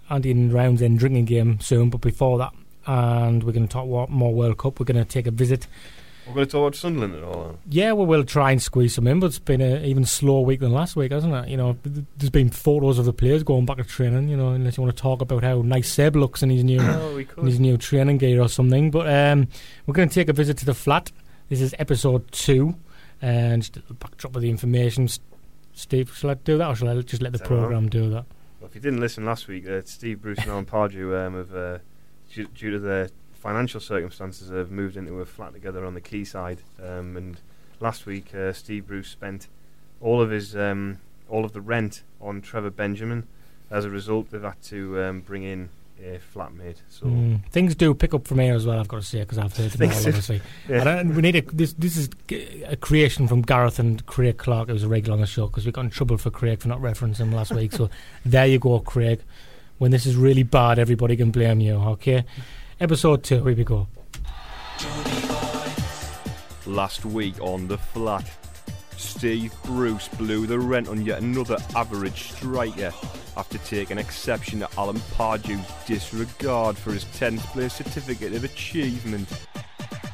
Andy 0.10 0.32
and 0.32 0.52
Rounds 0.52 0.82
End 0.82 1.00
drinking 1.00 1.26
game 1.26 1.60
soon, 1.60 1.90
but 1.90 2.02
before 2.02 2.38
that, 2.40 2.54
and 2.88 3.44
we're 3.44 3.52
going 3.52 3.68
to 3.68 3.72
talk 3.72 4.10
more 4.10 4.34
World 4.34 4.58
Cup. 4.58 4.80
We're 4.80 4.86
going 4.86 4.98
to 5.04 5.06
take 5.06 5.28
a 5.28 5.32
visit. 5.32 5.68
We're 6.30 6.36
going 6.36 6.46
to 6.48 6.52
talk 6.52 6.60
about 6.62 6.76
Sunderland 6.76 7.16
at 7.16 7.24
all. 7.24 7.58
Yeah, 7.68 7.94
we 7.94 8.06
will 8.06 8.24
try 8.24 8.52
and 8.52 8.62
squeeze 8.62 8.94
some 8.94 9.08
in, 9.08 9.20
but 9.20 9.28
it's 9.28 9.40
been 9.40 9.62
an 9.62 9.84
even 9.84 10.06
slower 10.06 10.42
week 10.42 10.60
than 10.60 10.72
last 10.72 10.96
week, 10.96 11.12
hasn't 11.12 11.34
it? 11.34 11.50
You 11.50 11.58
know, 11.58 11.76
there's 11.84 12.30
been 12.30 12.52
photos 12.52 13.00
of 13.00 13.06
the 13.06 13.14
players 13.14 13.42
going 13.42 13.66
back 13.66 13.78
to 13.78 13.84
training. 13.84 14.30
You 14.30 14.38
know, 14.38 14.50
unless 14.50 14.78
you 14.78 14.84
want 14.84 14.96
to 14.96 15.02
talk 15.02 15.22
about 15.22 15.44
how 15.44 15.64
nice 15.64 15.90
Seb 15.92 16.16
looks 16.16 16.44
in 16.44 16.52
his 16.52 16.64
new 16.64 16.80
Oh, 16.82 17.18
in 17.38 17.46
his 17.48 17.60
new 17.60 17.78
training 17.78 18.20
gear 18.20 18.42
or 18.42 18.48
something. 18.48 18.92
But 18.92 19.12
um, 19.12 19.48
we're 19.88 19.96
going 19.96 20.08
to 20.08 20.14
take 20.14 20.30
a 20.30 20.34
visit 20.34 20.58
to 20.60 20.66
the 20.66 20.76
flat. 20.76 21.12
This 21.50 21.62
is 21.62 21.74
episode 21.80 22.32
two, 22.32 22.76
and 23.24 23.64
just 23.64 23.78
a 23.90 23.94
backdrop 23.94 24.36
of 24.36 24.44
the 24.44 24.52
information. 24.52 25.10
Steve, 25.74 26.16
shall 26.16 26.30
I 26.30 26.36
do 26.36 26.60
that, 26.60 26.68
or 26.68 26.76
shall 26.76 26.90
I 26.90 27.02
just 27.02 27.24
let 27.24 27.32
the 27.34 27.40
know. 27.40 27.46
program 27.46 27.90
do 27.90 28.10
that? 28.12 28.26
Well, 28.60 28.68
if 28.70 28.76
you 28.76 28.82
didn't 28.82 29.00
listen 29.00 29.26
last 29.26 29.48
week, 29.48 29.68
uh, 29.68 29.82
Steve 29.86 30.22
Bruce 30.22 30.38
and 30.40 30.50
Alan 30.50 30.66
Pardew 30.66 31.26
um, 31.26 31.34
have, 31.36 31.56
uh, 31.56 31.78
due, 32.32 32.46
due 32.54 32.70
to 32.72 32.80
their 32.80 33.10
financial 33.40 33.80
circumstances, 33.80 34.50
have 34.50 34.72
moved 34.72 34.98
into 34.98 35.20
a 35.22 35.26
flat 35.26 35.54
together 35.54 35.86
on 35.86 35.94
the 35.94 36.02
quayside. 36.02 36.60
Um, 36.82 37.16
and 37.18 37.38
last 37.80 38.06
week, 38.06 38.34
uh, 38.36 38.54
Steve 38.54 38.88
Bruce 38.88 39.08
spent 39.10 39.48
all 40.02 40.22
of 40.22 40.30
his 40.30 40.56
um, 40.56 41.00
all 41.30 41.46
of 41.46 41.54
the 41.54 41.62
rent 41.62 42.04
on 42.22 42.42
Trevor 42.42 42.70
Benjamin. 42.72 43.28
As 43.72 43.86
a 43.86 43.90
result, 43.90 44.32
they've 44.32 44.42
had 44.42 44.62
to 44.64 45.02
um, 45.02 45.20
bring 45.22 45.44
in 45.44 45.70
a 46.02 46.18
flatmate. 46.34 46.78
So 46.90 47.06
Mm. 47.06 47.46
Things 47.52 47.76
do 47.76 47.94
pick 47.94 48.14
up 48.14 48.26
from 48.26 48.40
here 48.40 48.56
as 48.56 48.66
well. 48.66 48.80
I've 48.80 48.88
got 48.88 49.02
to 49.02 49.06
say 49.08 49.20
because 49.20 49.38
I've 49.38 49.56
heard. 49.56 49.72
Things 49.74 50.02
do. 50.04 50.10
Obviously, 50.10 50.42
Yeah. 50.68 50.84
I, 50.84 51.04
we 51.04 51.22
need 51.22 51.36
a, 51.36 51.42
this. 51.42 51.74
This 51.74 51.98
is 51.98 52.10
a 52.68 52.76
creation 52.78 53.28
from 53.28 53.42
Gareth 53.42 53.80
and 53.80 54.06
Craig 54.06 54.38
Clark, 54.38 54.68
who 54.68 54.74
was 54.74 54.84
a 54.84 54.88
regular 54.88 55.14
on 55.16 55.22
the 55.22 55.28
show 55.28 55.48
because 55.48 55.66
we 55.66 55.72
got 55.72 55.82
in 55.86 55.90
trouble 55.90 56.18
for 56.18 56.30
Craig 56.32 56.60
for 56.62 56.68
not 56.68 56.80
referencing 56.82 57.20
him 57.20 57.32
last 57.34 57.52
week. 57.54 57.74
So 57.74 57.90
there 58.26 58.48
you 58.48 58.60
go, 58.60 58.80
Craig. 58.80 59.22
When 59.78 59.92
this 59.92 60.06
is 60.06 60.16
really 60.18 60.44
bad, 60.44 60.78
everybody 60.80 61.16
can 61.16 61.32
blame 61.32 61.60
you. 61.62 61.76
Okay, 61.76 62.26
episode 62.80 63.24
two. 63.24 63.44
Here 63.44 63.56
we 63.56 63.64
go. 63.64 63.88
Last 66.66 67.06
week 67.06 67.40
on 67.42 67.68
the 67.68 67.78
flat, 67.78 68.30
Steve 68.96 69.54
Bruce 69.64 70.08
blew 70.08 70.46
the 70.46 70.60
rent 70.60 70.88
on 70.88 71.06
yet 71.06 71.22
another 71.22 71.58
average 71.76 72.32
striker 72.32 72.94
after 73.38 73.58
taking 73.60 73.98
exception 73.98 74.60
to 74.60 74.70
Alan 74.78 75.00
Pardew's 75.18 75.66
disregard 75.86 76.78
for 76.78 76.92
his 76.92 77.06
10th 77.06 77.40
place 77.54 77.74
certificate 77.74 78.34
of 78.34 78.44
achievement. 78.44 79.48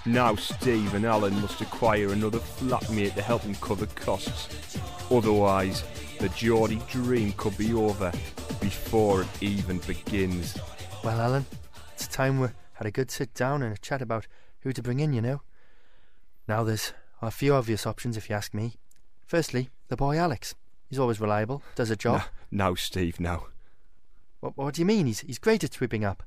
Now 0.06 0.36
Steve 0.36 0.94
and 0.94 1.06
Alan 1.06 1.40
must 1.42 1.62
acquire 1.62 2.14
another 2.14 2.40
flatmate 2.40 3.16
to 3.16 3.22
help 3.22 3.42
them 3.42 3.56
cover 3.56 3.88
costs. 3.88 4.78
Otherwise, 5.12 5.84
the 6.20 6.30
Geordie 6.30 6.82
dream 6.90 7.34
could 7.38 7.58
be 7.58 7.74
over 7.74 8.12
before 8.62 9.24
it 9.24 9.28
even 9.42 9.80
begins. 9.80 10.58
Well, 11.04 11.20
Alan, 11.20 11.46
it's 11.96 12.08
a 12.08 12.10
time 12.10 12.42
we 12.42 12.50
had 12.74 12.86
a 12.86 12.92
good 12.92 13.10
sit 13.10 13.34
down 13.34 13.64
and 13.64 13.74
a 13.74 13.78
chat 13.78 14.02
about 14.02 14.28
who 14.60 14.74
to 14.74 14.84
bring 14.84 15.00
in, 15.00 15.14
you 15.14 15.22
know. 15.22 15.42
Now, 16.46 16.66
there's 16.66 16.92
a 17.22 17.32
few 17.32 17.54
obvious 17.54 17.88
options 17.88 18.18
if 18.18 18.30
you 18.30 18.36
ask 18.36 18.54
me. 18.54 18.76
Firstly, 19.26 19.70
the 19.88 19.96
boy 19.96 20.18
Alex. 20.18 20.56
He's 20.90 21.00
always 21.00 21.22
reliable, 21.22 21.64
does 21.76 21.90
a 21.90 21.96
job. 21.96 22.24
No, 22.52 22.76
Steve, 22.76 23.20
no. 23.20 23.48
What, 24.42 24.58
what 24.58 24.74
do 24.74 24.82
you 24.82 24.86
mean? 24.86 25.08
He's, 25.08 25.22
he's 25.22 25.40
great 25.40 25.64
at 25.64 25.74
sweeping 25.74 26.04
up. 26.04 26.22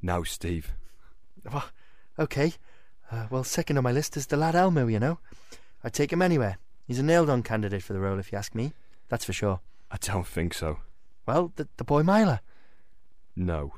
No, 0.00 0.22
Steve. 0.22 0.72
Well, 1.44 1.64
okay. 2.18 2.54
Uh, 3.10 3.26
well, 3.28 3.44
second 3.44 3.76
on 3.76 3.84
my 3.84 3.92
list 3.92 4.16
is 4.16 4.28
the 4.28 4.36
lad 4.36 4.54
Elmo, 4.54 4.86
you 4.86 5.00
know. 5.00 5.18
I'd 5.82 5.92
take 5.92 6.12
him 6.12 6.22
anywhere. 6.22 6.58
He's 6.86 7.00
a 7.00 7.02
nailed 7.02 7.28
on 7.28 7.42
candidate 7.42 7.82
for 7.82 7.92
the 7.92 8.00
role, 8.00 8.18
if 8.18 8.30
you 8.30 8.38
ask 8.38 8.54
me. 8.54 8.72
That's 9.08 9.24
for 9.24 9.32
sure. 9.32 9.60
I 9.90 9.96
don't 10.00 10.26
think 10.26 10.54
so. 10.54 10.78
Well, 11.26 11.52
the, 11.56 11.68
the 11.76 11.84
boy 11.84 12.02
Myler. 12.02 12.40
No. 13.36 13.74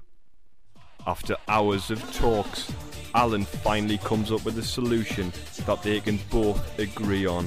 After 1.07 1.37
hours 1.49 1.91
of 1.91 2.01
talks, 2.15 2.73
Alan 3.15 3.45
finally 3.45 3.99
comes 3.99 4.33
up 4.33 4.45
with 4.45 4.59
a 4.59 4.63
solution 4.63 5.33
that 5.67 5.83
they 5.83 6.01
can 6.01 6.19
both 6.31 6.79
agree 6.79 7.27
on. 7.27 7.47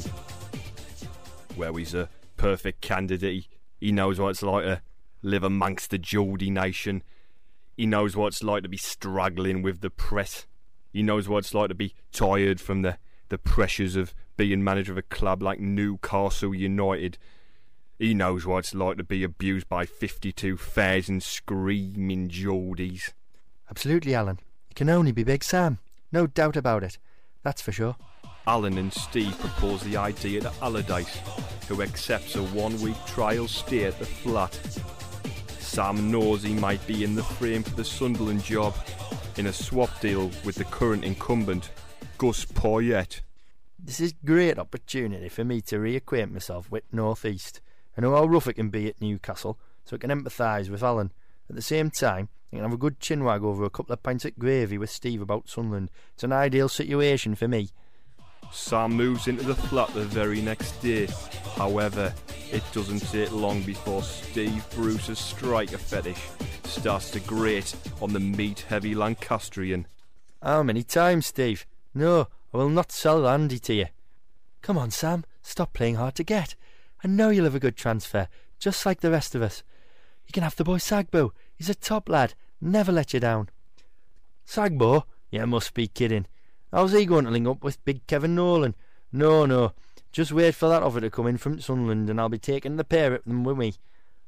Well, 1.56 1.76
he's 1.76 1.96
a 1.96 2.08
perfect 2.38 2.82
candidate. 2.82 3.48
He 3.80 3.92
knows 3.92 4.20
what 4.20 4.30
it's 4.30 4.44
like 4.44 4.64
to 4.64 4.82
live 5.24 5.44
amongst 5.44 5.90
the 5.90 5.98
Geordie 5.98 6.52
nation. 6.52 7.02
He 7.76 7.88
knows 7.88 8.16
what 8.16 8.28
it's 8.28 8.44
like 8.44 8.62
to 8.62 8.70
be 8.70 8.78
struggling 8.78 9.64
with 9.64 9.82
the 9.82 9.90
press. 9.90 10.46
He 10.94 11.02
knows 11.02 11.28
what 11.28 11.40
it's 11.40 11.54
like 11.54 11.70
to 11.70 11.76
be 11.76 11.96
tired 12.12 12.62
from 12.62 12.84
the, 12.84 13.00
the 13.30 13.40
pressures 13.40 13.96
of 13.96 14.14
being 14.36 14.64
manager 14.64 14.92
of 14.92 15.00
a 15.00 15.04
club 15.04 15.42
like 15.42 15.60
Newcastle 15.60 16.54
United. 16.54 17.18
He 17.98 18.14
knows 18.14 18.46
what 18.46 18.60
it's 18.60 18.76
like 18.76 18.98
to 18.98 19.04
be 19.04 19.24
abused 19.24 19.68
by 19.68 19.88
52,000 19.88 21.24
screaming 21.24 22.30
Geordies. 22.30 23.14
Absolutely, 23.70 24.16
Alan. 24.16 24.40
It 24.70 24.76
can 24.76 24.90
only 24.90 25.12
be 25.12 25.24
Big 25.24 25.44
Sam. 25.44 25.80
No 26.12 26.28
doubt 26.28 26.56
about 26.56 26.84
it. 26.84 26.98
That's 27.44 27.62
for 27.62 27.72
sure. 27.72 27.96
Alan 28.48 28.78
and 28.78 28.94
Steve 28.94 29.38
propose 29.40 29.82
the 29.84 29.98
idea 29.98 30.42
to 30.42 30.52
Allardyce, 30.62 31.20
who 31.68 31.82
accepts 31.82 32.36
a 32.36 32.44
one 32.44 32.80
week 32.82 32.96
trial 33.06 33.48
stay 33.48 33.84
at 33.84 34.00
the 34.00 34.06
flat. 34.06 34.54
Sam 35.60 36.10
knows 36.10 36.44
he 36.44 36.54
might 36.54 36.86
be 36.88 37.04
in 37.04 37.14
the 37.14 37.24
frame 37.24 37.62
for 37.62 37.76
the 37.76 37.84
Sunderland 37.84 38.44
job 38.44 38.74
in 39.36 39.48
a 39.48 39.54
swap 39.54 40.00
deal 40.00 40.32
with 40.46 40.56
the 40.56 40.64
current 40.64 41.04
incumbent, 41.04 41.72
Gus 42.18 42.46
Poyet. 42.46 43.22
This 43.78 44.00
is 44.00 44.12
a 44.14 44.26
great 44.26 44.58
opportunity 44.58 45.30
for 45.30 45.44
me 45.44 45.62
to 45.62 45.78
reacquaint 45.78 46.32
myself 46.32 46.72
with 46.72 46.84
North 46.92 47.26
East. 47.26 47.62
I 47.98 48.02
know 48.02 48.16
how 48.16 48.26
rough 48.26 48.48
it 48.48 48.54
can 48.54 48.70
be 48.70 48.88
at 48.88 49.02
Newcastle, 49.02 49.60
so 49.86 49.96
I 49.96 50.00
can 50.00 50.10
empathise 50.10 50.70
with 50.70 50.84
Alan. 50.84 51.12
At 51.50 51.56
the 51.56 51.62
same 51.62 51.92
time, 51.92 52.30
I 52.52 52.56
can 52.56 52.64
have 52.64 52.74
a 52.74 52.78
good 52.78 53.00
chinwag 53.00 53.44
over 53.44 53.66
a 53.66 53.70
couple 53.70 53.94
of 53.94 54.04
pints 54.04 54.26
of 54.26 54.38
gravy 54.40 54.78
with 54.78 54.90
Steve 54.90 55.22
about 55.22 55.50
Sunderland. 55.50 55.92
It's 56.14 56.24
an 56.24 56.32
ideal 56.32 56.70
situation 56.70 57.36
for 57.36 57.48
me. 57.48 57.70
Sam 58.52 58.94
moves 58.94 59.28
into 59.28 59.44
the 59.44 59.56
flat 59.56 59.94
the 59.94 60.06
very 60.06 60.42
next 60.42 60.72
day. 60.82 61.08
However, 61.56 62.14
it 62.52 62.64
doesn't 62.72 63.02
take 63.12 63.32
long 63.32 63.62
before 63.64 64.02
Steve 64.02 64.66
Bruce's 64.74 65.20
striker 65.20 65.78
fetish 65.78 66.30
starts 66.64 67.12
to 67.12 67.20
grate 67.20 67.76
on 68.02 68.14
the 68.14 68.20
meat 68.20 68.62
heavy 68.70 68.96
Lancastrian. 68.96 69.88
How 70.42 70.64
many 70.64 70.84
times, 70.84 71.28
Steve? 71.28 71.66
No, 71.94 72.28
I 72.54 72.58
will 72.58 72.70
not 72.70 72.92
sell 72.92 73.28
Andy 73.28 73.60
to 73.60 73.74
you. 73.74 73.86
Come 74.62 74.78
on, 74.78 74.92
Sam, 74.92 75.26
stop 75.42 75.74
playing 75.74 75.96
hard 75.96 76.16
to 76.16 76.24
get. 76.24 76.56
I 77.04 77.08
know 77.08 77.30
you'll 77.30 77.46
have 77.46 77.56
a 77.56 77.60
good 77.60 77.76
transfer, 77.76 78.28
just 78.60 78.86
like 78.86 79.02
the 79.02 79.12
rest 79.12 79.36
of 79.36 79.42
us. 79.42 79.64
You 80.26 80.34
can 80.34 80.44
have 80.44 80.56
the 80.56 80.64
boy 80.64 80.78
Sagbo. 80.78 81.32
He's 81.58 81.70
a 81.70 81.76
top 81.76 82.08
lad, 82.08 82.36
never 82.62 82.92
let 82.92 83.14
you 83.14 83.20
down. 83.20 83.50
Sagbo? 84.48 85.04
You 85.32 85.46
must 85.46 85.74
be 85.74 85.88
kidding. 85.88 86.28
How's 86.72 86.94
he 86.94 87.06
going 87.06 87.26
to 87.26 87.32
link 87.32 87.48
up 87.48 87.64
with 87.64 87.84
big 87.84 88.06
Kevin 88.08 88.36
Nolan? 88.36 88.76
No, 89.12 89.46
no. 89.46 89.74
Just 90.12 90.32
wait 90.32 90.56
for 90.56 90.70
that 90.70 90.84
offer 90.84 91.02
to 91.02 91.10
come 91.10 91.28
in 91.28 91.38
from 91.38 91.60
Sunderland 91.60 92.10
and 92.10 92.20
I'll 92.20 92.30
be 92.30 92.38
taking 92.38 92.78
the 92.78 92.84
pair 92.84 93.14
of 93.14 93.24
them 93.24 93.44
with 93.44 93.58
me. 93.58 93.74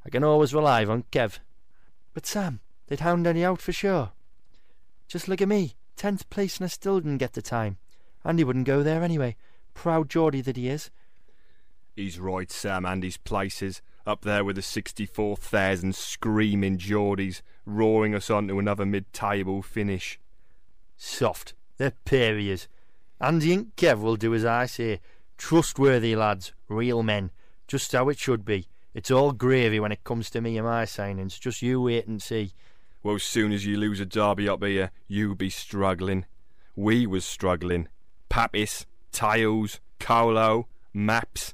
I 0.05 0.09
can 0.09 0.23
always 0.23 0.53
rely 0.53 0.85
on 0.85 1.03
Kev. 1.11 1.39
But 2.13 2.25
Sam, 2.25 2.59
they'd 2.87 2.99
hound 2.99 3.27
Andy 3.27 3.45
out 3.45 3.61
for 3.61 3.71
sure. 3.71 4.11
Just 5.07 5.27
look 5.27 5.41
at 5.41 5.47
me, 5.47 5.75
tenth 5.95 6.29
place 6.29 6.57
and 6.57 6.65
I 6.65 6.67
still 6.67 6.99
didn't 6.99 7.17
get 7.17 7.33
the 7.33 7.41
time. 7.41 7.77
Andy 8.25 8.43
wouldn't 8.43 8.65
go 8.67 8.83
there 8.83 9.03
anyway. 9.03 9.35
proud 9.73 10.09
Geordie 10.09 10.41
that 10.41 10.57
he 10.57 10.67
is. 10.67 10.89
He's 11.95 12.19
right, 12.19 12.51
Sam, 12.51 12.85
and 12.85 13.03
his 13.03 13.17
places. 13.17 13.81
Up 14.09 14.21
there 14.21 14.43
with 14.43 14.55
the 14.55 14.63
64,000 14.63 15.93
screaming 15.93 16.79
Geordies, 16.79 17.43
roaring 17.63 18.15
us 18.15 18.31
on 18.31 18.47
to 18.47 18.57
another 18.57 18.83
mid-table 18.83 19.61
finish. 19.61 20.19
Soft. 20.97 21.53
They're 21.77 21.93
pariahs. 22.05 22.67
Andy 23.21 23.53
and 23.53 23.75
Kev 23.75 24.01
will 24.01 24.15
do 24.15 24.33
as 24.33 24.43
I 24.43 24.65
say. 24.65 24.99
Trustworthy 25.37 26.15
lads, 26.15 26.53
real 26.67 27.03
men. 27.03 27.29
Just 27.67 27.91
how 27.91 28.09
it 28.09 28.17
should 28.17 28.45
be. 28.45 28.67
It's 28.95 29.11
all 29.11 29.31
gravy 29.31 29.79
when 29.79 29.91
it 29.91 30.03
comes 30.03 30.31
to 30.31 30.41
me 30.41 30.57
and 30.57 30.65
my 30.65 30.85
signings. 30.85 31.39
Just 31.39 31.61
you 31.61 31.79
wait 31.79 32.07
and 32.07 32.19
see. 32.19 32.53
Well, 33.03 33.13
as 33.13 33.23
soon 33.23 33.51
as 33.51 33.67
you 33.67 33.77
lose 33.77 33.99
a 33.99 34.07
derby 34.07 34.49
up 34.49 34.63
here, 34.63 34.89
you 35.07 35.35
be 35.35 35.51
struggling. 35.51 36.25
We 36.75 37.05
was 37.05 37.25
struggling. 37.25 37.89
Papis, 38.27 38.87
Tiles, 39.11 39.79
Colo, 39.99 40.67
Maps. 40.95 41.53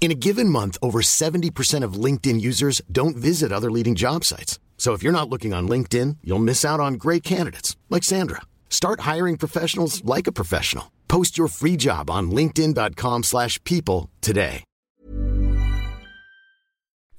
In 0.00 0.10
a 0.10 0.14
given 0.14 0.48
month, 0.48 0.78
over 0.80 1.00
70% 1.00 1.84
of 1.84 2.02
LinkedIn 2.04 2.40
users 2.40 2.80
don't 2.90 3.16
visit 3.16 3.52
other 3.52 3.70
leading 3.70 3.94
job 3.94 4.24
sites. 4.24 4.58
So 4.78 4.94
if 4.94 5.02
you're 5.02 5.12
not 5.12 5.28
looking 5.28 5.52
on 5.52 5.68
LinkedIn, 5.68 6.18
you'll 6.24 6.38
miss 6.38 6.64
out 6.64 6.80
on 6.80 6.94
great 6.94 7.22
candidates 7.24 7.76
like 7.90 8.04
Sandra. 8.04 8.42
Start 8.70 9.00
hiring 9.00 9.36
professionals 9.36 10.02
like 10.04 10.26
a 10.26 10.32
professional. 10.32 10.92
Post 11.08 11.36
your 11.36 11.48
free 11.48 11.76
job 11.76 12.08
on 12.10 12.30
linkedin.com/people 12.30 13.22
slash 13.24 13.62
people 13.64 14.08
today. 14.20 14.62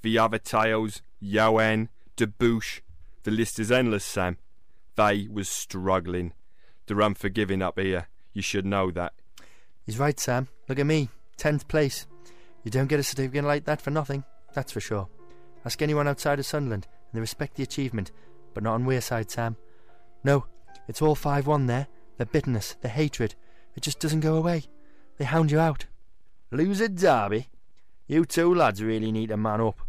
The 0.02 0.18
other 0.18 0.40
Tiles, 0.40 1.02
Yoan, 1.22 1.90
Debuchy. 2.16 2.82
The 3.24 3.32
list 3.32 3.60
is 3.60 3.72
endless, 3.72 4.06
Sam. 4.06 4.38
They 4.96 5.28
was 5.30 5.50
struggling. 5.50 6.34
They're 6.86 7.02
unforgiving 7.02 7.62
up 7.62 7.78
here. 7.78 8.08
You 8.34 8.42
should 8.42 8.66
know 8.66 8.92
that. 8.92 9.14
He's 9.86 10.00
right, 10.00 10.18
Sam. 10.18 10.48
Look 10.70 10.80
at 10.80 10.86
me. 10.86 11.10
Tenth 11.36 11.68
place. 11.68 12.08
You 12.64 12.72
don't 12.72 12.88
get 12.88 13.00
a 13.00 13.04
certificate 13.04 13.46
like 13.46 13.66
that 13.66 13.82
for 13.82 13.92
nothing, 13.92 14.24
that's 14.54 14.72
for 14.72 14.80
sure. 14.80 15.08
Ask 15.66 15.82
anyone 15.82 16.08
outside 16.08 16.40
of 16.40 16.46
Sunderland, 16.46 16.88
and 16.92 17.18
they 17.18 17.22
respect 17.22 17.56
the 17.56 17.64
achievement, 17.64 18.12
but 18.54 18.64
not 18.64 18.76
on 18.76 18.86
Wearside, 18.86 19.30
Sam. 19.30 19.58
No, 20.24 20.46
it's 20.88 21.02
all 21.02 21.16
5 21.16 21.48
1 21.48 21.66
there. 21.68 21.88
The 22.18 22.26
bitterness, 22.26 22.76
the 22.82 22.90
hatred, 22.90 23.36
it 23.76 23.82
just 23.82 24.00
doesn't 24.00 24.20
go 24.20 24.36
away. 24.36 24.64
They 25.18 25.26
hound 25.26 25.52
you 25.52 25.60
out. 25.60 25.86
Lose 26.52 26.82
a 26.82 26.90
derby? 26.90 27.48
You 28.08 28.26
two 28.26 28.54
lads 28.54 28.84
really 28.84 29.12
need 29.12 29.30
to 29.30 29.38
man 29.38 29.62
up. 29.62 29.80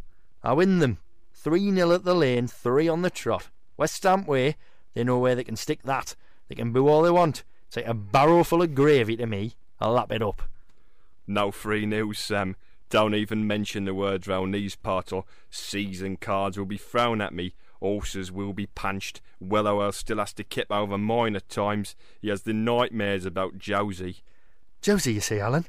I 0.42 0.52
win 0.52 0.78
them. 0.78 0.98
3 1.34 1.74
0 1.74 1.92
at 1.92 2.04
the 2.04 2.14
lane, 2.14 2.46
3 2.46 2.88
on 2.88 3.02
the 3.02 3.10
trot. 3.10 3.48
West 3.76 4.02
Ham 4.02 4.26
way, 4.26 4.56
they 4.94 5.04
know 5.04 5.18
where 5.18 5.34
they 5.34 5.44
can 5.44 5.56
stick 5.56 5.82
that. 5.84 6.14
They 6.48 6.54
can 6.54 6.72
boo 6.72 6.86
all 6.86 7.02
they 7.02 7.10
want. 7.10 7.44
Like 7.74 7.86
a 7.86 7.94
barrow 7.94 8.44
full 8.44 8.62
of 8.62 8.74
gravy 8.74 9.16
to 9.16 9.26
me. 9.26 9.54
I'll 9.80 9.92
lap 9.92 10.12
it 10.12 10.22
up. 10.22 10.42
No 11.30 11.52
free 11.52 11.86
news, 11.86 12.18
Sam. 12.18 12.56
Don't 12.88 13.14
even 13.14 13.46
mention 13.46 13.84
the 13.84 13.94
words 13.94 14.26
round 14.26 14.52
these 14.52 14.74
parts, 14.74 15.12
or 15.12 15.26
season 15.48 16.16
cards 16.16 16.58
will 16.58 16.66
be 16.66 16.76
thrown 16.76 17.20
at 17.20 17.32
me. 17.32 17.54
Horses 17.78 18.32
will 18.32 18.52
be 18.52 18.66
punched. 18.66 19.20
Willowell 19.40 19.94
still 19.94 20.18
has 20.18 20.32
to 20.32 20.42
kip 20.42 20.72
over 20.72 20.98
mine 20.98 21.36
at 21.36 21.48
times. 21.48 21.94
He 22.20 22.30
has 22.30 22.42
the 22.42 22.52
nightmares 22.52 23.24
about 23.24 23.58
Jozy. 23.58 24.22
Jozy, 24.82 25.14
you 25.14 25.20
see, 25.20 25.38
Alan. 25.38 25.66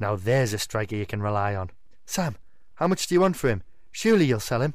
Now 0.00 0.16
there's 0.16 0.54
a 0.54 0.58
striker 0.58 0.96
you 0.96 1.04
can 1.04 1.20
rely 1.20 1.54
on. 1.54 1.70
Sam, 2.06 2.36
how 2.76 2.88
much 2.88 3.06
do 3.06 3.14
you 3.14 3.20
want 3.20 3.36
for 3.36 3.50
him? 3.50 3.62
Surely 3.92 4.24
you'll 4.24 4.40
sell 4.40 4.62
him. 4.62 4.72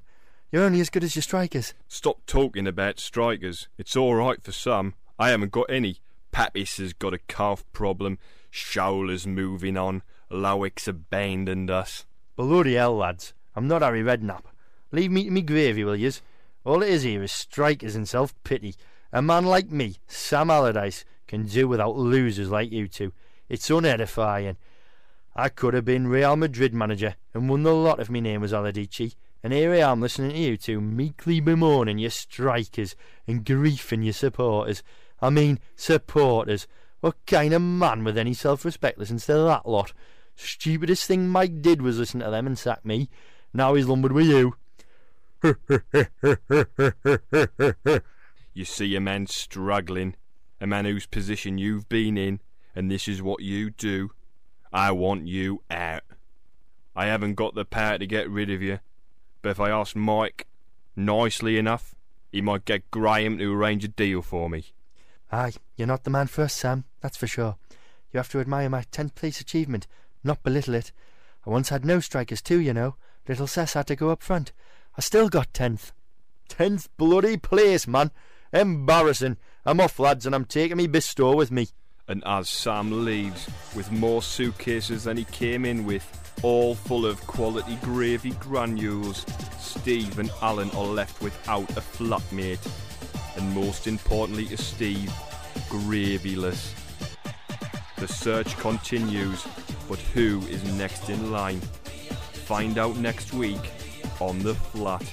You're 0.52 0.63
only 0.63 0.80
as 0.80 0.92
good 0.92 1.04
as 1.04 1.15
your 1.15 1.24
strikers. 1.24 1.74
Stop 1.88 2.24
talking 2.28 2.68
about 2.68 3.00
strikers. 3.00 3.68
It's 3.80 3.96
all 3.96 4.13
right 4.13 4.44
for 4.44 4.52
some. 4.52 4.94
I 5.18 5.32
haven't 5.32 5.52
got 5.52 5.72
any. 5.72 6.02
Papis 6.32 6.78
has 6.78 6.94
got 6.94 7.15
a 7.15 7.20
calf 7.28 7.65
problem. 7.74 8.20
Shola's 8.52 9.26
moving 9.26 9.76
on. 9.76 10.04
Loïc's 10.32 10.88
abandoned 10.88 11.72
us. 11.72 12.06
Bloody 12.36 12.76
hell, 12.76 12.96
lads. 12.96 13.34
I'm 13.56 13.68
not 13.68 13.82
Harry 13.82 14.04
Redknapp. 14.04 14.44
Leave 14.92 15.12
me 15.12 15.26
to 15.26 15.32
me 15.32 15.42
gravy, 15.42 15.84
will 15.84 15.96
yous? 15.96 16.22
All 16.63 16.84
it 16.84 16.89
is 16.89 17.04
here 17.04 17.24
is 17.24 17.32
strikers 17.32 17.96
and 17.96 18.08
self-pity. 18.08 18.76
A 19.12 19.22
man 19.22 19.46
like 19.46 19.72
me, 19.72 19.96
Sam 20.08 20.50
Allardyce, 20.50 21.04
can 21.28 21.46
do 21.46 21.68
without 21.68 21.96
losers 21.96 22.50
like 22.50 22.72
you 22.72 22.88
two. 22.88 23.12
It's 23.50 23.70
unedifying. 23.70 24.58
I 25.36 25.50
could 25.50 25.74
have 25.74 25.86
been 25.86 26.08
Real 26.08 26.36
Madrid 26.36 26.74
manager 26.74 27.15
and 27.34 27.50
won 27.50 27.63
the 27.63 27.74
lot 27.74 28.00
if 28.00 28.10
my 28.10 28.20
name 28.20 28.42
was 28.42 28.52
Allardici. 28.52 29.15
And 29.42 29.54
here 29.54 29.74
I 29.74 29.78
am 29.78 30.02
listening 30.02 30.32
to 30.32 30.38
you 30.38 30.58
two 30.58 30.82
meekly 30.82 31.39
bemoaning 31.39 31.98
your 31.98 32.10
strikers 32.10 32.96
and 33.26 33.46
griefing 33.46 34.04
your 34.04 34.13
supporters. 34.13 34.84
I 35.22 35.30
mean, 35.30 35.60
supporters. 35.76 36.68
What 37.00 37.15
kind 37.26 37.54
of 37.54 37.62
man 37.62 38.04
with 38.04 38.18
any 38.18 38.34
self-respect 38.34 38.98
listens 38.98 39.26
to 39.26 39.34
that 39.34 39.68
lot? 39.68 39.94
Stupidest 40.41 41.06
thing 41.06 41.28
Mike 41.28 41.62
did 41.62 41.82
was 41.82 41.99
listen 41.99 42.21
to 42.21 42.30
them 42.32 42.47
and 42.47 42.58
sack 42.58 42.86
me. 42.86 43.10
Now 43.54 43.73
he's 43.73 43.88
lumbered 43.88 44.13
with 44.13 44.25
you. 44.25 44.56
You 48.54 48.65
see 48.65 48.95
a 48.95 49.02
man 49.02 49.28
struggling, 49.28 50.15
a 50.62 50.65
man 50.65 50.86
whose 50.86 51.06
position 51.06 51.58
you've 51.58 51.89
been 51.89 52.17
in, 52.17 52.39
and 52.73 52.89
this 52.89 53.08
is 53.08 53.21
what 53.21 53.41
you 53.41 53.69
do. 53.69 54.12
I 54.71 54.91
want 54.91 55.28
you 55.28 55.62
out. 55.69 56.04
I 56.95 57.08
haven't 57.08 57.36
got 57.36 57.54
the 57.54 57.65
power 57.65 57.97
to 57.97 58.08
get 58.08 58.30
rid 58.30 58.49
of 58.49 58.62
you, 58.62 58.80
but 59.41 59.49
if 59.49 59.60
I 59.60 59.69
ask 59.69 59.93
Mike 59.95 60.47
nicely 60.95 61.58
enough, 61.58 61.95
he 62.32 62.41
might 62.41 62.63
get 62.63 62.89
Graham 62.91 63.38
to 63.39 63.54
arrange 63.54 63.84
a 63.84 63.89
deal 63.89 64.21
for 64.21 64.49
me. 64.49 64.67
Aye, 65.32 65.54
you're 65.75 65.88
not 65.88 66.06
the 66.06 66.10
man 66.10 66.28
for 66.28 66.43
us, 66.43 66.54
Sam, 66.54 66.86
that's 67.02 67.17
for 67.17 67.28
sure. 67.28 67.58
You 68.12 68.19
have 68.19 68.30
to 68.30 68.39
admire 68.39 68.69
my 68.69 68.84
tenth 68.91 69.15
place 69.15 69.41
achievement, 69.41 69.86
not 70.23 70.43
belittle 70.43 70.75
it. 70.75 70.91
I 71.45 71.49
once 71.49 71.69
had 71.69 71.86
no 71.86 71.99
strikers 71.99 72.41
too, 72.41 72.60
you 72.60 72.73
know. 72.73 72.95
Little 73.27 73.47
Cess 73.47 73.73
had 73.73 73.88
to 73.88 73.95
go 73.95 74.10
up 74.10 74.23
front. 74.23 74.51
I 74.97 75.01
still 75.01 75.29
got 75.29 75.53
tenth. 75.53 75.91
Tenth 76.47 76.89
bloody 76.97 77.38
place, 77.38 77.88
man. 77.88 78.12
Embarrassing. 78.51 79.38
I'm 79.65 79.79
off, 79.79 79.99
lads, 79.99 80.25
and 80.25 80.34
I'm 80.34 80.45
taking 80.45 80.77
me 80.77 80.88
Bisto 80.88 81.36
with 81.36 81.51
me. 81.51 81.67
And 82.08 82.23
as 82.25 82.49
Sam 82.49 83.05
leaves, 83.05 83.47
with 83.75 83.91
more 83.91 84.23
suitcases 84.23 85.03
than 85.03 85.15
he 85.15 85.25
came 85.25 85.63
in 85.63 85.86
with, 85.86 86.03
all 86.41 86.73
full 86.73 87.05
of 87.05 87.25
quality 87.27 87.77
gravy 87.84 88.32
granules, 88.32 89.25
Steve 89.60 90.17
and 90.17 90.32
Alan 90.41 90.71
are 90.71 90.86
left 90.86 91.21
without 91.21 91.69
a 91.71 91.82
flatmate. 91.82 92.65
And 93.38 93.53
most 93.53 93.86
importantly 93.86 94.45
to 94.47 94.58
Steve, 94.58 95.13
gravyless. 95.67 96.73
The 97.97 98.08
search 98.08 98.58
continues, 98.58 99.45
but 99.89 99.99
who 99.99 100.39
is 100.47 100.63
next 100.78 101.10
in 101.10 101.32
line? 101.32 101.60
Find 102.45 102.78
out 102.78 102.95
next 102.95 103.34
week 103.34 103.60
on 104.21 104.39
The 104.39 104.54
Flat. 104.56 105.04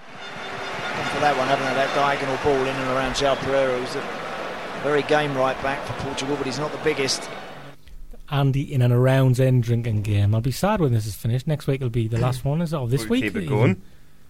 Come 0.00 1.06
for 1.14 1.20
that 1.20 1.36
one, 1.36 1.48
haven't 1.48 1.64
they? 1.66 1.74
That 1.74 1.94
diagonal 1.94 2.36
ball 2.44 2.54
in 2.60 2.68
and 2.76 2.90
around 2.90 3.14
João 3.14 3.36
Pereira, 3.38 3.78
who's 3.78 3.94
a 3.96 4.80
very 4.82 5.02
game 5.02 5.34
right 5.36 5.60
back 5.62 5.84
for 5.86 5.92
Portugal, 6.04 6.36
but 6.36 6.46
he's 6.46 6.58
not 6.58 6.70
the 6.72 6.78
biggest. 6.84 7.28
Andy 8.30 8.72
in 8.72 8.80
and 8.82 8.92
around 8.92 9.38
end 9.40 9.62
drinking 9.62 10.02
game. 10.02 10.34
I'll 10.34 10.40
be 10.40 10.50
sad 10.52 10.80
when 10.80 10.92
this 10.92 11.06
is 11.06 11.14
finished. 11.14 11.46
Next 11.46 11.66
week 11.66 11.80
will 11.80 11.90
be 11.90 12.08
the 12.08 12.18
last 12.18 12.44
one, 12.44 12.62
is 12.62 12.72
it? 12.72 12.76
Or 12.78 12.88
this 12.88 13.02
we 13.04 13.20
week? 13.20 13.24
keep 13.24 13.36
it 13.36 13.48
going. 13.48 13.80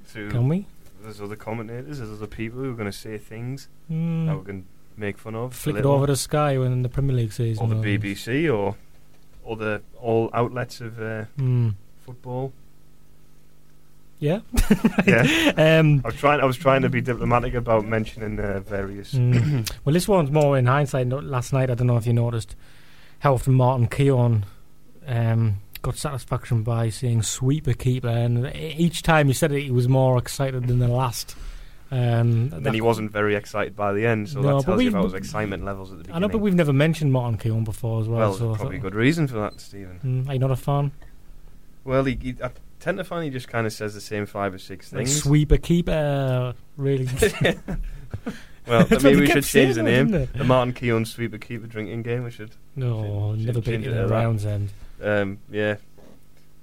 Through, 0.07 0.31
Can 0.31 0.49
we? 0.49 0.67
There's 1.03 1.21
other 1.21 1.37
commentators, 1.37 1.99
there's 1.99 2.11
other 2.11 2.27
people 2.27 2.61
who 2.61 2.71
are 2.71 2.75
going 2.77 2.91
to 2.91 2.97
say 2.97 3.19
things 3.19 3.69
Mm. 3.91 4.27
that 4.27 4.39
we 4.39 4.45
can 4.45 4.67
make 4.97 5.19
fun 5.19 5.35
of. 5.35 5.55
Flick 5.55 5.77
it 5.77 5.85
over 5.87 6.07
to 6.07 6.17
Sky 6.17 6.59
when 6.59 6.83
the 6.83 6.89
Premier 6.89 7.15
League 7.17 7.33
season. 7.33 7.65
or 7.65 7.69
the. 7.83 7.99
BBC 7.99 8.53
or 8.53 9.57
the 9.57 9.83
all 10.01 10.31
outlets 10.33 10.81
of 10.81 10.99
uh, 11.01 11.25
Mm. 11.39 11.75
football. 12.07 12.53
Yeah. 14.19 14.41
yeah. 15.07 15.53
Um, 15.81 16.01
I 16.05 16.09
was 16.09 16.17
trying. 16.17 16.41
I 16.41 16.45
was 16.45 16.57
trying 16.57 16.83
to 16.83 16.89
be 16.89 17.01
diplomatic 17.01 17.55
about 17.55 17.85
mentioning 17.85 18.39
uh, 18.39 18.61
various. 18.61 19.15
Mm. 19.15 19.69
well, 19.85 19.93
this 19.93 20.07
one's 20.07 20.31
more 20.31 20.57
in 20.57 20.67
hindsight. 20.67 21.09
No- 21.09 21.19
Last 21.19 21.53
night, 21.53 21.71
I 21.71 21.75
don't 21.75 21.87
know 21.89 21.97
if 21.97 22.07
you 22.07 22.13
noticed 22.13 22.55
how 23.19 23.35
often 23.35 23.55
Martin 23.55 23.89
Keown 23.89 24.45
um, 25.07 25.57
got 25.83 25.97
satisfaction 25.97 26.63
by 26.63 26.89
saying 26.89 27.23
sweeper 27.23 27.73
keeper, 27.73 28.09
and 28.09 28.55
each 28.55 29.03
time 29.03 29.27
he 29.27 29.33
said 29.33 29.51
it, 29.53 29.63
he 29.63 29.71
was 29.73 29.89
more 29.89 30.17
excited 30.19 30.69
than 30.69 30.79
the 30.79 30.89
last. 30.89 31.35
Um, 31.93 32.51
And 32.55 32.65
then 32.65 32.73
he 32.73 32.81
wasn't 32.81 33.13
very 33.13 33.35
excited 33.35 33.77
by 33.77 33.93
the 33.93 34.07
end, 34.07 34.31
so 34.31 34.41
No, 34.41 34.57
that 34.57 34.65
tells 34.65 34.83
you 34.83 34.89
about 34.89 35.05
his 35.05 35.13
excitement 35.13 35.63
levels 35.63 35.93
at 35.93 35.99
the 35.99 36.05
beginning. 36.05 36.17
I 36.17 36.27
know, 36.27 36.29
but 36.33 36.39
we've 36.39 36.55
never 36.55 36.73
mentioned 36.73 37.13
Martin 37.13 37.37
Keown 37.39 37.65
before 37.65 38.01
as 38.01 38.09
well. 38.09 38.19
well, 38.19 38.33
so 38.33 38.55
probably 38.55 38.79
thought- 38.79 38.83
good 38.85 38.95
reason 38.95 39.27
for 39.29 39.35
that, 39.35 39.61
Stephen. 39.61 40.01
Mm, 40.03 40.29
are 40.29 40.33
you 40.33 40.39
not 40.39 40.51
a 40.51 40.57
fan? 40.57 40.93
Well, 41.85 42.05
he, 42.05 42.19
he, 42.19 42.35
I 42.43 42.51
tend 42.81 42.97
to 42.97 43.05
find 43.05 43.25
he 43.25 43.31
just 43.31 43.49
kind 43.49 43.67
of 43.67 43.75
says 43.75 43.93
the 43.93 44.01
same 44.01 44.25
five 44.25 44.55
or 44.55 44.59
six 44.59 44.89
things. 44.89 45.15
Like 45.15 45.23
sweeper, 45.23 45.59
keeper, 45.59 46.55
really? 46.79 47.09
well, 48.67 48.87
maybe 49.03 49.21
we 49.21 49.27
should 49.27 49.45
change 49.45 49.75
the 49.75 49.83
name. 49.83 50.09
The 50.13 50.45
Martin 50.45 50.73
Keown 50.73 51.05
Sweeper 51.05 51.37
Keeper 51.37 51.67
Drinking 51.67 52.03
Game. 52.03 52.25
We 52.25 52.31
should. 52.31 52.53
No, 52.75 53.35
should 53.37 53.47
never 53.47 53.61
to 53.61 53.73
in 53.75 53.83
that. 53.83 54.09
rounds 54.09 54.47
end. 54.47 54.71
Um, 55.03 55.41
yeah, 55.51 55.77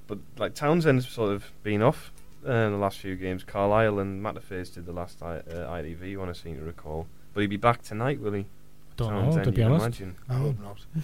but 0.08 0.18
like 0.38 0.56
Townsend's 0.56 1.08
sort 1.08 1.32
of 1.32 1.52
been 1.62 1.84
off 1.84 2.12
in 2.50 2.72
the 2.72 2.78
last 2.78 2.98
few 3.00 3.16
games. 3.16 3.44
Carlisle 3.44 4.00
and 4.00 4.24
Matterface 4.24 4.74
did 4.74 4.86
the 4.86 4.92
last 4.94 5.22
I, 5.22 5.38
uh, 5.38 5.72
ITV 5.74 6.18
one 6.18 6.30
I 6.30 6.34
seem 6.34 6.56
to 6.58 6.64
recall. 6.64 7.08
But 7.34 7.42
he'll 7.42 7.50
be 7.50 7.58
back 7.58 7.82
tonight, 7.82 8.20
will 8.20 8.34
he? 8.34 8.46
Don't 8.98 9.14
know, 9.36 9.44
to 9.44 9.52
be 9.52 9.64
honest. 9.64 9.86
Imagine. 10.02 10.16
I 10.30 10.34
hope 10.36 10.60
not. 10.60 10.78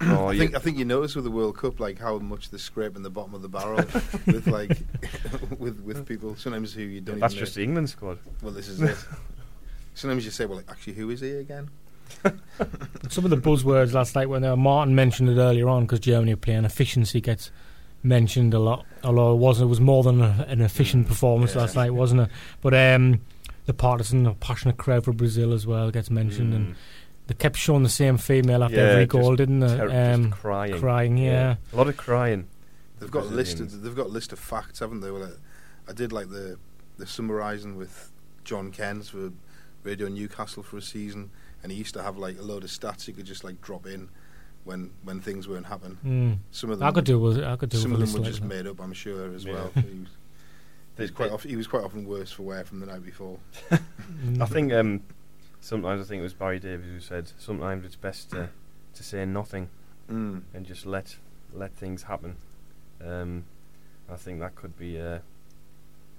Oh, 0.00 0.26
I 0.26 0.32
you- 0.32 0.40
think 0.40 0.56
I 0.56 0.58
think 0.58 0.76
you 0.76 0.84
notice 0.84 1.14
with 1.14 1.24
the 1.24 1.30
World 1.30 1.56
Cup 1.56 1.78
like 1.78 1.98
how 2.00 2.18
much 2.18 2.50
they're 2.50 2.58
scraping 2.58 3.02
the 3.02 3.10
bottom 3.10 3.32
of 3.32 3.42
the 3.42 3.48
barrel 3.48 3.76
with 4.26 4.46
like 4.48 4.76
with 5.58 5.80
with 5.80 6.04
people 6.04 6.34
sometimes 6.36 6.74
who 6.74 6.82
you 6.82 7.00
don't. 7.00 7.20
That's 7.20 7.32
even 7.34 7.44
just 7.44 7.56
know. 7.56 7.60
the 7.60 7.64
England 7.64 7.90
squad. 7.90 8.18
Well, 8.42 8.52
this 8.52 8.68
is 8.68 8.82
it. 8.82 8.96
Sometimes 9.94 10.24
you 10.24 10.32
say, 10.32 10.46
well, 10.46 10.60
actually, 10.68 10.94
who 10.94 11.10
is 11.10 11.20
he 11.20 11.30
again? 11.30 11.70
Some 13.08 13.24
of 13.24 13.30
the 13.30 13.36
buzzwords 13.36 13.92
last 13.92 14.14
night 14.16 14.28
when 14.28 14.42
uh, 14.44 14.56
Martin 14.56 14.94
mentioned 14.96 15.28
it 15.30 15.38
earlier 15.38 15.68
on 15.68 15.82
because 15.84 16.00
Germany 16.00 16.32
are 16.32 16.36
playing 16.36 16.64
efficiency 16.64 17.20
gets 17.20 17.50
mentioned 18.04 18.54
a 18.54 18.58
lot. 18.58 18.84
Although 19.02 19.32
it 19.32 19.38
wasn't, 19.38 19.66
it 19.66 19.70
was 19.70 19.80
more 19.80 20.02
than 20.02 20.20
a, 20.20 20.44
an 20.48 20.60
efficient 20.60 21.08
performance 21.08 21.54
Yeah. 21.54 21.62
last 21.62 21.74
night, 21.76 21.90
wasn't 21.94 22.22
it? 22.22 22.28
But 22.60 22.74
um, 22.74 23.20
the 23.66 23.74
partisan, 23.74 24.22
the 24.24 24.34
passionate 24.34 24.76
crowd 24.76 25.04
for 25.04 25.12
Brazil 25.12 25.52
as 25.52 25.66
well 25.66 25.90
gets 25.90 26.10
mentioned, 26.10 26.52
Mm. 26.52 26.56
and 26.56 26.74
they 27.26 27.34
kept 27.34 27.56
showing 27.56 27.82
the 27.82 27.88
same 27.88 28.18
female 28.18 28.62
after 28.62 28.76
Yeah, 28.76 28.82
every 28.82 29.06
goal, 29.06 29.34
didn't 29.36 29.60
they? 29.60 29.68
ter- 29.76 29.88
just 29.88 30.14
um, 30.20 30.30
crying. 30.30 30.78
crying, 30.78 31.16
yeah. 31.18 31.56
A 31.72 31.76
lot 31.76 31.88
of 31.88 31.96
crying. 31.96 32.46
They've 33.00 33.10
got 33.10 33.24
a 33.24 33.28
list. 33.28 33.60
Of, 33.60 33.82
they've 33.82 33.96
got 33.96 34.06
a 34.06 34.10
list 34.10 34.32
of 34.32 34.38
facts, 34.38 34.78
haven't 34.80 35.00
they? 35.00 35.10
Well, 35.10 35.24
uh, 35.24 35.28
I 35.88 35.92
did 35.92 36.12
like 36.12 36.28
the 36.30 36.58
the 36.96 37.06
summarising 37.06 37.76
with 37.76 38.12
John 38.44 38.70
Kens 38.70 39.08
for 39.08 39.32
Radio 39.82 40.08
Newcastle 40.08 40.62
for 40.62 40.76
a 40.76 40.82
season, 40.82 41.30
and 41.62 41.72
he 41.72 41.78
used 41.78 41.92
to 41.94 42.02
have 42.02 42.16
like 42.16 42.38
a 42.38 42.42
load 42.42 42.64
of 42.64 42.70
stats 42.70 43.04
he 43.06 43.12
could 43.12 43.26
just 43.26 43.42
like 43.44 43.60
drop 43.60 43.86
in 43.86 44.08
when 44.64 44.90
when 45.02 45.20
things 45.20 45.46
weren't 45.48 45.66
happening. 45.66 45.98
Mm. 46.04 46.38
Some 46.50 46.70
of 46.70 46.78
them 46.78 46.88
I 46.88 46.92
could 46.92 47.04
do 47.04 47.18
with 47.20 47.42
I 47.42 47.56
could 47.56 47.68
do 47.70 47.78
some 47.78 47.92
with 47.92 48.02
of 48.02 48.08
a 48.08 48.12
them 48.12 48.20
were 48.22 48.26
list 48.28 48.40
just 48.40 48.48
made 48.48 48.66
up, 48.66 48.80
I'm 48.80 48.92
sure 48.92 49.32
as 49.34 49.44
Yeah. 49.44 49.52
well. 49.54 49.70
He 49.74 49.80
was, 50.00 50.08
They- 50.96 51.04
he's 51.04 51.10
quite 51.10 51.28
they- 51.28 51.34
often, 51.34 51.50
he 51.50 51.56
was 51.56 51.66
quite 51.66 51.82
often 51.84 52.06
worse 52.06 52.30
for 52.32 52.42
wear 52.44 52.64
from 52.64 52.80
the 52.80 52.86
night 52.86 53.04
before. 53.04 53.38
Mm. 54.24 54.40
I 54.42 54.46
think 54.46 54.72
um, 54.72 55.02
sometimes 55.60 56.00
I 56.02 56.04
think 56.04 56.20
it 56.20 56.22
was 56.22 56.34
Barry 56.34 56.58
Davies 56.60 56.86
who 56.86 57.00
said 57.00 57.32
sometimes 57.38 57.84
it's 57.86 57.96
best 57.96 58.30
to 58.30 58.50
to 58.94 59.02
say 59.02 59.24
nothing 59.24 59.68
Mm. 60.10 60.42
and 60.52 60.66
just 60.66 60.84
let 60.86 61.16
let 61.54 61.72
things 61.74 62.02
happen. 62.04 62.36
Um, 63.04 63.44
I 64.10 64.16
think 64.16 64.40
that 64.40 64.54
could 64.54 64.76
be 64.78 65.00
uh, 65.00 65.20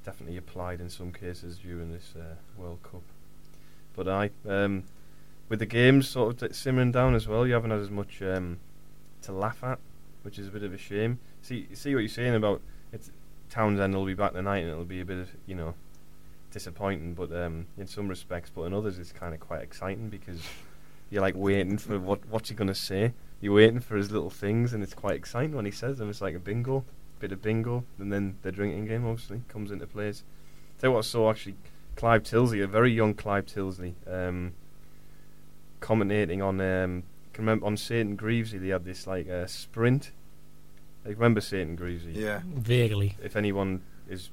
definitely 0.04 0.38
applied 0.38 0.82
in 0.82 0.90
some 0.90 1.12
cases 1.12 1.58
during 1.60 1.92
this 1.92 2.14
uh, 2.16 2.36
World 2.58 2.80
Cup. 2.84 3.02
But 3.96 4.08
I, 4.08 4.30
um, 4.48 4.84
with 5.50 5.60
the 5.60 5.66
games 5.66 6.08
sort 6.08 6.42
of 6.42 6.56
simmering 6.56 6.92
down 6.92 7.16
as 7.16 7.28
well, 7.28 7.46
you 7.46 7.54
haven't 7.54 7.72
had 7.72 7.80
as 7.80 7.92
much 7.92 8.22
um, 8.22 8.60
to 9.22 9.32
laugh 9.32 9.64
at, 9.64 9.80
which 10.24 10.40
is 10.40 10.48
a 10.48 10.52
bit 10.52 10.64
of 10.64 10.74
a 10.74 10.78
shame. 10.78 11.20
See, 11.42 11.68
see 11.74 11.94
what 11.94 12.02
you're 12.02 12.10
saying 12.10 12.36
about 12.36 12.62
it's 12.92 13.12
Townsend 13.50 13.94
will 13.94 14.06
be 14.06 14.14
back 14.14 14.34
tonight 14.34 14.60
and 14.60 14.72
it'll 14.72 14.86
be 14.86 15.02
a 15.02 15.06
bit 15.06 15.20
of 15.20 15.30
you 15.46 15.56
know 15.56 15.76
disappointing, 16.52 17.14
but 17.14 17.32
um, 17.32 17.68
in 17.78 17.86
some 17.86 18.08
respects, 18.08 18.50
but 18.54 18.64
in 18.64 18.74
others 18.74 18.98
it's 18.98 19.12
kind 19.12 19.34
of 19.34 19.40
quite 19.40 19.62
exciting 19.62 20.10
because 20.10 20.42
you're 21.10 21.22
like 21.22 21.36
waiting 21.36 21.78
for 21.78 22.00
what 22.00 22.26
what's 22.28 22.50
he 22.50 22.56
gonna 22.56 22.74
say. 22.74 23.14
You're 23.42 23.54
waiting 23.54 23.82
for 23.82 23.98
his 23.98 24.12
little 24.12 24.30
things, 24.30 24.74
and 24.74 24.82
it's 24.82 24.94
quite 24.94 25.16
exciting 25.16 25.56
when 25.56 25.66
he 25.66 25.72
says 25.72 25.98
them. 25.98 26.10
It's 26.10 26.22
like 26.22 26.36
a 26.36 26.40
bingo, 26.40 26.86
bit 27.20 27.32
of 27.32 27.42
bingo, 27.42 27.84
and 28.00 28.12
then 28.12 28.38
the 28.42 28.52
drinking 28.52 28.86
game 28.86 29.06
obviously 29.06 29.42
comes 29.48 29.72
into 29.72 29.86
place. 29.86 30.24
Tell 30.80 30.90
you 30.90 30.94
what, 30.94 31.00
I 31.00 31.08
saw 31.08 31.30
actually 31.30 31.56
Clive 31.96 32.24
Tyldesley, 32.24 32.64
a 32.64 32.68
very 32.68 32.92
young 32.92 33.14
Clive 33.14 33.46
Tyldesley, 33.46 33.94
um, 34.08 34.54
commentating 35.86 36.44
on 36.44 36.60
um, 36.60 37.04
can 37.34 37.44
remember 37.46 37.66
on 37.68 37.78
Saint 37.78 38.10
and 38.10 38.20
Greavsie. 38.20 38.60
They 38.60 38.70
had 38.70 38.84
this 38.86 39.06
like 39.06 39.30
uh, 39.30 39.46
sprint. 39.46 40.12
Like 41.06 41.16
remember 41.16 41.42
Saint 41.42 41.70
and 41.70 41.80
Greavsie? 41.80 42.16
Yeah. 42.16 42.42
Vaguely. 42.46 43.16
If 43.24 43.36
anyone 43.36 43.82
is 44.10 44.30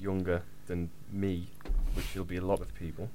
younger 0.00 0.42
than 0.66 0.90
me, 1.12 1.48
which 1.94 2.14
will 2.14 2.24
be 2.24 2.36
a 2.36 2.44
lot 2.44 2.60
of 2.60 2.74
people. 2.74 3.10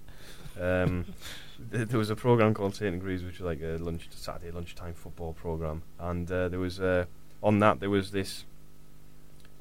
Um, 0.62 1.06
th- 1.72 1.88
there 1.88 1.98
was 1.98 2.10
a 2.12 2.16
program 2.16 2.54
called 2.54 2.76
St. 2.76 3.00
Greaves, 3.00 3.24
which 3.24 3.40
was 3.40 3.46
like 3.46 3.62
a 3.62 3.78
lunch 3.84 4.08
Saturday 4.12 4.52
lunchtime 4.52 4.94
football 4.94 5.34
program, 5.34 5.82
and 6.00 6.32
uh, 6.32 6.50
there 6.50 6.60
was 6.60 6.80
uh, 6.80 7.06
on 7.42 7.60
that 7.60 7.80
there 7.80 7.90
was 7.90 8.12
this 8.12 8.46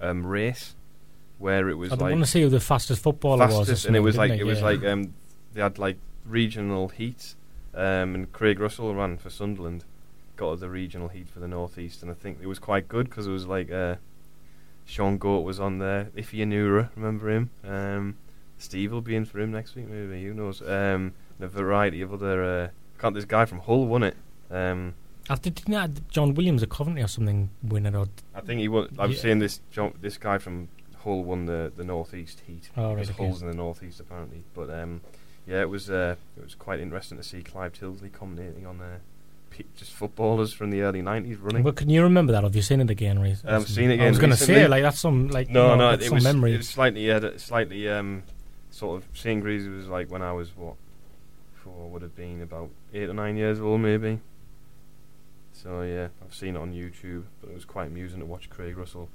um, 0.01 0.27
race 0.27 0.75
where 1.39 1.69
it 1.71 1.75
was 1.75 1.91
like. 1.93 2.01
I 2.01 2.05
like 2.05 2.13
want 2.13 2.25
to 2.25 2.31
see 2.31 2.43
who 2.43 2.49
the 2.51 2.61
fastest 2.61 3.03
footballer 3.03 3.47
was. 3.47 3.87
and 3.87 3.97
it 3.97 4.01
was 4.01 4.17
like 4.19 4.33
they? 4.33 4.41
it 4.41 4.45
was 4.45 4.59
Yeah. 4.59 4.65
like 4.65 4.85
um, 4.85 5.15
they 5.55 5.63
had 5.63 5.79
like 5.79 5.97
regional 6.27 6.89
heats, 6.89 7.37
um, 7.75 8.15
and 8.15 8.33
Craig 8.33 8.61
Russell 8.61 8.95
ran 8.95 9.17
for 9.19 9.31
Sunderland, 9.31 9.85
got 10.37 10.59
the 10.61 10.69
regional 10.71 11.09
heat 11.09 11.29
for 11.29 11.41
the 11.41 11.49
northeast, 11.49 12.03
and 12.03 12.11
I 12.11 12.15
think 12.15 12.39
it 12.43 12.47
was 12.47 12.59
quite 12.59 12.89
good 12.89 13.09
because 13.09 13.27
it 13.27 13.31
was 13.33 13.47
like 13.47 13.71
uh, 13.71 13.97
Sean 14.85 15.19
Goat 15.19 15.41
was 15.41 15.61
on 15.61 15.79
there, 15.79 16.11
Ife 16.17 16.33
Anura, 16.33 16.91
remember 16.97 17.31
him? 17.31 17.51
Um, 17.65 18.17
Steve 18.59 18.93
will 18.93 19.01
be 19.01 19.17
in 19.17 19.25
for 19.25 19.41
him 19.41 19.51
next 19.51 19.75
week, 19.75 19.89
maybe 19.89 20.25
who 20.25 20.35
knows? 20.35 20.61
Um, 20.63 21.15
and 21.39 21.41
a 21.41 21.49
variety 21.49 22.01
of 22.03 22.13
other. 22.13 22.45
Uh, 22.45 22.69
can't 22.99 23.15
this 23.15 23.25
guy 23.25 23.45
from 23.45 23.59
Hull 23.61 23.87
won 23.87 24.03
it? 24.05 24.17
Um, 24.51 24.95
After 25.29 25.51
didn't 25.51 25.73
that 25.73 26.09
John 26.11 26.35
Williams 26.35 26.63
of 26.63 26.69
Coventry 26.69 27.03
or 27.03 27.09
something 27.09 27.51
win 27.63 27.87
it? 27.87 27.95
Or 27.95 28.07
I 28.35 28.41
think 28.41 28.61
he 28.61 28.69
won. 28.69 28.89
I 28.99 29.07
was 29.07 29.17
Yeah. 29.17 29.23
saying 29.23 29.39
this. 29.41 29.61
John, 29.73 29.95
this 30.01 30.19
guy 30.19 30.39
from 30.39 30.69
Hull 30.99 31.25
won 31.25 31.47
the 31.47 31.73
the 31.75 31.83
northeast 31.85 32.43
heat. 32.47 32.71
Oh, 32.77 32.95
right, 32.95 33.09
okay. 33.11 33.25
Hull's 33.27 33.43
in 33.43 33.49
the 33.49 33.57
northeast 33.57 33.99
apparently. 33.99 34.45
But 34.55 34.71
um, 34.71 35.01
yeah, 35.47 35.61
it 35.61 35.69
was 35.69 35.91
uh, 35.91 36.17
it 36.37 36.45
was 36.45 36.55
quite 36.55 36.81
interesting 36.81 37.19
to 37.19 37.25
see 37.25 37.43
Clive 37.43 37.73
Tyldesley 37.73 38.11
commentating 38.11 38.67
on 38.67 38.81
uh, 38.81 38.99
just 39.77 39.93
footballers 39.93 40.53
from 40.53 40.71
the 40.71 40.83
early 40.83 41.03
nineties 41.03 41.39
running. 41.39 41.63
Well, 41.63 41.73
can 41.73 41.91
you 41.91 42.03
remember 42.03 42.33
that? 42.33 42.45
Have 42.45 42.55
you 42.55 42.63
seen 42.63 42.81
it 42.81 42.91
again? 42.91 43.19
Reece? 43.19 43.43
I've 43.45 43.69
seen 43.69 43.91
it 43.91 43.95
again. 43.95 44.07
I 44.07 44.11
was 44.11 44.19
going 44.19 44.31
to 44.31 44.37
say 44.37 44.55
recently. 44.55 44.69
like 44.71 44.83
that's 44.83 45.01
some 45.01 45.29
like 45.29 45.51
no, 45.51 45.75
no, 45.75 45.91
that's 45.91 46.05
it 46.05 46.09
some 46.09 46.17
was 46.17 46.25
memory. 46.25 46.55
It 46.55 46.59
was 46.59 46.69
slightly, 46.69 47.07
yeah, 47.07 47.21
slightly 47.37 47.89
um, 47.89 48.23
sort 48.71 49.03
of 49.03 49.09
seeing 49.19 49.41
Greaves 49.41 49.67
was 49.67 49.89
like 49.89 50.11
when 50.11 50.23
I 50.23 50.33
was 50.33 50.57
what, 50.57 50.75
four 51.55 51.91
would 51.91 52.03
have 52.03 52.17
been 52.17 52.41
about 52.43 52.71
eight 52.95 53.09
or 53.09 53.15
nine 53.15 53.37
years 53.37 53.61
old 53.61 53.81
maybe. 53.81 54.21
So 55.53 55.83
yeah, 55.83 56.09
I've 56.25 56.35
seen 56.35 56.57
it 56.57 56.59
on 56.59 56.73
YouTube, 56.73 57.25
but 57.41 57.51
it 57.51 57.55
was 57.55 57.65
quite 57.65 57.89
amusing 57.89 58.21
to 58.21 58.27
watch 58.27 58.49
Craig 58.49 58.77
Russell. 58.77 59.09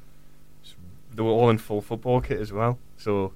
They 1.13 1.21
were 1.21 1.30
all 1.30 1.49
in 1.49 1.57
full 1.57 1.82
football 1.82 2.21
kit 2.21 2.39
as 2.39 2.51
well, 2.51 2.78
so 2.97 3.34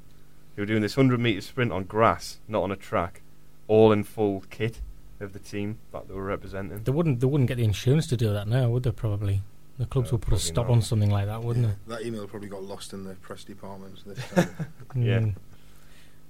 they 0.55 0.61
were 0.61 0.65
doing 0.65 0.81
this 0.81 0.95
hundred 0.95 1.19
meter 1.19 1.41
sprint 1.41 1.71
on 1.71 1.83
grass, 1.85 2.39
not 2.47 2.63
on 2.63 2.71
a 2.71 2.75
track, 2.75 3.21
all 3.67 3.91
in 3.91 4.03
full 4.03 4.43
kit 4.49 4.81
of 5.19 5.33
the 5.33 5.39
team 5.39 5.77
that 5.93 6.07
they 6.07 6.13
were 6.13 6.23
representing. 6.25 6.83
They 6.83 6.91
wouldn't. 6.91 7.19
They 7.19 7.27
wouldn't 7.27 7.47
get 7.47 7.57
the 7.57 7.63
insurance 7.63 8.07
to 8.07 8.17
do 8.17 8.33
that 8.33 8.47
now, 8.47 8.69
would 8.69 8.83
they? 8.83 8.91
Probably 8.91 9.41
the 9.77 9.85
clubs 9.85 10.09
Uh, 10.09 10.13
would 10.13 10.21
put 10.23 10.33
a 10.33 10.39
stop 10.39 10.67
not. 10.67 10.73
on 10.73 10.81
something 10.81 11.09
like 11.09 11.25
that, 11.27 11.43
wouldn't 11.43 11.65
Yeah, 11.65 11.73
That 11.95 12.05
email 12.05 12.27
probably 12.27 12.49
got 12.49 12.63
lost 12.63 12.93
in 12.93 13.03
the 13.05 13.13
press 13.15 13.43
department. 13.43 13.99
This 14.05 14.19
time. 14.29 14.49
Yeah. 14.95 15.19
Mm. 15.19 15.35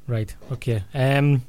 Right. 0.08 0.36
Okay. 0.52 0.84
Um, 0.94 1.44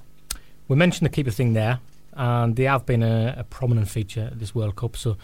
we 0.68 0.76
mentioned 0.76 1.04
the 1.06 1.10
keeper 1.14 1.30
thing 1.30 1.52
there, 1.52 1.80
and 2.14 2.56
they 2.56 2.64
have 2.64 2.86
been 2.86 3.02
a, 3.02 3.34
a 3.38 3.44
prominent 3.44 3.88
feature 3.88 4.28
at 4.32 4.38
this 4.38 4.54
World 4.54 4.76
Cup. 4.76 4.96
So 4.96 5.16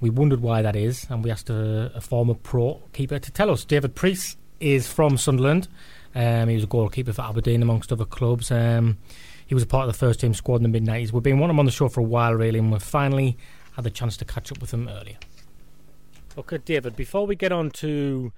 we 0.00 0.10
wondered 0.10 0.40
why 0.40 0.60
that 0.62 0.76
is, 0.76 1.06
and 1.08 1.22
we 1.24 1.30
asked 1.30 1.50
a, 1.50 1.92
a 1.94 2.00
former 2.00 2.34
pro 2.34 2.80
keeper 2.92 3.18
to 3.18 3.30
tell 3.30 3.50
us. 3.50 3.64
David 3.64 3.94
Preece 3.94 4.36
is 4.60 4.86
from 4.86 5.16
Sunderland. 5.16 5.68
Um, 6.14 6.48
he 6.48 6.54
was 6.54 6.64
a 6.64 6.68
goalkeeper 6.68 7.12
for 7.12 7.22
Aberdeen, 7.22 7.62
amongst 7.62 7.92
other 7.92 8.04
clubs. 8.04 8.50
Um, 8.50 8.98
he 9.46 9.54
was 9.54 9.62
a 9.62 9.66
part 9.66 9.88
of 9.88 9.92
the 9.92 9.98
first 9.98 10.20
team 10.20 10.34
squad 10.34 10.56
in 10.56 10.62
the 10.62 10.68
mid 10.68 10.84
90s. 10.84 11.12
We've 11.12 11.22
been 11.22 11.38
wanting 11.38 11.54
him 11.54 11.60
on 11.60 11.66
the 11.66 11.72
show 11.72 11.88
for 11.88 12.00
a 12.00 12.04
while, 12.04 12.34
really, 12.34 12.58
and 12.58 12.70
we've 12.70 12.82
finally 12.82 13.36
had 13.74 13.84
the 13.84 13.90
chance 13.90 14.16
to 14.18 14.24
catch 14.24 14.52
up 14.52 14.60
with 14.60 14.72
him 14.72 14.88
earlier. 14.88 15.16
Okay, 16.38 16.58
David, 16.58 16.96
before 16.96 17.26
we 17.26 17.34
get 17.34 17.50
on 17.50 17.70
to 17.70 18.32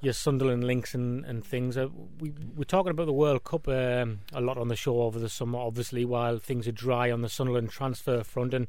your 0.00 0.12
Sunderland 0.12 0.64
links 0.64 0.94
and, 0.94 1.24
and 1.24 1.44
things, 1.44 1.76
uh, 1.76 1.88
we, 2.20 2.32
we're 2.56 2.64
talking 2.64 2.90
about 2.90 3.06
the 3.06 3.12
World 3.12 3.44
Cup 3.44 3.68
um, 3.68 4.20
a 4.32 4.40
lot 4.40 4.58
on 4.58 4.68
the 4.68 4.76
show 4.76 5.02
over 5.02 5.18
the 5.18 5.28
summer, 5.28 5.58
obviously, 5.58 6.04
while 6.04 6.38
things 6.38 6.66
are 6.68 6.72
dry 6.72 7.10
on 7.10 7.22
the 7.22 7.28
Sunderland 7.28 7.70
transfer 7.70 8.22
front. 8.22 8.54
And 8.54 8.66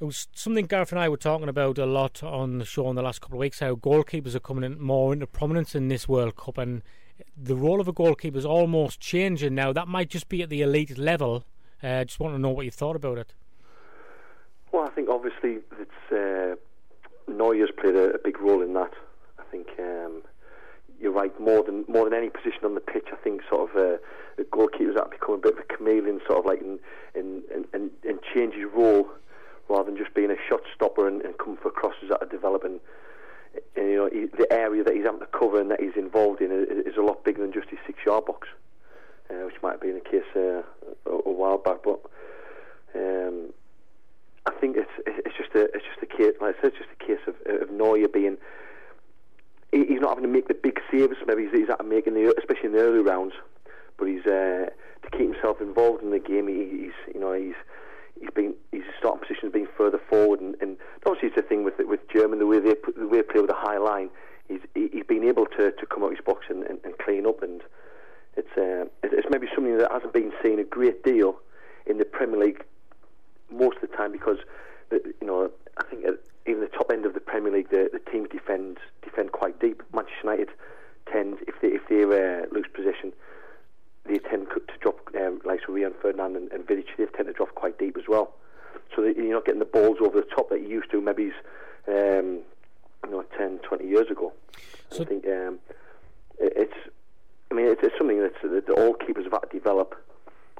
it 0.00 0.04
was 0.04 0.28
something 0.32 0.66
Gareth 0.66 0.92
and 0.92 1.00
I 1.00 1.08
were 1.08 1.16
talking 1.16 1.48
about 1.48 1.78
a 1.78 1.86
lot 1.86 2.22
on 2.22 2.58
the 2.58 2.64
show 2.64 2.88
in 2.90 2.96
the 2.96 3.02
last 3.02 3.20
couple 3.20 3.36
of 3.36 3.40
weeks 3.40 3.60
how 3.60 3.74
goalkeepers 3.74 4.34
are 4.34 4.40
coming 4.40 4.64
in 4.64 4.80
more 4.80 5.12
into 5.12 5.26
prominence 5.26 5.74
in 5.74 5.88
this 5.88 6.08
World 6.08 6.36
Cup. 6.36 6.58
And 6.58 6.82
the 7.36 7.56
role 7.56 7.80
of 7.80 7.88
a 7.88 7.92
goalkeeper 7.92 8.38
is 8.38 8.46
almost 8.46 9.00
changing 9.00 9.54
now. 9.54 9.72
That 9.72 9.88
might 9.88 10.10
just 10.10 10.28
be 10.28 10.42
at 10.42 10.48
the 10.48 10.62
elite 10.62 10.98
level. 10.98 11.44
uh, 11.82 12.04
just 12.04 12.20
want 12.20 12.34
to 12.34 12.38
know 12.38 12.50
what 12.50 12.64
you 12.64 12.70
thought 12.70 12.96
about 12.96 13.18
it. 13.18 13.34
Well, 14.72 14.86
I 14.86 14.90
think 14.90 15.08
obviously 15.08 15.58
it's 15.80 16.12
uh, 16.12 16.56
Neuer's 17.30 17.70
played 17.80 17.94
a, 17.94 18.14
a 18.14 18.18
big 18.18 18.40
role 18.40 18.62
in 18.62 18.74
that. 18.74 18.92
I 19.38 19.42
think 19.50 19.68
um, 19.78 20.22
you're 21.00 21.12
right. 21.12 21.38
More 21.40 21.62
than 21.62 21.84
more 21.88 22.04
than 22.04 22.14
any 22.14 22.28
position 22.28 22.64
on 22.64 22.74
the 22.74 22.80
pitch, 22.80 23.08
I 23.12 23.16
think 23.16 23.42
sort 23.48 23.70
of 23.70 23.76
uh, 23.76 23.96
the 24.36 24.44
goalkeeper's 24.50 24.96
had 24.96 25.10
become 25.10 25.36
a 25.36 25.38
bit 25.38 25.54
of 25.54 25.60
a 25.60 25.74
chameleon, 25.76 26.20
sort 26.26 26.40
of 26.40 26.44
like 26.44 26.60
and 26.60 26.78
and 27.14 27.42
and, 27.72 27.90
and 28.06 28.18
change 28.34 28.54
his 28.54 28.66
role 28.74 29.08
rather 29.68 29.84
than 29.84 29.96
just 29.96 30.14
being 30.14 30.30
a 30.30 30.36
shot 30.48 30.60
stopper 30.74 31.06
and, 31.06 31.22
and 31.22 31.36
come 31.38 31.56
for 31.56 31.70
crosses 31.70 32.08
that 32.10 32.22
are 32.22 32.28
developing. 32.28 32.80
You 33.76 33.96
know, 33.96 34.08
he, 34.12 34.26
the 34.26 34.52
area 34.52 34.84
that 34.84 34.94
he's 34.94 35.04
having 35.04 35.20
to 35.20 35.26
cover 35.26 35.60
and 35.60 35.70
that 35.70 35.80
he's 35.80 35.96
involved 35.96 36.40
in 36.40 36.50
is, 36.52 36.96
a 36.96 37.02
lot 37.02 37.24
bigger 37.24 37.42
than 37.42 37.52
just 37.52 37.68
his 37.68 37.78
six-yard 37.86 38.26
box, 38.26 38.48
uh, 39.30 39.34
which 39.46 39.54
might 39.62 39.72
have 39.72 39.80
been 39.80 39.94
the 39.94 40.00
case 40.00 40.24
uh, 40.34 40.62
a, 41.06 41.10
a 41.26 41.32
while 41.32 41.58
back. 41.58 41.78
But 41.84 42.00
um, 42.94 43.52
I 44.46 44.52
think 44.60 44.76
it's 44.76 44.90
it's 45.06 45.36
just 45.36 45.54
a 45.54 45.64
it's 45.74 45.84
just 45.84 46.02
a 46.02 46.06
case 46.06 46.34
like 46.40 46.56
I 46.58 46.60
said, 46.60 46.72
it's 46.72 46.78
just 46.78 46.90
a 47.00 47.04
case 47.04 47.20
of 47.26 47.34
of 47.62 48.12
being 48.12 48.36
he- 49.72 49.86
he's 49.86 50.00
not 50.00 50.10
having 50.10 50.24
to 50.24 50.30
make 50.30 50.48
the 50.48 50.54
big 50.54 50.80
saves. 50.90 51.16
Maybe 51.26 51.44
he's, 51.44 51.52
he's 51.52 51.68
had 51.68 51.76
to 51.76 51.84
make 51.84 52.06
the 52.06 52.34
especially 52.38 52.66
in 52.66 52.72
the 52.72 52.80
early 52.80 53.00
rounds, 53.00 53.34
but 53.96 54.06
he's 54.06 54.24
uh, 54.26 54.70
to 55.02 55.10
keep 55.10 55.32
himself 55.32 55.60
involved 55.60 56.02
in 56.02 56.10
the 56.10 56.18
game. 56.18 56.48
He, 56.48 56.84
he's 56.84 57.14
you 57.14 57.20
know 57.20 57.32
he's 57.32 57.54
he's 58.20 58.30
been 58.34 58.54
his 58.72 58.82
starting 58.98 59.20
position's 59.26 59.52
been 59.52 59.68
further 59.76 60.00
forward, 60.10 60.40
and, 60.40 60.54
and 60.60 60.76
obviously 61.06 61.28
it's 61.28 61.36
a 61.38 61.42
thing 61.42 61.64
with 61.64 61.74
with 61.78 62.00
German 62.08 62.38
the 62.38 62.46
way 62.46 62.58
they 62.60 62.74
the 62.96 63.06
way 63.06 63.18
they 63.18 63.22
play 63.22 63.40
with 63.40 63.50
a 63.50 63.54
high 63.56 63.78
line. 63.78 64.10
He's 64.48 64.60
he- 64.74 64.88
he's 64.92 65.04
been 65.04 65.24
able 65.24 65.46
to, 65.46 65.72
to 65.72 65.86
come 65.86 66.02
out 66.04 66.10
his 66.10 66.20
box 66.24 66.46
and, 66.48 66.62
and, 66.64 66.78
and 66.84 66.96
clean 66.98 67.26
up, 67.26 67.42
and 67.42 67.60
it's 68.36 68.56
uh, 68.56 68.86
it's 69.02 69.26
maybe 69.30 69.46
something 69.54 69.76
that 69.78 69.90
hasn't 69.92 70.12
been 70.12 70.32
seen 70.42 70.58
a 70.58 70.64
great 70.64 71.02
deal 71.04 71.38
in 71.86 71.98
the 71.98 72.04
Premier 72.04 72.38
League 72.38 72.64
most 73.50 73.76
of 73.82 73.90
the 73.90 73.96
time 73.96 74.12
because 74.12 74.38
the, 74.90 75.00
you 75.20 75.26
know 75.26 75.50
I 75.78 75.84
think 75.84 76.04
at 76.06 76.14
even 76.46 76.60
the 76.60 76.68
top 76.68 76.90
end 76.92 77.04
of 77.06 77.14
the 77.14 77.20
Premier 77.20 77.52
League 77.52 77.70
the, 77.70 77.90
the 77.92 77.98
teams 78.10 78.28
defend 78.30 78.78
defend 79.02 79.32
quite 79.32 79.58
deep. 79.60 79.82
Manchester 79.94 80.20
United 80.24 80.48
tend 81.10 81.38
if 81.46 81.54
they 81.60 81.68
if 81.68 81.82
they 81.88 82.02
uh, 82.04 82.46
lose 82.54 82.66
possession 82.72 83.12
they 84.06 84.18
tend 84.18 84.46
to 84.48 84.60
drop 84.80 84.96
um, 85.20 85.38
like 85.44 85.60
so 85.66 85.72
Rio 85.72 85.92
Ferdinand 86.00 86.34
and, 86.36 86.50
and 86.52 86.66
Vidic 86.66 86.86
they 86.96 87.04
tend 87.06 87.26
to 87.28 87.32
drop 87.34 87.54
quite 87.54 87.78
deep 87.78 87.96
as 87.98 88.04
well. 88.08 88.32
So 88.96 89.02
that 89.02 89.16
you're 89.16 89.32
not 89.34 89.44
getting 89.44 89.58
the 89.58 89.66
balls 89.66 89.98
over 90.00 90.18
the 90.20 90.26
top 90.34 90.48
that 90.48 90.62
you 90.62 90.68
used 90.68 90.90
to 90.92 91.00
maybe 91.02 91.30
um, 91.88 92.40
you 93.04 93.10
know 93.10 93.24
10, 93.36 93.58
20 93.58 93.86
years 93.86 94.10
ago. 94.10 94.32
I 94.92 95.04
think 95.04 95.26
um, 95.26 95.58
it, 96.38 96.52
it's 96.56 96.74
I 97.50 97.54
mean 97.54 97.66
it's, 97.66 97.80
it's 97.82 97.94
something 97.98 98.20
that's, 98.20 98.36
that 98.42 98.70
all 98.74 98.94
keepers 98.94 99.24
have 99.24 99.32
had 99.32 99.50
to 99.50 99.58
develop 99.58 99.94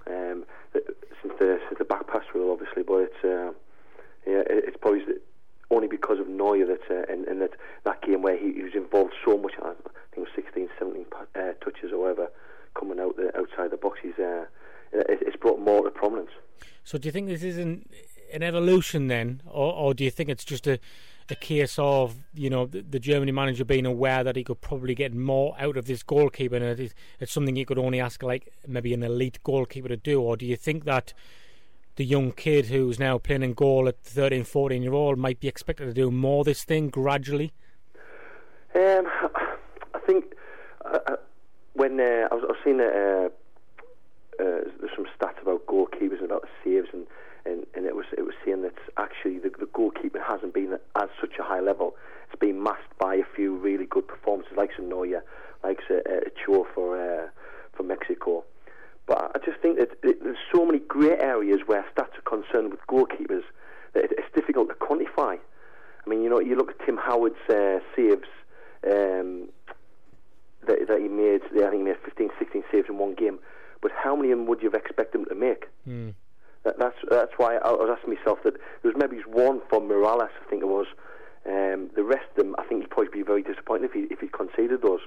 um, 0.06 0.44
since 0.74 1.34
the 1.38 1.58
since 1.68 1.78
the 1.78 1.84
back 1.84 2.06
pass 2.06 2.24
rule 2.34 2.52
obviously, 2.52 2.82
but 2.82 2.98
it's 3.08 3.24
uh, 3.24 3.52
yeah 4.26 4.40
it, 4.40 4.64
it's 4.68 4.76
probably 4.80 5.04
the- 5.04 5.20
only 5.70 5.86
because 5.86 6.18
of 6.18 6.26
Neuer 6.28 6.64
that 6.64 6.80
uh, 6.90 7.12
and, 7.12 7.26
and 7.26 7.40
that 7.42 7.50
that 7.84 8.00
game 8.02 8.22
where 8.22 8.36
he, 8.38 8.52
he 8.54 8.62
was 8.62 8.74
involved 8.74 9.12
so 9.24 9.36
much. 9.38 9.52
I 9.62 9.72
think 9.74 9.78
it 10.16 10.20
was 10.20 10.28
16, 10.34 10.68
17 10.78 11.04
pa- 11.10 11.26
uh, 11.38 11.52
touches 11.62 11.92
or 11.92 11.98
whatever 12.00 12.28
coming 12.74 12.98
out 13.00 13.16
the 13.16 13.36
outside 13.36 13.70
the 13.70 13.76
box. 13.76 13.98
He's 14.02 14.18
uh, 14.18 14.46
it, 14.92 15.18
it's 15.20 15.36
brought 15.36 15.60
more 15.60 15.82
to 15.82 15.90
prominence. 15.90 16.30
So 16.84 16.96
do 16.96 17.06
you 17.06 17.12
think 17.12 17.28
this 17.28 17.42
is 17.42 17.58
an, 17.58 17.86
then, 18.94 19.42
or, 19.46 19.72
or 19.72 19.94
do 19.94 20.04
you 20.04 20.10
think 20.10 20.28
it's 20.28 20.44
just 20.44 20.66
a, 20.66 20.78
a 21.30 21.34
case 21.34 21.78
of 21.78 22.16
you 22.34 22.48
know 22.48 22.66
the, 22.66 22.80
the 22.80 22.98
Germany 22.98 23.32
manager 23.32 23.64
being 23.64 23.86
aware 23.86 24.24
that 24.24 24.36
he 24.36 24.44
could 24.44 24.60
probably 24.60 24.94
get 24.94 25.14
more 25.14 25.54
out 25.58 25.76
of 25.76 25.86
this 25.86 26.02
goalkeeper, 26.02 26.56
and 26.56 26.64
it 26.64 26.80
is, 26.80 26.94
it's 27.20 27.32
something 27.32 27.56
he 27.56 27.64
could 27.64 27.78
only 27.78 28.00
ask 28.00 28.22
like 28.22 28.52
maybe 28.66 28.94
an 28.94 29.02
elite 29.02 29.38
goalkeeper 29.44 29.88
to 29.88 29.96
do, 29.96 30.20
or 30.20 30.36
do 30.36 30.46
you 30.46 30.56
think 30.56 30.84
that 30.84 31.12
the 31.96 32.04
young 32.04 32.30
kid 32.32 32.66
who's 32.66 32.98
now 32.98 33.18
playing 33.18 33.42
in 33.42 33.54
goal 33.54 33.88
at 33.88 34.00
13, 34.02 34.44
14 34.44 34.82
year 34.82 34.92
old 34.92 35.18
might 35.18 35.40
be 35.40 35.48
expected 35.48 35.84
to 35.86 35.92
do 35.92 36.10
more 36.10 36.44
this 36.44 36.64
thing 36.64 36.88
gradually? 36.88 37.52
Um, 38.74 39.06
I 39.94 39.98
think 40.06 40.34
uh, 40.84 40.98
uh, 41.06 41.16
when 41.74 41.98
uh, 42.00 42.28
I 42.30 42.34
was, 42.34 42.44
I 42.44 42.46
was 42.46 42.56
seeing 42.62 42.80
uh, 42.80 43.28
uh, 44.40 44.70
there's 44.80 44.94
some 44.94 45.06
stats 45.18 45.42
about 45.42 45.66
goalkeepers 45.66 46.18
and 46.18 46.26
about 46.26 46.42
the 46.42 46.48
saves, 46.64 46.88
and, 46.92 47.06
and, 47.48 47.66
and 47.74 47.86
it 47.86 47.96
was 47.96 48.06
it 48.16 48.22
was 48.22 48.34
saying 48.44 48.62
that 48.62 48.74
actually 48.96 49.38
the, 49.38 49.50
the 49.50 49.66
goalkeeping 49.66 50.24
hasn't 50.26 50.54
been 50.54 50.74
at 50.74 51.08
such 51.20 51.38
a 51.38 51.42
high 51.42 51.60
level. 51.60 51.94
It's 52.30 52.38
been 52.38 52.62
masked 52.62 52.96
by 52.98 53.14
a 53.14 53.24
few 53.34 53.56
really 53.56 53.86
good 53.86 54.06
performances, 54.06 54.52
like 54.56 54.70
Neuer, 54.78 55.24
like 55.64 55.80
uh, 55.90 55.94
uh, 55.94 56.20
Cho 56.44 56.66
for 56.74 56.96
uh, 56.96 57.28
for 57.74 57.82
Mexico. 57.82 58.44
But 59.06 59.32
I 59.34 59.38
just 59.44 59.60
think 59.60 59.78
that 59.78 59.92
it, 60.02 60.22
there's 60.22 60.36
so 60.54 60.66
many 60.66 60.80
grey 60.80 61.16
areas 61.18 61.60
where 61.66 61.84
stats 61.96 62.18
are 62.18 62.22
concerned 62.28 62.70
with 62.70 62.80
goalkeepers 62.86 63.44
that 63.94 64.04
it, 64.04 64.12
it's 64.18 64.34
difficult 64.34 64.68
to 64.68 64.74
quantify. 64.74 65.38
I 65.38 66.10
mean, 66.10 66.22
you 66.22 66.28
know, 66.28 66.40
you 66.40 66.56
look 66.56 66.70
at 66.70 66.86
Tim 66.86 66.98
Howard's 66.98 67.36
uh, 67.48 67.78
saves 67.96 68.28
um, 68.84 69.48
that, 70.66 70.86
that 70.88 71.00
he 71.00 71.08
made. 71.08 71.40
I 71.44 71.70
think 71.70 71.80
he 71.80 71.82
made 71.82 71.96
15, 72.04 72.30
16 72.38 72.64
saves 72.70 72.88
in 72.88 72.98
one 72.98 73.14
game. 73.14 73.38
But 73.80 73.92
how 73.92 74.16
many 74.16 74.32
of 74.32 74.38
them 74.38 74.46
would 74.48 74.60
you 74.60 74.70
have 74.70 74.80
expected 74.80 75.20
him 75.20 75.24
to 75.26 75.34
make? 75.34 75.66
Hmm. 75.84 76.10
That, 76.64 76.78
that's 76.78 76.96
that's 77.08 77.32
why 77.36 77.56
I 77.56 77.70
was 77.70 77.94
asking 77.96 78.14
myself 78.14 78.38
that 78.44 78.54
there 78.82 78.92
was 78.92 78.96
maybe 78.96 79.22
one 79.26 79.60
for 79.70 79.80
Morales, 79.80 80.30
I 80.44 80.50
think 80.50 80.62
it 80.62 80.68
was. 80.68 80.86
Um, 81.46 81.90
the 81.94 82.02
rest 82.02 82.26
of 82.30 82.44
them, 82.44 82.54
I 82.58 82.64
think 82.64 82.82
he'd 82.82 82.90
probably 82.90 83.12
be 83.12 83.22
very 83.22 83.42
disappointed 83.42 83.86
if 83.86 83.92
he 83.92 84.00
if 84.10 84.20
he 84.20 84.28
conceded 84.28 84.82
those. 84.82 85.00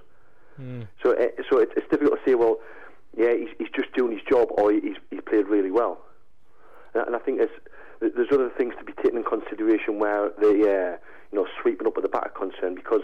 Hmm. 0.56 0.84
So 1.04 1.14
uh, 1.14 1.28
so 1.50 1.60
it's, 1.60 1.74
it's 1.76 1.90
difficult 1.90 2.20
to 2.20 2.30
say. 2.30 2.36
Well, 2.36 2.58
yeah, 3.18 3.34
he's, 3.36 3.50
he's 3.60 3.70
just 3.76 3.94
doing 3.94 4.14
his 4.14 4.22
job, 4.30 4.50
or 4.58 4.72
he's 4.72 4.98
he's 5.10 5.22
played 5.28 5.48
really 5.48 5.72
well. 5.72 6.00
And, 6.94 7.08
and 7.08 7.16
I 7.16 7.20
think 7.20 7.40
there's 7.40 8.14
there's 8.16 8.32
other 8.32 8.50
things 8.58 8.74
to 8.80 8.84
be 8.84 8.94
taken 8.94 9.18
in 9.18 9.24
consideration 9.24 10.00
where 10.00 10.32
the 10.40 10.50
uh, 10.50 10.98
you 11.32 11.38
know 11.38 11.48
sweeping 11.62 11.88
up 11.88 11.98
at 11.98 12.04
the 12.04 12.10
back 12.10 12.26
are 12.26 12.30
concerned 12.30 12.76
because 12.76 13.02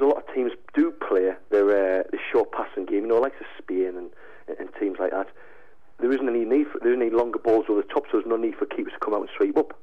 a 0.00 0.04
lot 0.04 0.16
of 0.16 0.34
teams 0.34 0.52
do 0.74 0.90
play 0.90 1.32
their 1.50 1.68
uh, 1.68 2.02
the 2.10 2.18
short 2.32 2.52
passing 2.52 2.86
game. 2.86 3.02
You 3.02 3.08
know, 3.08 3.20
like 3.20 3.38
the 3.38 3.44
Spain 3.58 3.96
and 3.96 4.10
and 4.58 4.68
teams 4.80 4.98
like 4.98 5.12
that. 5.12 5.28
There 6.00 6.12
isn't 6.12 6.28
any 6.28 6.44
need 6.44 6.68
for 6.72 6.78
there 6.80 6.92
isn't 6.92 7.02
any 7.02 7.10
longer 7.10 7.38
balls 7.38 7.66
over 7.68 7.82
the 7.82 7.88
top, 7.88 8.04
so 8.06 8.18
there's 8.18 8.26
no 8.26 8.36
need 8.36 8.54
for 8.56 8.66
keepers 8.66 8.94
to 8.94 8.98
come 8.98 9.14
out 9.14 9.20
and 9.20 9.30
sweep 9.36 9.56
up. 9.56 9.78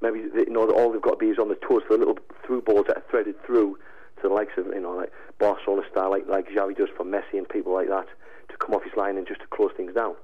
Maybe 0.00 0.28
they, 0.34 0.40
you 0.40 0.52
know 0.52 0.68
all 0.70 0.92
they've 0.92 1.00
got 1.00 1.12
to 1.12 1.16
be 1.16 1.30
is 1.30 1.38
on 1.38 1.48
the 1.48 1.54
toes 1.54 1.82
for 1.86 1.96
the 1.96 1.98
little 1.98 2.18
through 2.44 2.62
balls 2.62 2.86
that 2.88 2.98
are 2.98 3.04
threaded 3.10 3.36
through 3.46 3.78
to 4.20 4.28
the 4.28 4.34
likes 4.34 4.52
of 4.58 4.66
you 4.66 4.80
know 4.80 4.92
like 4.92 5.12
Barcelona 5.38 5.82
style, 5.90 6.10
like 6.10 6.26
like 6.28 6.48
Xavi 6.48 6.76
does 6.76 6.88
for 6.96 7.04
Messi 7.04 7.38
and 7.38 7.48
people 7.48 7.72
like 7.72 7.88
that, 7.88 8.06
to 8.48 8.56
come 8.58 8.74
off 8.74 8.82
his 8.82 8.96
line 8.96 9.16
and 9.16 9.26
just 9.26 9.40
to 9.40 9.46
close 9.46 9.72
things 9.76 9.94
down. 9.94 10.14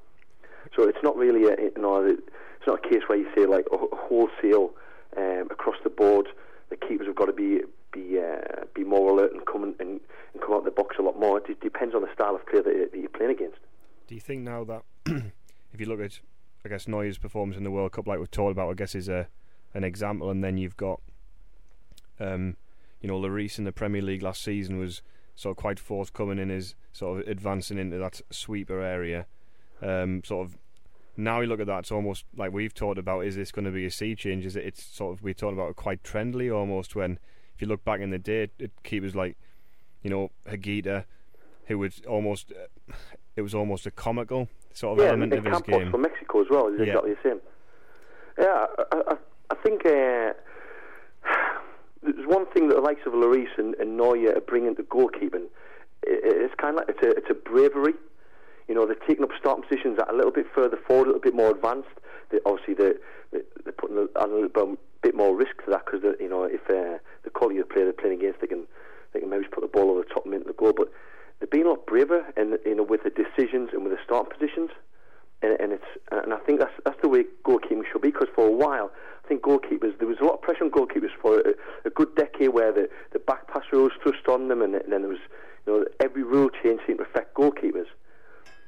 So 0.76 0.82
it's 0.82 1.02
not 1.02 1.16
really 1.16 1.44
a 1.44 1.56
you 1.56 1.72
know 1.82 2.04
it's 2.04 2.66
not 2.66 2.84
a 2.84 2.88
case 2.88 3.02
where 3.06 3.18
you 3.18 3.26
say 3.34 3.46
like 3.46 3.66
a 3.72 3.78
wholesale 3.96 4.70
um, 5.16 5.48
across 5.50 5.76
the 5.82 5.90
board. 5.90 6.28
The 6.70 6.76
keepers 6.76 7.06
have 7.06 7.16
got 7.16 7.26
to 7.26 7.32
be 7.32 7.60
be 7.92 8.18
uh, 8.18 8.64
be 8.74 8.84
more 8.84 9.10
alert 9.10 9.32
and 9.32 9.46
come 9.46 9.62
and, 9.62 9.74
and, 9.80 10.00
and 10.34 10.42
come 10.42 10.54
out 10.54 10.64
the 10.64 10.70
box 10.70 10.96
a 10.98 11.02
lot 11.02 11.18
more. 11.18 11.38
It 11.38 11.60
depends 11.60 11.94
on 11.94 12.02
the 12.02 12.12
style 12.12 12.34
of 12.34 12.46
player 12.46 12.62
that, 12.62 12.90
that 12.92 12.98
you're 12.98 13.08
playing 13.08 13.32
against. 13.32 13.58
Do 14.06 14.14
you 14.14 14.20
think 14.20 14.42
now 14.42 14.64
that 14.64 14.82
if 15.06 15.80
you 15.80 15.86
look 15.86 16.00
at, 16.00 16.18
I 16.64 16.67
guess 16.78 16.86
Neuer's 16.86 17.18
performance 17.18 17.58
in 17.58 17.64
the 17.64 17.72
World 17.72 17.90
Cup, 17.90 18.06
like 18.06 18.20
we've 18.20 18.30
talked 18.30 18.52
about, 18.52 18.70
I 18.70 18.74
guess 18.74 18.94
is 18.94 19.08
a 19.08 19.26
an 19.74 19.82
example, 19.82 20.30
and 20.30 20.42
then 20.44 20.56
you've 20.56 20.76
got, 20.76 21.00
um, 22.20 22.56
you 23.00 23.08
know, 23.08 23.18
Lloris 23.18 23.58
in 23.58 23.64
the 23.64 23.72
Premier 23.72 24.00
League 24.00 24.22
last 24.22 24.42
season 24.42 24.78
was 24.78 25.02
sort 25.34 25.56
of 25.56 25.60
quite 25.60 25.80
forthcoming 25.80 26.38
in 26.38 26.50
his 26.50 26.74
sort 26.92 27.20
of 27.20 27.28
advancing 27.28 27.78
into 27.78 27.98
that 27.98 28.20
sweeper 28.30 28.80
area. 28.80 29.26
Um, 29.82 30.22
sort 30.24 30.46
of 30.46 30.58
now 31.16 31.40
you 31.40 31.48
look 31.48 31.60
at 31.60 31.66
that, 31.66 31.80
it's 31.80 31.92
almost 31.92 32.24
like 32.36 32.52
we've 32.52 32.72
talked 32.72 32.98
about. 32.98 33.26
Is 33.26 33.34
this 33.34 33.50
going 33.50 33.64
to 33.64 33.72
be 33.72 33.84
a 33.84 33.90
sea 33.90 34.14
change? 34.14 34.46
Is 34.46 34.54
it? 34.54 34.64
It's 34.64 34.84
sort 34.84 35.14
of 35.14 35.22
we 35.22 35.34
talked 35.34 35.54
about 35.54 35.74
quite 35.74 36.04
trendly 36.04 36.54
almost. 36.54 36.94
When 36.94 37.18
if 37.56 37.60
you 37.60 37.66
look 37.66 37.84
back 37.84 38.00
in 38.00 38.10
the 38.10 38.18
day, 38.18 38.44
it, 38.44 38.52
it 38.60 38.70
keepers 38.84 39.16
like, 39.16 39.36
you 40.02 40.10
know, 40.10 40.30
Higuita, 40.48 41.06
who 41.66 41.78
was 41.78 42.00
almost, 42.06 42.52
uh, 42.52 42.94
it 43.34 43.42
was 43.42 43.52
almost 43.52 43.84
a 43.84 43.90
comical 43.90 44.48
sort 44.72 44.98
of 44.98 45.04
yeah, 45.04 45.10
element 45.10 45.32
and 45.32 45.38
of 45.40 45.44
his 45.52 45.52
Campos 45.62 45.82
game. 45.82 45.90
for 45.90 45.98
Mexico 45.98 46.40
as 46.40 46.46
well 46.50 46.68
is 46.68 46.78
Yeah. 46.78 46.84
exactly 46.86 47.14
the 47.14 47.28
same. 47.28 47.40
Yeah, 48.38 48.66
I, 48.92 49.02
I, 49.10 49.16
I 49.50 49.54
think 49.56 49.84
uh, 49.86 50.32
there's 52.02 52.26
one 52.26 52.46
thing 52.52 52.68
that 52.68 52.76
the 52.76 52.80
likes 52.80 53.00
of 53.06 53.12
Lloris 53.12 53.48
and, 53.58 53.74
and 53.76 53.96
Neuer 53.96 54.36
are 54.36 54.40
bringing 54.40 54.76
to 54.76 54.82
goalkeeping. 54.84 55.46
I- 56.06 56.20
It's 56.46 56.54
kind 56.54 56.78
of 56.78 56.86
like 56.86 56.96
it's 56.96 57.02
a, 57.02 57.10
it's 57.10 57.30
a 57.30 57.34
bravery. 57.34 57.94
You 58.68 58.74
know, 58.74 58.86
they're 58.86 58.94
taking 59.08 59.24
up 59.24 59.30
starting 59.38 59.64
positions 59.68 59.96
that 59.96 60.08
are 60.08 60.14
a 60.14 60.16
little 60.16 60.30
bit 60.30 60.46
further 60.54 60.76
forward, 60.86 61.04
a 61.04 61.08
little 61.08 61.20
bit 61.22 61.34
more 61.34 61.50
advanced. 61.50 61.88
They, 62.30 62.38
obviously, 62.44 62.74
they're, 62.74 62.96
they're 63.32 63.72
putting 63.72 63.96
a, 63.96 64.06
a 64.22 64.26
little 64.28 64.48
bit, 64.48 64.78
bit 65.02 65.14
more 65.16 65.34
risk 65.34 65.56
to 65.64 65.70
that 65.70 65.86
because 65.86 66.02
you 66.20 66.28
know 66.28 66.44
if 66.44 66.60
uh, 66.68 66.98
the 67.24 67.30
quality 67.32 67.58
of 67.58 67.68
the 67.68 67.72
player 67.72 67.86
they're 67.86 67.92
playing 67.94 68.18
against, 68.20 68.40
they 68.40 68.46
can 68.46 68.66
they 69.14 69.20
can 69.20 69.30
maybe 69.30 69.46
put 69.50 69.62
the 69.62 69.68
ball 69.68 69.90
over 69.90 70.00
the 70.02 70.12
top 70.14 70.24
and 70.26 70.34
into 70.34 70.46
the 70.46 70.52
goal. 70.52 70.74
But 70.76 70.92
they're 71.38 71.48
being 71.48 71.66
a 71.66 71.70
lot 71.70 71.86
braver, 71.86 72.24
and 72.36 72.58
you 72.64 72.74
know, 72.74 72.82
with 72.82 73.02
the 73.04 73.10
decisions 73.10 73.70
and 73.72 73.84
with 73.84 73.92
the 73.92 73.98
start 74.04 74.30
positions. 74.30 74.70
And, 75.40 75.58
and 75.60 75.72
it's 75.72 75.84
and 76.10 76.34
I 76.34 76.38
think 76.38 76.58
that's 76.58 76.72
that's 76.84 77.00
the 77.00 77.08
way 77.08 77.24
goalkeeping 77.44 77.82
should 77.90 78.02
be. 78.02 78.10
Because 78.10 78.28
for 78.34 78.48
a 78.48 78.52
while, 78.52 78.90
I 79.24 79.28
think 79.28 79.42
goalkeepers 79.42 79.96
there 79.98 80.08
was 80.08 80.18
a 80.20 80.24
lot 80.24 80.34
of 80.34 80.42
pressure 80.42 80.64
on 80.64 80.70
goalkeepers 80.70 81.14
for 81.22 81.40
a, 81.40 81.54
a 81.84 81.90
good 81.90 82.14
decade, 82.16 82.48
where 82.48 82.72
the, 82.72 82.88
the 83.12 83.20
back 83.20 83.46
pass 83.46 83.62
rules 83.72 83.92
thrust 84.02 84.26
on 84.28 84.48
them, 84.48 84.62
and, 84.62 84.74
and 84.74 84.92
then 84.92 85.02
there 85.02 85.10
was 85.10 85.20
you 85.66 85.72
know 85.72 85.84
every 86.00 86.24
rule 86.24 86.50
change 86.62 86.80
seemed 86.86 86.98
to 86.98 87.04
affect 87.04 87.34
goalkeepers. 87.34 87.86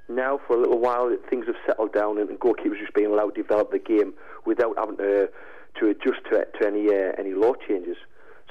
Now, 0.09 0.41
for 0.47 0.57
a 0.57 0.61
little 0.61 0.79
while, 0.79 1.17
things 1.29 1.47
have 1.47 1.57
settled 1.67 1.93
down, 1.93 2.19
and, 2.19 2.29
and 2.31 2.39
goalkeepers 2.39 2.79
just 2.81 2.95
being 2.95 3.07
allowed 3.07 3.35
to 3.35 3.43
develop 3.43 3.71
the 3.73 3.79
game 3.79 4.15
without 4.45 4.77
having 4.79 4.97
to 4.99 5.29
to 5.79 5.89
adjust 5.89 6.25
to, 6.31 6.47
to 6.59 6.67
any 6.67 6.89
uh, 6.89 7.13
any 7.19 7.33
law 7.33 7.55
changes. 7.67 7.97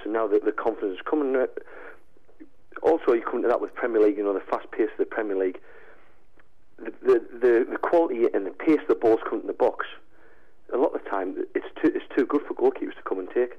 So 0.03 0.09
now 0.09 0.27
the, 0.27 0.39
the 0.43 0.51
confidence 0.51 0.95
is 0.99 1.05
coming. 1.09 1.35
Uh, 1.35 1.47
also 2.81 3.13
you 3.13 3.21
come 3.21 3.41
to 3.41 3.47
that 3.47 3.61
with 3.61 3.68
Premier 3.79 4.01
League. 4.01 4.17
You 4.17 4.23
know 4.23 4.33
the 4.33 4.41
fast 4.41 4.69
pace 4.71 4.89
of 4.91 4.97
the 4.97 5.05
Premier 5.05 5.37
League, 5.37 5.59
the 6.77 6.91
the, 7.01 7.21
the, 7.41 7.67
the 7.71 7.77
quality 7.77 8.25
and 8.33 8.45
the 8.45 8.51
pace 8.51 8.79
the 8.89 8.95
balls 8.95 9.21
come 9.27 9.39
in 9.39 9.47
the 9.47 9.53
box. 9.53 9.85
A 10.73 10.77
lot 10.77 10.93
of 10.93 11.01
the 11.01 11.09
time, 11.09 11.35
it's 11.55 11.71
too 11.81 11.91
it's 11.95 12.05
too 12.15 12.25
good 12.25 12.41
for 12.47 12.53
goalkeepers 12.53 12.95
to 12.95 13.03
come 13.07 13.19
and 13.19 13.29
take. 13.33 13.53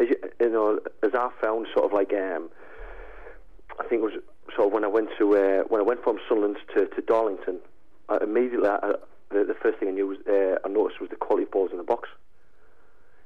As 0.00 0.08
you, 0.08 0.16
you 0.40 0.50
know, 0.50 0.80
as 1.02 1.12
I 1.14 1.28
found, 1.40 1.66
sort 1.74 1.84
of 1.84 1.92
like 1.92 2.12
um, 2.14 2.48
I 3.78 3.84
think 3.86 4.00
it 4.00 4.04
was 4.04 4.14
sort 4.56 4.68
of 4.68 4.72
when 4.72 4.84
I 4.84 4.88
went 4.88 5.10
to 5.18 5.36
uh, 5.36 5.62
when 5.68 5.80
I 5.80 5.84
went 5.84 6.02
from 6.02 6.18
Sunderland 6.28 6.56
to, 6.74 6.86
to 6.86 7.02
Darlington, 7.02 7.58
I 8.08 8.18
immediately 8.22 8.68
I, 8.68 8.94
the, 9.30 9.44
the 9.44 9.56
first 9.62 9.78
thing 9.78 9.88
I 9.88 9.92
knew 9.92 10.08
was 10.08 10.18
uh, 10.26 10.58
I 10.64 10.68
noticed 10.72 11.00
was 11.00 11.10
the 11.10 11.16
quality 11.16 11.44
of 11.44 11.50
balls 11.50 11.70
in 11.72 11.76
the 11.76 11.84
box. 11.84 12.08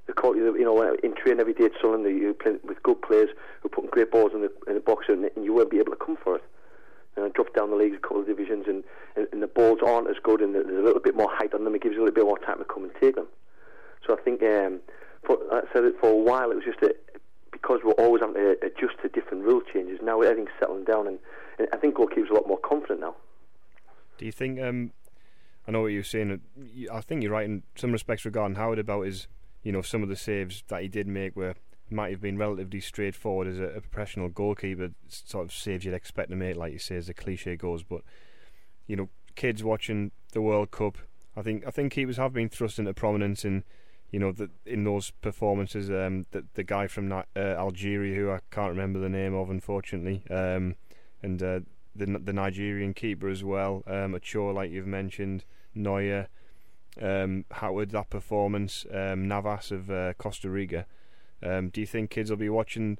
The 0.06 0.12
of, 0.12 0.56
you 0.56 0.64
know, 0.64 0.96
in 1.02 1.14
training 1.16 1.40
every 1.40 1.52
day 1.54 1.64
at 1.64 1.72
Sunderland, 1.80 2.18
you 2.18 2.32
play 2.34 2.52
with 2.62 2.82
good 2.82 3.02
players 3.02 3.30
who 3.60 3.68
putting 3.68 3.90
great 3.90 4.10
balls 4.12 4.32
in 4.34 4.42
the 4.42 4.52
in 4.68 4.74
the 4.74 4.80
box, 4.80 5.06
and, 5.08 5.28
and 5.34 5.44
you 5.44 5.52
won't 5.52 5.70
be 5.70 5.78
able 5.78 5.92
to 5.92 6.04
come 6.04 6.16
for 6.22 6.36
it. 6.36 6.44
And 7.16 7.24
I 7.24 7.28
dropped 7.30 7.54
down 7.54 7.70
the 7.70 7.76
leagues 7.76 7.96
a 7.96 8.00
couple 8.00 8.20
of 8.20 8.26
divisions, 8.26 8.66
and, 8.68 8.84
and, 9.16 9.26
and 9.32 9.42
the 9.42 9.46
balls 9.46 9.78
aren't 9.84 10.08
as 10.08 10.16
good, 10.22 10.40
and 10.40 10.54
there's 10.54 10.66
a 10.66 10.82
little 10.82 11.00
bit 11.00 11.16
more 11.16 11.30
height 11.30 11.54
on 11.54 11.64
them. 11.64 11.74
It 11.74 11.82
gives 11.82 11.94
you 11.94 12.02
a 12.02 12.04
little 12.04 12.14
bit 12.14 12.24
more 12.24 12.38
time 12.38 12.58
to 12.58 12.64
come 12.64 12.84
and 12.84 12.92
take 13.00 13.16
them. 13.16 13.26
So 14.06 14.16
I 14.16 14.20
think 14.22 14.42
um, 14.42 14.80
for, 15.24 15.38
I 15.50 15.62
said 15.72 15.84
it 15.84 15.96
for 16.00 16.10
a 16.10 16.16
while. 16.16 16.50
It 16.50 16.56
was 16.56 16.64
just 16.64 16.82
a, 16.82 16.94
because 17.50 17.80
we're 17.82 17.92
always 17.92 18.20
having 18.20 18.36
to 18.36 18.56
adjust 18.62 19.00
to 19.02 19.08
different 19.08 19.44
rule 19.44 19.62
changes. 19.72 19.98
Now 20.02 20.20
everything's 20.20 20.50
settling 20.60 20.84
down, 20.84 21.08
and, 21.08 21.18
and 21.58 21.68
I 21.72 21.78
think 21.78 21.96
goalkeepers 21.96 22.28
are 22.28 22.32
a 22.32 22.34
lot 22.34 22.46
more 22.46 22.58
confident 22.58 23.00
now. 23.00 23.16
Do 24.18 24.26
you 24.26 24.32
think? 24.32 24.60
Um, 24.60 24.92
I 25.66 25.72
know 25.72 25.80
what 25.80 25.88
you're 25.88 26.04
saying. 26.04 26.40
I 26.92 27.00
think 27.00 27.22
you're 27.22 27.32
right 27.32 27.44
in 27.44 27.62
some 27.74 27.90
respects 27.90 28.24
regarding 28.24 28.56
Howard 28.56 28.78
about 28.78 29.02
his, 29.02 29.26
you 29.66 29.72
know, 29.72 29.82
some 29.82 30.04
of 30.04 30.08
the 30.08 30.14
saves 30.14 30.62
that 30.68 30.80
he 30.80 30.86
did 30.86 31.08
make 31.08 31.34
were 31.34 31.56
might 31.90 32.12
have 32.12 32.20
been 32.20 32.38
relatively 32.38 32.78
straightforward 32.78 33.48
as 33.48 33.58
a, 33.58 33.64
a 33.64 33.80
professional 33.80 34.28
goalkeeper. 34.28 34.90
Sort 35.08 35.44
of 35.44 35.52
saves 35.52 35.84
you'd 35.84 35.92
expect 35.92 36.30
to 36.30 36.36
make, 36.36 36.54
like 36.54 36.72
you 36.72 36.78
say, 36.78 36.94
as 36.94 37.08
the 37.08 37.14
cliche 37.14 37.56
goes. 37.56 37.82
But 37.82 38.02
you 38.86 38.94
know, 38.94 39.08
kids 39.34 39.64
watching 39.64 40.12
the 40.30 40.40
World 40.40 40.70
Cup, 40.70 40.98
I 41.36 41.42
think 41.42 41.66
I 41.66 41.72
think 41.72 41.92
keepers 41.92 42.16
have 42.16 42.32
been 42.32 42.48
thrust 42.48 42.78
into 42.78 42.94
prominence 42.94 43.44
in, 43.44 43.64
you 44.12 44.20
know, 44.20 44.32
in 44.64 44.84
those 44.84 45.10
performances. 45.10 45.90
Um, 45.90 46.26
the 46.30 46.44
the 46.54 46.62
guy 46.62 46.86
from 46.86 47.10
uh, 47.10 47.24
Algeria, 47.36 48.14
who 48.14 48.30
I 48.30 48.38
can't 48.52 48.70
remember 48.70 49.00
the 49.00 49.08
name 49.08 49.34
of, 49.34 49.50
unfortunately, 49.50 50.22
um, 50.30 50.76
and 51.24 51.42
uh, 51.42 51.60
the 51.96 52.06
the 52.06 52.32
Nigerian 52.32 52.94
keeper 52.94 53.28
as 53.28 53.42
well, 53.42 53.82
um, 53.88 54.12
like 54.12 54.70
you've 54.70 54.86
mentioned, 54.86 55.44
Neuer, 55.74 56.28
um, 57.00 57.44
Howard, 57.50 57.90
that 57.90 58.10
performance, 58.10 58.86
um, 58.92 59.28
Navas 59.28 59.70
of 59.70 59.90
uh, 59.90 60.14
Costa 60.14 60.50
Rica. 60.50 60.86
Um, 61.42 61.68
do 61.68 61.80
you 61.80 61.86
think 61.86 62.10
kids 62.10 62.30
will 62.30 62.36
be 62.36 62.48
watching 62.48 62.98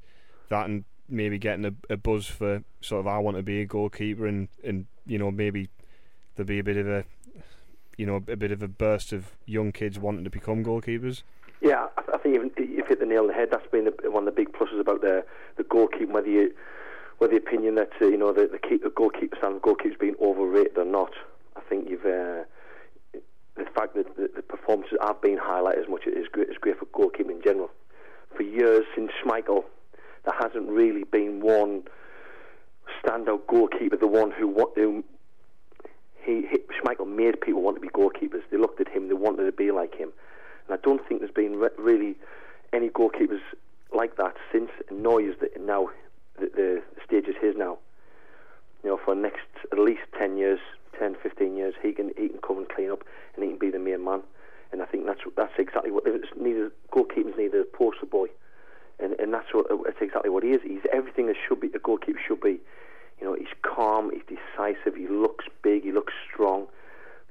that 0.49 0.66
and 0.66 0.84
maybe 1.09 1.38
getting 1.38 1.64
a, 1.64 1.72
a 1.92 1.97
buzz 1.97 2.26
for 2.26 2.62
sort 2.80 3.01
of 3.01 3.07
I 3.07 3.18
want 3.18 3.36
to 3.36 3.42
be 3.42 3.61
a 3.61 3.66
goalkeeper 3.66 4.26
and, 4.26 4.49
and 4.64 4.86
you 5.07 5.18
know 5.18 5.30
maybe 5.30 5.68
there'll 6.34 6.47
be 6.47 6.59
a 6.59 6.64
bit 6.64 6.76
of 6.76 6.88
a 6.88 7.05
you 7.97 8.07
know 8.07 8.16
a 8.16 8.36
bit 8.36 8.53
of 8.53 8.62
a 8.62 8.68
burst 8.68 9.12
of 9.12 9.32
young 9.47 9.72
kids 9.72 9.99
wanting 9.99 10.24
to 10.24 10.30
become 10.30 10.64
goalkeepers? 10.64 11.22
Yeah, 11.61 11.86
I, 12.12 12.18
think 12.18 12.34
you've, 12.34 12.86
hit 12.86 13.01
the 13.01 13.07
nail 13.07 13.22
on 13.22 13.28
the 13.28 13.32
head. 13.32 13.49
That's 13.51 13.66
been 13.68 13.86
one 14.05 14.28
of 14.28 14.34
the 14.34 14.42
big 14.42 14.53
pluses 14.53 14.78
about 14.78 15.01
the 15.01 15.24
the 15.57 15.64
goalkeeping. 15.64 16.11
Whether 16.11 16.28
you 16.28 16.55
whether 17.18 17.32
the 17.32 17.38
opinion 17.38 17.76
that 17.76 17.90
uh, 18.01 18.07
you 18.07 18.18
know 18.18 18.32
the 18.32 18.47
the, 18.47 18.59
keep, 18.59 18.82
the 18.82 18.90
goalkeeper 18.90 19.36
stand 19.38 19.62
goalkeepers 19.62 19.99
being 19.99 20.16
overrated 20.20 20.76
or 20.76 20.84
not, 20.84 21.12
I 21.57 21.61
think 21.61 21.88
you've 21.88 22.05
uh, 22.05 22.44
the 23.57 23.64
fact 23.74 23.94
that 23.94 24.16
the, 24.16 24.30
the 24.34 24.42
performances 24.42 24.98
have 25.00 25.20
been 25.20 25.38
highlighted 25.38 25.82
as 25.82 25.88
much 25.88 26.07
is 26.07 26.28
great 26.30 26.48
is 26.48 26.57
great 26.61 26.78
for 26.78 26.86
goalkeeping 26.86 27.30
in 27.30 27.42
general. 27.42 27.70
For 28.36 28.42
years 28.42 28.84
since 28.94 29.11
Schmeichel, 29.24 29.64
there 30.24 30.34
hasn't 30.38 30.68
really 30.68 31.04
been 31.04 31.40
one 31.40 31.84
standout 33.02 33.46
goalkeeper, 33.46 33.96
the 33.96 34.07
one 34.07 34.30
who 34.30 34.54
who 34.74 35.04
he, 36.22 36.46
he 36.50 36.59
Schmeichel 36.80 37.07
made 37.07 37.40
people 37.40 37.62
want 37.62 37.76
to 37.76 37.80
be 37.80 37.88
goalkeepers. 37.88 38.42
They 38.50 38.59
looked 38.59 38.80
at 38.80 38.88
him, 38.88 39.09
they 39.09 39.14
wanted 39.14 39.44
to 39.44 39.52
be 39.52 39.70
like 39.70 39.94
him. 39.94 40.12
And 40.68 40.78
I 40.78 40.82
don't 40.82 41.07
think 41.07 41.20
there's 41.20 41.32
been 41.32 41.57
re- 41.57 41.70
really 41.78 42.16
any 42.72 42.90
goalkeepers 42.90 43.40
like 43.94 44.16
that 44.16 44.34
since. 44.52 44.70
Neuer's 44.90 45.36
the, 45.40 45.48
now 45.61 45.88
the, 46.38 46.50
the 46.54 46.82
stage 47.04 47.26
is 47.26 47.36
his 47.40 47.54
now. 47.57 47.78
You 48.82 48.90
know, 48.90 49.00
for 49.02 49.14
the 49.14 49.20
next 49.20 49.46
at 49.72 49.78
least 49.78 50.02
ten 50.18 50.36
years, 50.36 50.61
10, 50.99 51.16
15 51.22 51.57
years, 51.57 51.74
he 51.82 51.92
can 51.92 52.11
he 52.16 52.28
can 52.28 52.38
come 52.38 52.59
and 52.59 52.68
clean 52.68 52.90
up, 52.90 53.05
and 53.34 53.44
he 53.44 53.51
can 53.51 53.59
be 53.59 53.70
the 53.70 53.78
main 53.78 54.05
man. 54.05 54.22
And 54.72 54.82
I 54.82 54.86
think 54.86 55.07
that's 55.07 55.20
that's 55.36 55.53
exactly 55.59 55.90
what 55.90 56.05
it's 56.07 56.28
neither 56.38 56.72
goalkeepers 56.92 57.36
neither 57.36 57.61
a 57.61 57.64
poster 57.64 58.07
boy, 58.07 58.28
and 58.99 59.14
and 59.18 59.32
that's 59.32 59.53
what 59.53 59.66
that's 59.84 60.01
exactly 60.01 60.30
what 60.30 60.42
he 60.42 60.51
is. 60.51 60.61
He's 60.62 60.82
everything 60.92 61.26
that 61.26 61.36
should 61.36 61.61
be 61.61 61.68
a 61.74 61.78
goalkeeper 61.78 62.20
should 62.26 62.40
be. 62.40 62.59
You 63.20 63.26
know, 63.26 63.34
he's 63.34 63.55
calm, 63.62 64.11
he's 64.12 64.22
decisive, 64.28 64.94
he 64.94 65.09
looks 65.09 65.47
big, 65.62 65.84
he 65.84 65.92
looks 65.92 66.12
strong, 66.30 66.66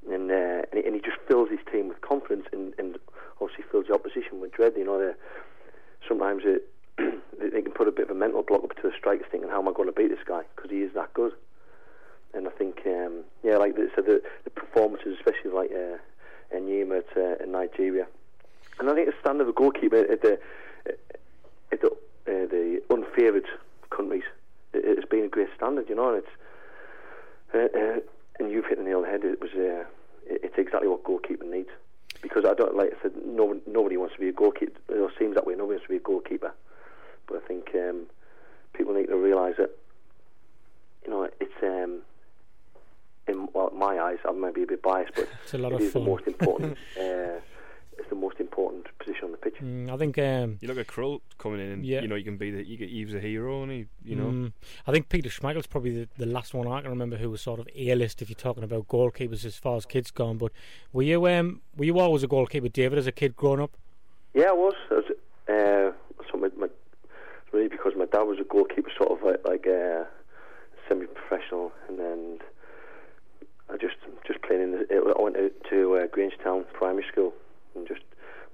and 0.10 0.32
uh, 0.32 0.66
and, 0.72 0.74
he, 0.74 0.84
and 0.86 0.96
he 0.96 1.02
just 1.02 1.18
fills 1.28 1.50
his 1.50 1.60
team 1.72 1.90
with 1.90 2.02
confidence, 2.02 2.48
and, 2.52 2.74
and 2.80 2.98
obviously 3.40 3.66
fills 3.72 3.88
the 3.88 3.94
opposition 3.94 4.42
with 4.42 4.52
dread. 4.52 4.74
You 4.78 4.86
know, 4.86 5.14
sometimes 6.08 6.44
it, 6.46 6.70
they 6.98 7.62
can 7.62 7.72
put 7.72 7.88
a 7.88 7.92
bit 7.92 8.10
of 8.10 8.16
a 8.16 8.20
mental 8.20 8.42
block 8.42 8.64
up 8.64 8.76
to 8.76 8.82
the 8.82 8.92
strikers, 8.98 9.28
thinking, 9.30 9.50
"How 9.50 9.60
am 9.60 9.68
I 9.68 9.74
going 9.74 9.90
to 9.90 9.94
beat 9.94 10.10
this 10.10 10.26
guy?" 10.26 10.42
Because 10.56 10.72
he 10.72 10.82
is 10.82 10.94
that 10.96 11.14
good. 11.14 11.34
And 12.36 12.48
I 12.48 12.52
think, 12.52 12.82
um, 12.86 13.24
yeah, 13.44 13.58
like 13.58 13.76
the, 13.76 13.90
so 13.96 14.02
the 14.02 14.22
the 14.44 14.50
performances, 14.50 15.16
especially 15.18 15.52
like 15.52 15.72
uh, 15.72 15.98
Enyeama 16.56 17.00
at 17.00 17.18
uh, 17.18 17.44
in 17.44 17.52
Nigeria, 17.52 18.08
and 18.80 18.90
I 18.90 18.94
think 18.94 19.08
the 19.08 19.14
standard 19.22 19.44
of 19.44 19.50
a 19.50 19.54
goalkeeper 19.54 20.00
at 20.00 20.22
the 20.22 20.40
at 21.72 21.82
the 21.82 21.88
uh, 21.88 22.46
the 22.48 22.82
unfavoured 22.90 23.48
countries 23.90 24.24
it, 24.76 24.84
it's 24.86 25.08
been 25.08 25.26
a 25.26 25.30
great 25.30 25.48
standard, 25.56 25.88
you 25.90 25.96
know, 25.96 26.14
and 26.14 26.24
it's 26.24 26.34
uh, 27.54 27.80
uh, 27.80 28.00
and 28.40 28.52
you've 28.52 28.66
hit 28.66 28.78
the 28.78 28.84
nail 28.84 28.98
on 28.98 29.04
the 29.04 29.10
head. 29.10 29.24
It 29.24 29.42
was 29.42 29.52
uh, 29.56 29.86
it, 30.28 30.42
it's 30.44 30.58
exactly 30.58 30.88
what 30.88 31.04
goalkeeper 31.04 31.46
needs 31.46 31.70
because 32.22 32.46
I 32.46 32.54
don't 32.54 32.76
like 32.76 32.92
I 32.98 33.02
said 33.02 33.14
no 33.26 33.60
nobody 33.66 33.98
wants 33.98 34.16
to 34.16 34.20
be 34.20 34.30
a 34.30 34.34
goalkeeper. 34.34 34.80
It 34.90 35.12
seems 35.18 35.36
that 35.36 35.48
way. 35.48 35.54
Nobody 35.54 35.78
wants 35.78 35.86
to 35.86 35.90
be 35.90 35.98
a 35.98 36.00
goalkeeper, 36.00 36.54
but 37.28 37.42
I 37.44 37.48
think 37.48 37.70
um, 37.76 38.08
people 38.74 38.94
need 38.94 39.08
to 39.08 39.18
realise 39.18 39.56
that 39.58 39.72
you 41.06 41.12
know 41.12 41.30
it's 41.40 41.64
um, 41.64 42.02
in 43.28 43.48
well, 43.54 43.72
my 43.76 44.00
eyes. 44.00 44.18
I 44.28 44.32
might 44.32 44.54
be 44.54 44.64
a 44.64 44.68
bit 44.68 44.82
biased, 44.82 45.14
but 45.16 45.28
It's 45.44 45.54
a 45.54 45.58
lot 45.58 45.72
it 45.72 45.76
of 45.76 45.82
is 45.82 45.94
fun. 45.94 46.04
the 46.04 46.10
most 46.10 46.28
important. 46.28 46.74
uh, 47.00 47.40
it's 47.98 48.10
the 48.10 48.16
most 48.16 48.40
important 48.42 48.86
position 49.00 49.26
on 49.26 49.32
the 49.32 49.38
pitch. 49.38 49.56
Mm, 49.62 49.90
I 49.90 49.98
think 49.98 50.18
um, 50.18 50.58
You 50.62 50.68
look 50.68 50.78
at 50.78 50.88
Krul 50.88 51.22
coming 51.38 51.62
in, 51.62 51.72
and 51.72 51.86
Yeah. 51.86 52.02
you 52.02 52.08
know 52.08 52.16
you 52.16 52.26
can 52.26 52.38
be 52.38 52.52
the 52.52 52.64
you 52.64 52.78
get 52.78 52.90
Eve's 52.90 53.14
a 53.14 53.20
hero, 53.22 53.64
and 53.64 53.72
he 53.72 53.86
you 54.04 54.16
know. 54.16 54.26
Mm, 54.26 54.54
I 54.86 54.92
think 54.92 55.10
Peter 55.10 55.30
Schmeichel's 55.30 55.68
probably 55.68 55.92
the, 56.02 56.08
the 56.18 56.26
last 56.26 56.54
one 56.54 56.68
I 56.68 56.82
can 56.82 56.90
remember 56.90 57.18
who 57.18 57.30
was 57.30 57.42
sort 57.42 57.60
of 57.60 57.68
A-list 57.76 58.22
if 58.22 58.30
you're 58.30 58.36
talking 58.36 58.64
about 58.64 58.88
goalkeepers 58.90 59.46
as 59.46 59.56
far 59.56 59.78
as 59.78 59.86
kids 59.86 60.12
gone. 60.12 60.38
But 60.38 60.52
were 60.92 61.04
you 61.04 61.26
um, 61.28 61.62
were 61.78 61.86
you 61.86 61.98
always 62.00 62.24
a 62.24 62.28
goalkeeper, 62.28 62.68
David, 62.68 62.98
as 63.00 63.08
a 63.08 63.12
kid 63.14 63.36
growing 63.36 63.62
up? 63.62 63.72
Yeah, 64.34 64.50
I 64.50 64.54
was. 64.54 64.74
I 64.92 64.94
was 64.96 65.06
uh, 65.48 65.92
so 66.32 66.38
my, 66.38 66.50
my, 66.58 66.68
really 67.54 67.70
because 67.70 67.94
my 67.96 68.06
dad 68.06 68.24
was 68.24 68.40
a 68.40 68.44
goalkeeper, 68.44 68.92
sort 68.98 69.12
of 69.12 69.24
like, 69.26 69.48
like 69.48 69.68
uh, 69.68 70.04
semi-professional, 70.90 71.72
and 71.88 71.98
then 71.98 72.40
I 73.70 73.78
just 73.78 73.96
just 74.28 74.42
playing 74.42 74.62
in. 74.64 74.72
The, 74.72 75.14
I 75.18 75.22
went 75.22 75.38
out 75.38 75.52
to 75.70 75.96
uh, 75.96 76.08
Grangetown 76.08 76.66
Primary 76.74 77.06
School 77.12 77.34
and 77.76 77.88
just 77.88 78.02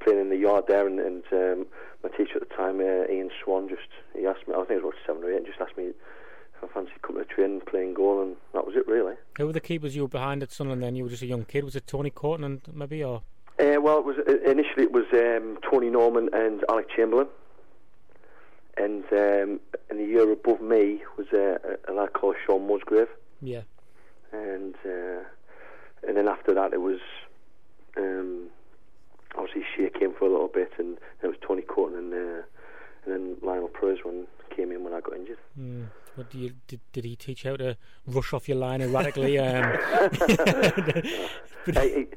playing 0.03 0.19
in 0.19 0.29
the 0.29 0.37
yard 0.37 0.65
there. 0.67 0.87
And, 0.87 0.99
and 0.99 1.23
um, 1.31 1.67
my 2.03 2.09
teacher 2.09 2.37
at 2.41 2.47
the 2.47 2.55
time, 2.55 2.79
uh, 2.79 3.11
Ian 3.11 3.29
Swan, 3.43 3.69
just 3.69 3.87
he 4.17 4.25
asked 4.25 4.47
me. 4.47 4.53
I 4.53 4.65
think 4.65 4.81
it 4.81 4.83
was 4.83 4.93
about 4.93 5.05
seven 5.05 5.23
or 5.23 5.31
eight, 5.31 5.37
and 5.37 5.45
just 5.45 5.59
asked 5.59 5.77
me 5.77 5.85
if 5.85 6.63
I 6.63 6.67
fancied 6.73 7.01
coming 7.01 7.23
to 7.23 7.29
train, 7.29 7.61
playing 7.61 7.93
goal, 7.93 8.21
and 8.21 8.35
that 8.53 8.65
was 8.65 8.75
it 8.75 8.87
really. 8.87 9.15
Who 9.37 9.47
were 9.47 9.53
the 9.53 9.59
keepers 9.59 9.95
you 9.95 10.03
were 10.03 10.07
behind 10.07 10.43
at 10.43 10.51
Sunderland 10.51 10.83
then? 10.83 10.95
You 10.95 11.03
were 11.03 11.09
just 11.09 11.23
a 11.23 11.27
young 11.27 11.45
kid. 11.45 11.63
Was 11.63 11.75
it 11.75 11.87
Tony 11.87 12.09
Coton 12.09 12.43
and 12.43 12.61
maybe 12.73 13.03
or 13.03 13.21
Uh, 13.59 13.79
well, 13.81 13.99
it 13.99 14.05
was 14.05 14.17
initially 14.45 14.85
it 14.85 14.91
was 14.91 15.05
um, 15.13 15.57
Tony 15.69 15.89
Norman 15.89 16.29
and 16.33 16.63
Alec 16.69 16.87
Chamberlain, 16.95 17.27
and 18.77 19.03
um, 19.11 19.59
in 19.89 19.97
the 19.97 20.05
year 20.05 20.31
above 20.31 20.61
me 20.61 21.01
was 21.17 21.27
uh, 21.33 21.57
a, 21.87 21.91
a 21.91 21.93
lad 21.93 22.13
called 22.13 22.35
Sean 22.45 22.67
Musgrave, 22.67 23.09
yeah? 23.41 23.61
And 24.31 24.75
uh, 24.85 25.23
and 26.07 26.17
then 26.17 26.27
after 26.27 26.53
that 26.53 26.73
it 26.73 26.81
was 26.81 26.99
um, 27.97 28.47
obviously 29.35 29.63
Shay 29.75 29.89
came 29.89 30.13
for 30.13 30.25
a 30.25 30.31
little 30.31 30.47
bit, 30.47 30.71
and 30.77 30.97
it 31.21 31.27
was 31.27 31.35
Tony 31.45 31.61
Coton 31.61 31.97
and 31.97 32.13
uh, 32.13 32.43
and 33.05 33.13
then 33.13 33.37
Lionel 33.41 33.69
Perswan 33.69 34.25
came 34.55 34.71
in 34.71 34.83
when 34.83 34.93
I 34.93 35.01
got 35.01 35.15
injured. 35.15 35.39
Mm. 35.59 35.87
What 36.15 36.29
do 36.29 36.37
you 36.37 36.53
did? 36.67 36.81
Did 36.91 37.05
he 37.05 37.15
teach 37.15 37.45
you 37.45 37.51
how 37.51 37.57
to 37.57 37.77
rush 38.05 38.33
off 38.33 38.47
your 38.49 38.57
line 38.57 38.81
erratically? 38.81 39.39
Um, 41.67 41.75
I, 41.75 41.79
I, 41.79 42.07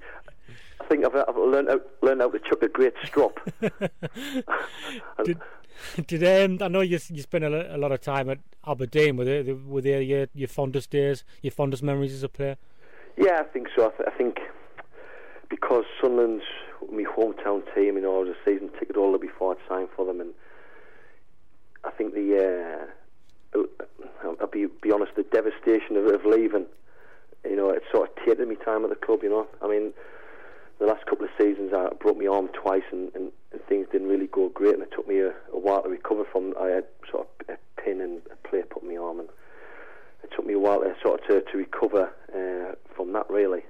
I 0.81 0.87
think 0.89 1.05
I've, 1.07 1.15
I've 1.29 1.37
learned 1.37 1.69
how, 1.69 1.81
learned 2.03 2.21
how 2.21 2.31
to 2.31 2.39
chuck 2.39 2.63
a 2.63 2.69
great 2.69 2.95
strop. 3.05 3.39
did, 3.61 5.39
did 6.07 6.23
um, 6.25 6.59
I 6.65 6.69
know 6.69 6.81
you 6.81 6.99
you 7.09 7.23
spent 7.23 7.45
a, 7.45 7.77
lot 7.77 7.93
of 7.93 8.01
time 8.01 8.31
at 8.31 8.39
Aberdeen? 8.67 9.17
Were 9.17 9.25
they 9.81 10.03
your, 10.03 10.27
your 10.35 10.49
fondest 10.49 10.91
days, 10.91 11.25
your 11.43 11.51
fondest 11.51 11.83
memories 11.83 12.13
as 12.13 12.23
a 12.23 12.29
player? 12.29 12.57
Yeah, 13.17 13.41
I 13.41 13.45
think 13.45 13.69
so. 13.77 13.87
I, 13.87 13.91
th- 13.97 14.09
I 14.13 14.17
think 14.17 14.39
because 15.49 15.85
Sunderland's 16.01 16.45
my 16.91 17.05
hometown 17.05 17.63
team, 17.75 17.97
you 17.97 18.03
know, 18.03 18.17
I 18.17 18.25
was 18.25 18.29
a 18.29 18.51
season 18.51 18.71
ticket 18.79 18.97
holder 18.97 19.19
before 19.19 19.53
I'd 19.53 19.69
signed 19.69 19.89
for 19.95 20.05
them, 20.05 20.21
and 20.21 20.35
I 21.85 21.91
think 21.91 22.15
the 22.15 22.89
uh, 23.55 23.61
I'll 24.41 24.47
be 24.47 24.67
be 24.83 24.93
honest, 24.93 25.13
the 25.17 25.23
devastation 25.23 25.97
of, 25.97 26.07
of 26.07 26.25
leaving, 26.27 26.67
you 27.45 27.57
know, 27.57 27.71
it 27.71 27.83
sort 27.93 28.11
of 28.11 28.25
tainted 28.25 28.49
me 28.49 28.57
time 28.57 28.85
at 28.85 28.91
the 28.91 28.97
club. 28.97 29.23
You 29.23 29.31
know, 29.31 29.47
I 29.63 29.69
mean, 29.69 29.93
the 30.79 30.87
last 30.87 31.07
couple 31.07 31.25
of 31.25 31.31
seasons 31.39 31.73
I 31.73 31.89
broke 32.01 32.19
my 32.19 32.27
arm 32.27 32.49
twice, 32.49 32.83
and, 32.91 33.11
and, 33.15 33.31
and 33.53 33.63
things 33.69 33.87
didn't 33.93 34.09
really 34.09 34.27
go 34.27 34.49
great, 34.49 34.75
and 34.75 34.83
it 34.83 34.93
took 34.95 35.07
me 35.07 35.21
a, 35.21 35.31
a 35.53 35.59
while 35.59 35.83
to 35.83 35.89
recover 35.89 36.25
from. 36.25 36.55
I 36.61 36.69
had 36.69 36.85
sort 37.11 37.29
of 37.29 37.55
a 37.55 37.81
pin 37.81 38.01
and 38.01 38.21
a 38.31 38.49
plate 38.49 38.71
put 38.71 38.83
in 38.83 38.89
my 38.89 38.97
arm, 38.97 39.21
and 39.21 39.29
it 40.23 40.31
took 40.35 40.47
me 40.47 40.55
a 40.55 40.59
while 40.59 40.81
to 40.81 40.95
sort 41.03 41.21
of 41.21 41.27
to, 41.29 41.53
to 41.53 41.59
recover 41.59 42.11
uh, 42.35 42.75
from 42.95 43.13
that 43.13 43.29
really, 43.31 43.63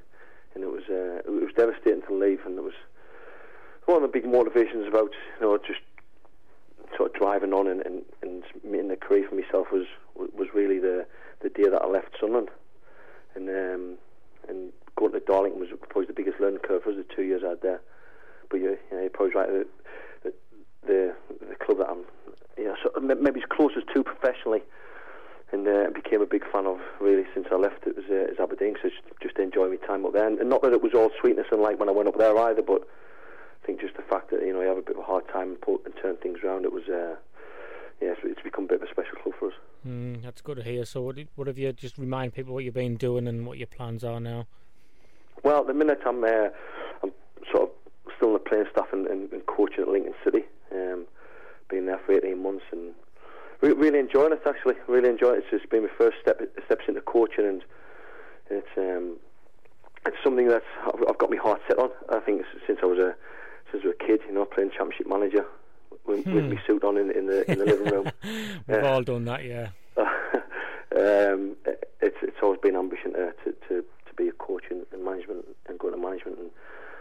and 0.54 0.64
it 0.64 0.70
was 0.70 0.84
uh, 0.88 1.20
it 1.24 1.30
was 1.30 1.52
devastating 1.56 2.02
to 2.02 2.14
leave, 2.14 2.40
and 2.46 2.56
it 2.56 2.64
was 2.64 2.74
one 3.86 3.96
of 3.96 4.02
the 4.02 4.08
big 4.08 4.26
motivations 4.26 4.86
about 4.88 5.10
you 5.40 5.46
know 5.46 5.58
just 5.58 5.80
sort 6.96 7.10
of 7.10 7.20
driving 7.20 7.52
on 7.52 7.66
and, 7.66 7.84
and, 7.84 8.02
and 8.22 8.44
making 8.62 8.90
a 8.90 8.96
career 8.96 9.26
for 9.28 9.34
myself 9.34 9.68
was 9.72 9.86
was 10.14 10.48
really 10.54 10.78
the 10.78 11.06
the 11.40 11.50
day 11.50 11.68
that 11.68 11.82
I 11.82 11.86
left 11.86 12.16
Sunderland, 12.18 12.50
and 13.34 13.48
um, 13.48 13.98
and 14.48 14.72
going 14.96 15.12
to 15.12 15.20
Darlington 15.20 15.60
was 15.60 15.68
probably 15.88 16.06
the 16.06 16.12
biggest 16.12 16.40
learning 16.40 16.60
curve 16.60 16.82
for 16.82 16.90
us 16.90 16.96
the 16.96 17.14
two 17.14 17.22
years 17.22 17.42
I 17.44 17.50
had 17.50 17.62
there. 17.62 17.80
But 18.50 18.58
you, 18.58 18.78
you 18.90 19.00
you're 19.00 19.10
probably 19.10 19.34
right. 19.34 19.48
The, 19.48 19.66
the 20.22 20.32
the 20.86 21.14
the 21.48 21.56
club 21.56 21.78
that 21.78 21.88
I'm, 21.88 22.04
you 22.56 22.64
know, 22.64 22.76
so 22.82 23.00
maybe 23.00 23.40
as 23.40 23.46
close 23.48 23.72
as 23.76 23.82
two 23.92 24.04
professionally, 24.04 24.62
and 25.52 25.66
uh, 25.66 25.90
became 25.94 26.20
a 26.20 26.26
big 26.26 26.44
fan 26.50 26.66
of 26.66 26.78
really 27.00 27.24
since 27.34 27.46
I 27.50 27.56
left. 27.56 27.86
It 27.86 27.96
was 27.96 28.06
uh, 28.10 28.42
Aberdeen, 28.42 28.76
so 28.82 28.88
just, 28.88 29.02
just 29.22 29.38
enjoy 29.38 29.68
my 29.68 29.76
time 29.76 30.04
up 30.04 30.12
there. 30.12 30.26
And, 30.26 30.38
and 30.38 30.48
not 30.48 30.62
that 30.62 30.72
it 30.72 30.82
was 30.82 30.94
all 30.94 31.10
sweetness 31.20 31.46
and 31.50 31.62
light 31.62 31.78
when 31.78 31.88
I 31.88 31.92
went 31.92 32.08
up 32.08 32.18
there 32.18 32.36
either, 32.36 32.62
but 32.62 32.86
I 33.62 33.66
think 33.66 33.80
just 33.80 33.96
the 33.96 34.02
fact 34.02 34.30
that 34.30 34.42
you 34.42 34.52
know 34.52 34.60
you 34.60 34.68
have 34.68 34.78
a 34.78 34.82
bit 34.82 34.96
of 34.96 35.02
a 35.02 35.06
hard 35.06 35.26
time 35.28 35.50
and, 35.50 35.60
pull, 35.60 35.80
and 35.84 35.94
turn 36.00 36.16
things 36.16 36.38
around. 36.44 36.64
It 36.64 36.72
was. 36.72 36.84
Uh, 36.88 37.16
yeah, 38.02 38.10
it's, 38.10 38.20
it's 38.24 38.42
become 38.42 38.64
a 38.64 38.68
bit 38.68 38.82
of 38.82 38.88
a 38.88 38.90
special 38.90 39.16
club 39.22 39.34
for 39.38 39.48
us. 39.48 39.54
Mm, 39.86 40.22
that's 40.22 40.40
good 40.40 40.56
to 40.56 40.62
hear. 40.62 40.84
So, 40.84 41.00
what, 41.02 41.16
what 41.36 41.46
have 41.46 41.58
you 41.58 41.72
just 41.72 41.96
remind 41.96 42.34
people 42.34 42.52
what 42.52 42.64
you've 42.64 42.74
been 42.74 42.96
doing 42.96 43.28
and 43.28 43.46
what 43.46 43.58
your 43.58 43.66
plans 43.66 44.02
are 44.02 44.20
now? 44.20 44.46
Well, 45.44 45.60
at 45.60 45.66
the 45.66 45.74
minute 45.74 46.00
I'm 46.06 46.24
uh, 46.24 46.48
I'm 47.02 47.12
sort 47.52 47.64
of 47.64 47.70
still 48.16 48.28
in 48.28 48.32
the 48.34 48.38
playing 48.40 48.64
staff 48.72 48.86
and, 48.92 49.06
and, 49.06 49.30
and 49.32 49.44
coaching 49.46 49.82
at 49.82 49.88
Lincoln 49.88 50.14
City. 50.24 50.44
Um, 50.72 51.04
been 51.68 51.86
there 51.86 52.00
for 52.04 52.12
18 52.12 52.42
months 52.42 52.64
and 52.72 52.92
re- 53.60 53.72
really 53.72 53.98
enjoying 53.98 54.32
it. 54.32 54.40
Actually, 54.46 54.74
really 54.88 55.08
enjoying 55.08 55.36
it. 55.36 55.44
It's 55.44 55.50
just 55.62 55.70
been 55.70 55.82
my 55.84 55.90
first 55.96 56.16
step 56.22 56.40
steps 56.64 56.84
into 56.88 57.00
coaching, 57.02 57.46
and 57.46 57.62
it's 58.50 58.68
um, 58.76 59.16
it's 60.06 60.16
something 60.24 60.48
that 60.48 60.62
I've, 60.86 61.02
I've 61.08 61.18
got 61.18 61.30
my 61.30 61.36
heart 61.36 61.60
set 61.68 61.78
on. 61.78 61.90
I 62.10 62.20
think 62.20 62.42
since 62.66 62.78
I 62.82 62.86
was 62.86 62.98
a 62.98 63.14
since 63.70 63.84
I 63.84 63.88
was 63.88 63.96
a 64.00 64.04
kid, 64.06 64.20
you 64.26 64.34
know, 64.34 64.44
playing 64.46 64.70
Championship 64.70 65.06
Manager 65.08 65.44
with, 66.06 66.24
Hmm. 66.24 66.34
with 66.34 66.44
my 66.52 66.60
suit 66.66 66.84
on 66.84 66.96
in, 66.96 67.10
in 67.10 67.26
the 67.26 67.50
in 67.50 67.58
the 67.58 67.64
living 67.66 67.92
room. 67.92 68.10
We've 68.66 68.82
Uh, 68.82 68.88
all 68.88 69.02
done 69.02 69.24
that, 69.26 69.44
yeah. 69.44 69.68
um, 70.96 71.56
it's 72.00 72.16
it's 72.22 72.36
always 72.42 72.60
been 72.60 72.76
ambition 72.76 73.12
to, 73.14 73.32
to, 73.44 73.52
to, 73.68 73.84
to 74.16 74.22
be 74.22 74.28
a 74.28 74.32
coach 74.32 74.64
in, 74.70 74.84
in 74.92 75.04
management 75.04 75.44
and 75.68 75.78
go 75.78 75.90
to 75.90 75.96
management, 75.96 76.38
and 76.38 76.50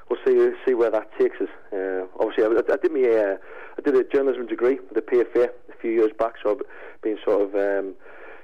we'll 0.10 0.20
see 0.26 0.56
see 0.66 0.74
where 0.74 0.92
that 0.92 1.10
takes 1.20 1.38
us. 1.42 1.50
Uh, 1.72 2.06
obviously, 2.20 2.44
I, 2.44 2.74
I 2.74 2.78
did 2.78 2.92
me 2.92 3.06
uh, 3.08 3.36
I 3.78 3.82
did 3.84 3.96
a 3.96 4.04
journalism 4.04 4.48
degree 4.48 4.80
with 4.80 4.94
the 4.94 5.02
PFA 5.02 5.50
a 5.70 5.78
few 5.82 5.92
years 5.92 6.12
back, 6.18 6.34
so 6.42 6.52
I've 6.52 7.02
been 7.02 7.18
sort 7.26 7.42
of 7.42 7.56
um, 7.56 7.96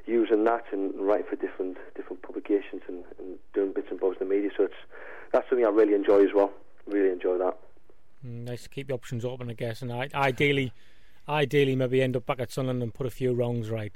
using 0.06 0.44
that 0.46 0.66
and 0.72 0.94
writing 0.96 1.28
for 1.30 1.36
different 1.36 1.78
different 1.96 2.22
publications 2.22 2.82
and, 2.88 3.04
and 3.20 3.38
doing 3.54 3.74
bits 3.74 3.88
and 3.90 4.00
bobs 4.00 4.18
in 4.20 4.28
the 4.28 4.34
media. 4.34 4.50
So 4.56 4.64
it's 4.64 4.74
that's 5.32 5.48
something 5.50 5.66
I 5.66 5.70
really 5.70 5.94
enjoy 5.94 6.24
as 6.24 6.34
well. 6.34 6.52
Really 6.88 7.12
enjoy 7.12 7.38
that. 7.38 7.58
Mm, 8.26 8.46
nice 8.46 8.64
to 8.64 8.70
keep 8.70 8.88
the 8.88 8.94
options 8.94 9.24
open, 9.24 9.50
I 9.50 9.54
guess. 9.54 9.82
And 9.82 9.94
I, 9.94 10.10
ideally, 10.14 10.74
ideally, 11.28 11.76
maybe 11.76 12.02
end 12.02 12.16
up 12.16 12.26
back 12.26 12.40
at 12.40 12.52
Sunderland 12.52 12.82
and 12.82 12.94
put 12.94 13.06
a 13.06 13.12
few 13.12 13.34
wrongs 13.34 13.70
right. 13.70 13.94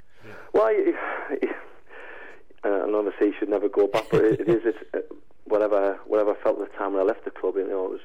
Well, 0.52 0.72
you, 0.72 0.96
uh, 2.64 2.84
and 2.84 2.94
obviously 2.94 3.28
you 3.28 3.34
should 3.38 3.48
never 3.48 3.68
go 3.68 3.86
back, 3.86 4.04
but 4.10 4.24
it, 4.24 4.40
it 4.40 4.48
is 4.48 4.62
it's, 4.64 4.78
uh, 4.94 4.98
whatever 5.44 5.98
whatever 6.06 6.32
I 6.32 6.42
felt 6.42 6.60
at 6.60 6.70
the 6.70 6.78
time 6.78 6.94
when 6.94 7.02
I 7.02 7.04
left 7.04 7.24
the 7.24 7.30
club. 7.30 7.56
You 7.56 7.68
know, 7.68 7.86
it 7.86 7.90
was 7.90 8.00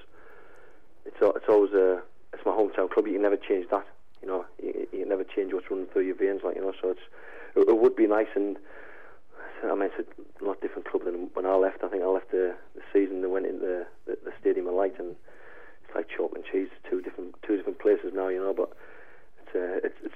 it's 1.05 1.18
it's 1.22 1.49
always 1.49 1.74
a 1.74 2.01
it's 2.34 2.45
my 2.45 2.51
hometown 2.51 2.89
club. 2.89 3.07
You 3.07 3.14
can 3.14 3.22
never 3.22 3.38
change 3.38 3.68
that. 3.72 3.86
You 4.22 4.28
know, 4.28 4.45
you, 4.62 4.88
you 4.91 5.05
never 5.07 5.24
change 5.24 5.53
what's 5.53 5.70
running 5.70 5.88
through 5.88 6.03
your 6.03 6.16
veins. 6.16 6.41
Like 6.43 6.55
you 6.55 6.62
know, 6.62 6.74
so 6.82 6.89
it's 6.89 7.01
it, 7.55 7.70
it 7.70 7.78
would 7.78 7.95
be 7.95 8.07
nice 8.07 8.30
and. 8.36 8.57
I 9.62 9.76
mean, 9.76 9.89
it's 9.99 10.07
a 10.41 10.45
lot 10.45 10.62
different 10.62 10.89
club 10.89 11.03
than 11.03 11.30
when 11.34 11.45
I 11.45 11.53
left. 11.55 11.84
I 11.84 11.89
think 11.89 12.01
I 12.01 12.05
left 12.05 12.32
the, 12.32 12.55
the 12.76 12.82
season 12.93 13.22
and 13.22 13.30
went 13.34 13.45
into 13.45 13.60
the, 13.60 13.88
the, 14.05 14.18
the 14.24 14.32
Stadium 14.39 14.68
of 14.68 14.74
Light, 14.74 14.97
and 14.97 15.18
it's 15.84 15.93
like 15.93 16.07
chalk 16.07 16.32
and 16.34 16.45
cheese. 16.45 16.70
Two 16.89 17.01
different 17.01 17.36
two 17.43 17.57
different 17.57 17.78
places 17.80 18.14
now, 18.16 18.30
you 18.30 18.39
know. 18.39 18.53
But 18.53 18.72
it's 19.43 19.55
uh, 19.55 19.86
it's, 19.86 19.97
it's 20.01 20.16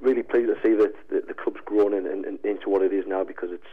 really 0.00 0.22
pleased 0.22 0.48
to 0.48 0.56
see 0.62 0.74
that 0.74 0.92
the, 1.08 1.22
the 1.26 1.34
club's 1.34 1.60
grown 1.64 1.94
in, 1.94 2.06
in, 2.06 2.24
in, 2.24 2.38
into 2.44 2.68
what 2.68 2.82
it 2.82 2.92
is 2.92 3.04
now 3.06 3.24
because 3.24 3.50
it's 3.52 3.72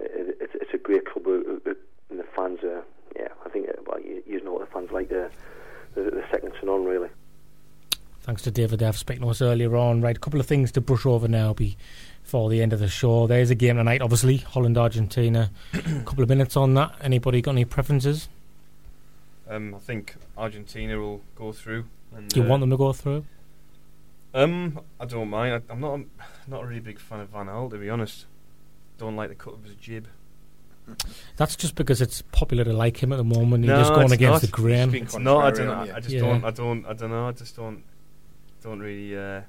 it, 0.00 0.36
it's, 0.40 0.52
it's 0.54 0.74
a 0.74 0.78
great 0.78 1.06
club 1.06 1.26
uh, 1.26 1.70
uh, 1.70 1.74
and 2.10 2.18
the 2.18 2.24
fans 2.36 2.58
are 2.62 2.84
yeah 3.16 3.28
I 3.46 3.48
think 3.48 3.68
uh, 3.68 3.80
well 3.86 4.00
you, 4.00 4.22
you 4.26 4.42
know 4.44 4.52
what 4.52 4.66
the 4.66 4.72
fans 4.72 4.90
like 4.90 5.08
the 5.08 5.30
the, 5.94 6.02
the 6.02 6.24
second 6.30 6.52
to 6.60 6.66
none 6.66 6.84
really. 6.84 7.08
Thanks 8.22 8.33
to 8.44 8.50
David 8.50 8.78
Duff 8.80 8.96
speaking 8.96 9.22
to 9.22 9.28
us 9.30 9.42
earlier 9.42 9.76
on. 9.76 10.00
Right, 10.00 10.16
a 10.16 10.20
couple 10.20 10.40
of 10.40 10.46
things 10.46 10.70
to 10.72 10.80
brush 10.80 11.04
over 11.06 11.26
now 11.28 11.52
before 11.52 12.48
the 12.48 12.62
end 12.62 12.72
of 12.72 12.78
the 12.80 12.88
show. 12.88 13.26
There's 13.26 13.50
a 13.50 13.54
game 13.54 13.76
tonight, 13.76 14.00
obviously, 14.02 14.38
Holland 14.38 14.78
Argentina. 14.78 15.50
a 15.72 15.78
couple 16.04 16.22
of 16.22 16.28
minutes 16.28 16.56
on 16.56 16.74
that. 16.74 16.94
Anybody 17.00 17.40
got 17.42 17.52
any 17.52 17.64
preferences? 17.64 18.28
Um, 19.48 19.74
I 19.74 19.78
think 19.78 20.14
Argentina 20.38 20.98
will 20.98 21.20
go 21.36 21.52
through. 21.52 21.86
And, 22.16 22.28
Do 22.28 22.40
you 22.40 22.46
uh, 22.46 22.48
want 22.48 22.60
them 22.60 22.70
to 22.70 22.76
go 22.76 22.92
through? 22.92 23.24
Um, 24.32 24.80
I 24.98 25.04
don't 25.04 25.28
mind. 25.28 25.62
I, 25.68 25.72
I'm 25.72 25.80
not 25.80 26.00
a, 26.00 26.04
not 26.50 26.62
a 26.64 26.66
really 26.66 26.80
big 26.80 26.98
fan 26.98 27.20
of 27.20 27.28
Van 27.30 27.46
Gaal, 27.46 27.70
to 27.70 27.76
be 27.78 27.90
honest. 27.90 28.26
Don't 28.98 29.16
like 29.16 29.28
the 29.28 29.34
cut 29.34 29.54
of 29.54 29.64
his 29.64 29.74
jib. 29.74 30.06
That's 31.36 31.56
just 31.56 31.76
because 31.76 32.02
it's 32.02 32.20
popular 32.32 32.62
to 32.64 32.72
like 32.72 33.02
him 33.02 33.10
at 33.12 33.16
the 33.16 33.24
moment. 33.24 33.64
No, 33.64 33.72
You're 33.74 33.82
just 33.84 33.94
going 33.94 34.04
it's 34.04 34.12
against 34.12 34.32
not. 34.34 34.40
the 34.42 34.48
grain. 34.48 34.94
It's 34.94 35.16
not. 35.16 35.44
I 35.44 35.50
don't. 35.50 35.66
know. 35.66 35.94
I 35.94 36.00
just 36.00 36.10
Yeah. 36.10 36.20
don't. 36.20 36.44
I 36.44 36.50
don't. 36.50 36.86
I 36.86 36.92
don't 36.92 37.10
know. 37.10 37.28
I 37.28 37.32
just 37.32 37.56
don't. 37.56 37.82
Don't 38.64 38.80
really. 38.80 39.16
Uh, 39.16 39.42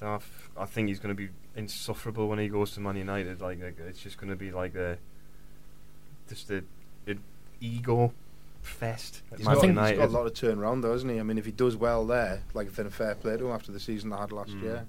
don't 0.00 0.08
know 0.10 0.14
if- 0.16 0.50
I 0.56 0.64
think 0.64 0.88
he's 0.88 0.98
going 1.00 1.14
to 1.14 1.20
be 1.22 1.28
insufferable 1.56 2.28
when 2.28 2.38
he 2.38 2.48
goes 2.48 2.70
to 2.72 2.80
Man 2.80 2.96
United. 2.96 3.40
Like, 3.42 3.60
like 3.62 3.78
it's 3.88 4.00
just 4.02 4.16
going 4.16 4.30
to 4.30 4.36
be 4.36 4.50
like 4.50 4.74
a 4.74 4.96
just 6.28 6.50
a, 6.50 6.62
a 7.08 7.14
ego 7.60 8.12
fest. 8.62 9.22
At 9.32 9.38
He's 9.38 9.46
Man 9.46 9.54
got, 9.56 9.62
he's 9.64 9.68
United. 9.68 9.96
got 9.98 10.08
a 10.08 10.12
lot 10.12 10.26
of 10.26 10.34
turn 10.34 10.58
around, 10.58 10.80
though, 10.82 10.92
hasn't 10.92 11.12
he? 11.12 11.20
I 11.20 11.22
mean, 11.22 11.38
if 11.38 11.44
he 11.44 11.52
does 11.52 11.76
well 11.76 12.06
there, 12.06 12.42
like 12.54 12.72
then 12.74 12.88
fair 12.90 13.14
play 13.14 13.36
to 13.36 13.46
him 13.46 13.52
after 13.52 13.72
the 13.72 13.80
season 13.80 14.10
they 14.10 14.16
had 14.16 14.32
last 14.32 14.50
Mm. 14.52 14.62
year. 14.62 14.86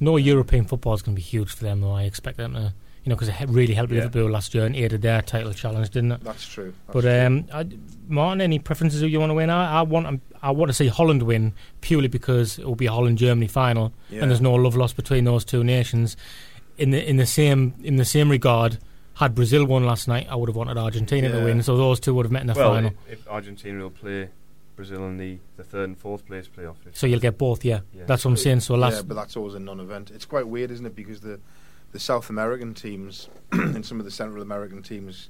No 0.00 0.16
European 0.16 0.64
football 0.64 0.94
is 0.94 1.02
going 1.02 1.14
to 1.14 1.20
be 1.20 1.22
huge 1.22 1.52
for 1.52 1.64
them, 1.64 1.80
though. 1.82 1.92
I 1.92 2.04
expect 2.04 2.38
them 2.38 2.54
to, 2.54 2.72
you 3.04 3.10
know, 3.10 3.16
because 3.16 3.28
it 3.28 3.48
really 3.48 3.74
helped 3.74 3.92
Yeah. 3.92 3.98
Liverpool 4.04 4.30
last 4.30 4.54
year 4.54 4.64
and 4.64 4.74
aided 4.74 5.02
their 5.02 5.20
title 5.22 5.52
challenge, 5.52 5.90
didn't 5.90 6.12
it? 6.12 6.24
That's 6.24 6.46
true. 6.46 6.72
That's 6.86 6.94
but 7.04 7.26
um, 7.26 7.46
I, 7.52 7.66
Martin, 8.08 8.40
any 8.40 8.58
preferences 8.58 9.00
who 9.02 9.06
you 9.08 9.20
want 9.20 9.30
to 9.30 9.34
win? 9.34 9.50
I, 9.50 9.80
I 9.80 9.82
want, 9.82 10.06
um, 10.06 10.20
I 10.42 10.50
want 10.50 10.70
to 10.70 10.74
see 10.74 10.88
Holland 10.88 11.22
win 11.22 11.52
purely 11.80 12.08
because 12.08 12.58
it 12.58 12.64
will 12.66 12.76
be 12.76 12.86
a 12.86 12.92
Holland 12.92 13.18
Germany 13.18 13.46
final, 13.46 13.92
Yeah. 14.08 14.22
and 14.22 14.30
there's 14.30 14.40
no 14.40 14.54
love 14.54 14.76
lost 14.76 14.96
between 14.96 15.24
those 15.24 15.44
two 15.44 15.62
nations. 15.62 16.16
In 16.78 16.90
the 16.90 17.08
in 17.08 17.16
the 17.16 17.26
same 17.26 17.74
in 17.82 17.96
the 17.96 18.04
same 18.04 18.30
regard, 18.30 18.78
had 19.14 19.34
Brazil 19.34 19.66
won 19.66 19.84
last 19.84 20.08
night, 20.08 20.26
I 20.30 20.36
would 20.36 20.48
have 20.48 20.56
wanted 20.56 20.78
Argentina 20.78 21.30
to 21.30 21.44
win. 21.44 21.62
So 21.62 21.76
those 21.76 22.00
two 22.00 22.14
would 22.14 22.24
have 22.24 22.32
met 22.32 22.40
in 22.40 22.46
the 22.46 22.54
well, 22.54 22.72
final. 22.72 22.92
If, 23.06 23.20
if 23.20 23.28
Argentina 23.28 23.82
will 23.82 23.90
play 23.90 24.30
Brazil 24.76 25.06
in 25.08 25.18
the, 25.18 25.38
the 25.58 25.62
third 25.62 25.90
and 25.90 25.98
fourth 25.98 26.26
place 26.26 26.48
playoff. 26.48 26.76
So 26.92 27.06
you'll 27.06 27.20
get 27.20 27.36
both, 27.36 27.62
yeah. 27.66 27.80
Yeah. 27.92 28.04
That's 28.06 28.24
what 28.24 28.30
I'm 28.30 28.36
saying. 28.38 28.60
So 28.60 28.76
last 28.76 28.96
yeah, 28.96 29.02
but 29.02 29.14
that's 29.14 29.36
always 29.36 29.54
a 29.54 29.60
non-event. 29.60 30.10
It's 30.10 30.24
quite 30.24 30.48
weird, 30.48 30.70
isn't 30.70 30.86
it? 30.86 30.96
Because 30.96 31.20
the 31.20 31.38
the 31.92 31.98
South 31.98 32.30
American 32.30 32.72
teams 32.72 33.28
and 33.52 33.84
some 33.84 33.98
of 33.98 34.06
the 34.06 34.10
Central 34.10 34.42
American 34.42 34.82
teams, 34.82 35.28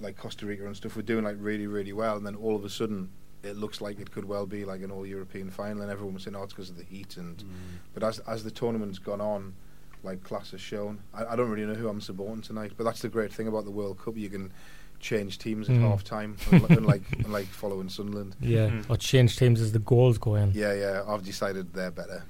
like 0.00 0.16
Costa 0.16 0.44
Rica 0.44 0.66
and 0.66 0.76
stuff, 0.76 0.96
were 0.96 1.02
doing 1.02 1.22
like 1.22 1.36
really, 1.38 1.68
really 1.68 1.92
well, 1.92 2.16
and 2.16 2.26
then 2.26 2.34
all 2.34 2.56
of 2.56 2.64
a 2.64 2.70
sudden. 2.70 3.10
It 3.44 3.56
looks 3.56 3.80
like 3.80 4.00
it 4.00 4.10
could 4.10 4.24
well 4.24 4.46
be 4.46 4.64
like 4.64 4.82
an 4.82 4.90
all-European 4.90 5.50
final, 5.50 5.82
and 5.82 5.90
everyone 5.90 6.14
was 6.14 6.22
saying, 6.24 6.36
"Oh, 6.36 6.42
it's 6.42 6.52
because 6.52 6.70
of 6.70 6.76
the 6.76 6.84
heat." 6.84 7.16
And 7.16 7.36
Mm. 7.38 7.44
but 7.92 8.02
as 8.02 8.18
as 8.20 8.42
the 8.44 8.50
tournament's 8.50 8.98
gone 8.98 9.20
on, 9.20 9.54
like 10.02 10.22
class 10.24 10.50
has 10.52 10.60
shown, 10.60 11.00
I, 11.12 11.24
I 11.26 11.36
don't 11.36 11.50
really 11.50 11.66
know 11.66 11.74
who 11.78 11.88
I'm 11.88 12.00
supporting 12.00 12.42
tonight. 12.42 12.72
But 12.76 12.84
that's 12.84 13.00
the 13.02 13.08
great 13.08 13.32
thing 13.32 13.46
about 13.48 13.64
the 13.64 13.70
World 13.70 13.98
Cup: 13.98 14.16
you 14.16 14.28
can 14.30 14.52
change 15.00 15.38
teams 15.38 15.68
at 15.68 15.76
Mm. 15.76 15.82
half 15.82 16.02
time, 16.04 16.36
unlike 16.50 17.02
unlike 17.24 17.46
following 17.62 17.88
Sunderland. 17.88 18.36
yeah, 18.40 18.82
or 18.88 18.96
change 18.96 19.36
teams 19.36 19.60
as 19.60 19.72
the 19.72 19.78
goals 19.78 20.16
go 20.18 20.34
in. 20.36 20.52
Yeah, 20.52 20.72
yeah. 20.72 21.02
I've 21.06 21.22
decided 21.24 21.72
they're 21.74 21.90
better. 21.90 22.24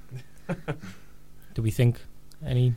Do 1.54 1.62
we 1.62 1.70
think 1.70 2.00
any? 2.44 2.74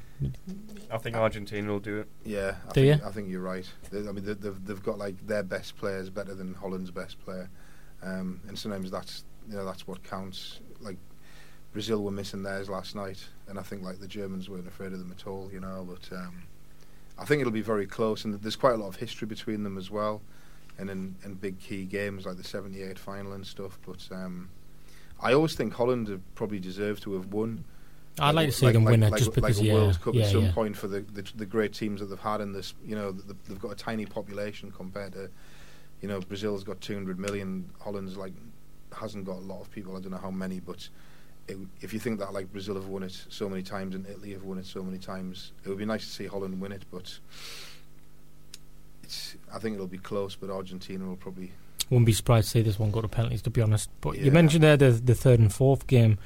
I 0.92 0.98
think 1.00 1.16
Argentina 1.16 1.68
will 1.70 1.80
do 1.80 2.00
it. 2.00 2.08
Yeah, 2.24 2.56
I 2.70 2.74
Do 2.74 2.82
think, 2.86 3.02
ya? 3.02 3.08
I 3.08 3.12
think 3.12 3.30
you're 3.30 3.42
right. 3.42 3.68
They, 3.92 4.00
I 4.08 4.12
mean, 4.12 4.24
they, 4.24 4.34
they've 4.34 4.66
they've 4.66 4.84
got 4.84 4.98
like 4.98 5.26
their 5.28 5.44
best 5.44 5.78
players 5.78 6.10
better 6.10 6.34
than 6.36 6.54
Holland's 6.54 6.92
best 6.92 7.20
player, 7.26 7.50
um, 8.04 8.42
and 8.48 8.58
sometimes 8.58 8.92
that's 8.92 9.24
you 9.50 9.56
know 9.56 9.66
that's 9.66 9.88
what 9.88 10.04
counts. 10.04 10.60
Like 10.80 10.98
Brazil 11.74 12.04
were 12.04 12.12
missing 12.12 12.44
theirs 12.44 12.70
last 12.70 12.96
night, 12.96 13.24
and 13.48 13.60
I 13.60 13.64
think 13.64 13.84
like 13.84 14.00
the 14.00 14.08
Germans 14.08 14.50
weren't 14.50 14.68
afraid 14.68 14.94
of 14.94 15.00
them 15.00 15.14
at 15.18 15.28
all. 15.28 15.50
You 15.52 15.60
know, 15.60 15.88
but 15.88 16.16
um, 16.16 16.44
I 17.18 17.26
think 17.26 17.42
it'll 17.42 17.52
be 17.52 17.62
very 17.62 17.88
close, 17.88 18.26
and 18.26 18.34
there's 18.42 18.56
quite 18.56 18.74
a 18.74 18.78
lot 18.78 18.88
of 18.88 18.98
history 18.98 19.28
between 19.28 19.64
them 19.64 19.78
as 19.78 19.90
well, 19.90 20.22
and 20.78 20.90
in, 20.90 21.16
in 21.24 21.36
big 21.36 21.60
key 21.60 21.86
games 21.86 22.26
like 22.26 22.38
the 22.38 22.44
'78 22.44 23.00
final 23.00 23.34
and 23.34 23.46
stuff. 23.46 23.80
But 23.86 24.08
um, 24.12 24.50
I 25.20 25.34
always 25.34 25.56
think 25.56 25.74
Holland 25.74 26.08
have 26.10 26.22
probably 26.36 26.60
deserved 26.60 27.04
to 27.04 27.14
have 27.14 27.34
won. 27.34 27.64
I'd 28.20 28.34
like 28.36 28.50
to 28.50 28.52
see 28.52 28.72
them 28.72 28.84
win 28.84 29.04
it 29.04 29.16
just 29.16 29.34
because, 29.34 29.58
like 29.60 29.64
a 29.64 29.68
yeah, 29.68 29.74
World 29.74 30.02
Cup 30.02 30.16
yeah, 30.16 30.24
at 30.24 30.32
some 30.32 30.46
yeah. 30.46 30.52
point 30.52 30.76
for 30.76 30.88
the, 30.88 31.02
the 31.02 31.24
the 31.36 31.46
great 31.46 31.74
teams 31.74 32.00
that 32.00 32.08
they've 32.08 32.20
had 32.20 32.42
in 32.42 32.52
this. 32.52 32.74
You 32.86 32.96
know, 32.96 33.12
th- 33.12 33.38
they've 33.48 33.60
got 33.60 33.72
a 33.72 33.76
tiny 33.76 34.06
population 34.06 34.72
compared 34.72 35.14
to, 35.14 35.30
you 36.02 36.08
know, 36.08 36.20
Brazil's 36.22 36.64
got 36.64 36.80
200 36.82 37.20
million. 37.20 37.70
Holland's 37.80 38.18
like 38.18 38.34
hasn't 38.96 39.26
got 39.26 39.38
a 39.38 39.46
lot 39.46 39.62
of 39.62 39.72
people. 39.72 39.96
I 39.96 40.00
don't 40.00 40.12
know 40.12 40.18
how 40.18 40.32
many, 40.32 40.60
but 40.60 40.88
it, 41.48 41.58
if 41.82 41.94
you 41.94 42.00
think 42.00 42.20
that 42.20 42.34
like 42.34 42.52
Brazil 42.52 42.76
have 42.76 42.88
won 42.88 43.04
it 43.04 43.26
so 43.30 43.48
many 43.50 43.64
times 43.64 43.96
and 43.96 44.06
Italy 44.08 44.32
have 44.34 44.44
won 44.44 44.58
it 44.58 44.66
so 44.66 44.84
many 44.84 44.98
times, 44.98 45.52
it 45.66 45.70
would 45.70 45.78
be 45.78 45.86
nice 45.86 46.04
to 46.06 46.10
see 46.10 46.26
Holland 46.28 46.60
win 46.62 46.72
it. 46.72 46.84
But 46.92 47.18
it's 49.04 49.36
I 49.54 49.60
think 49.60 49.76
it'll 49.76 49.88
be 49.88 49.98
close, 49.98 50.36
but 50.36 50.50
Argentina 50.50 51.06
will 51.06 51.16
probably 51.16 51.52
Wouldn't 51.90 52.06
be 52.06 52.14
surprised 52.14 52.48
to 52.48 52.52
see 52.52 52.62
this 52.64 52.78
one 52.80 52.92
go 52.92 53.02
to 53.02 53.08
penalties, 53.08 53.42
to 53.44 53.50
be 53.50 53.62
honest. 53.62 53.90
But 54.02 54.18
Yeah. 54.18 54.26
you 54.26 54.32
mentioned 54.32 54.64
there 54.64 54.78
the 54.78 54.92
the 54.92 55.16
third 55.16 55.40
and 55.40 55.54
fourth 55.54 55.88
game 55.88 56.18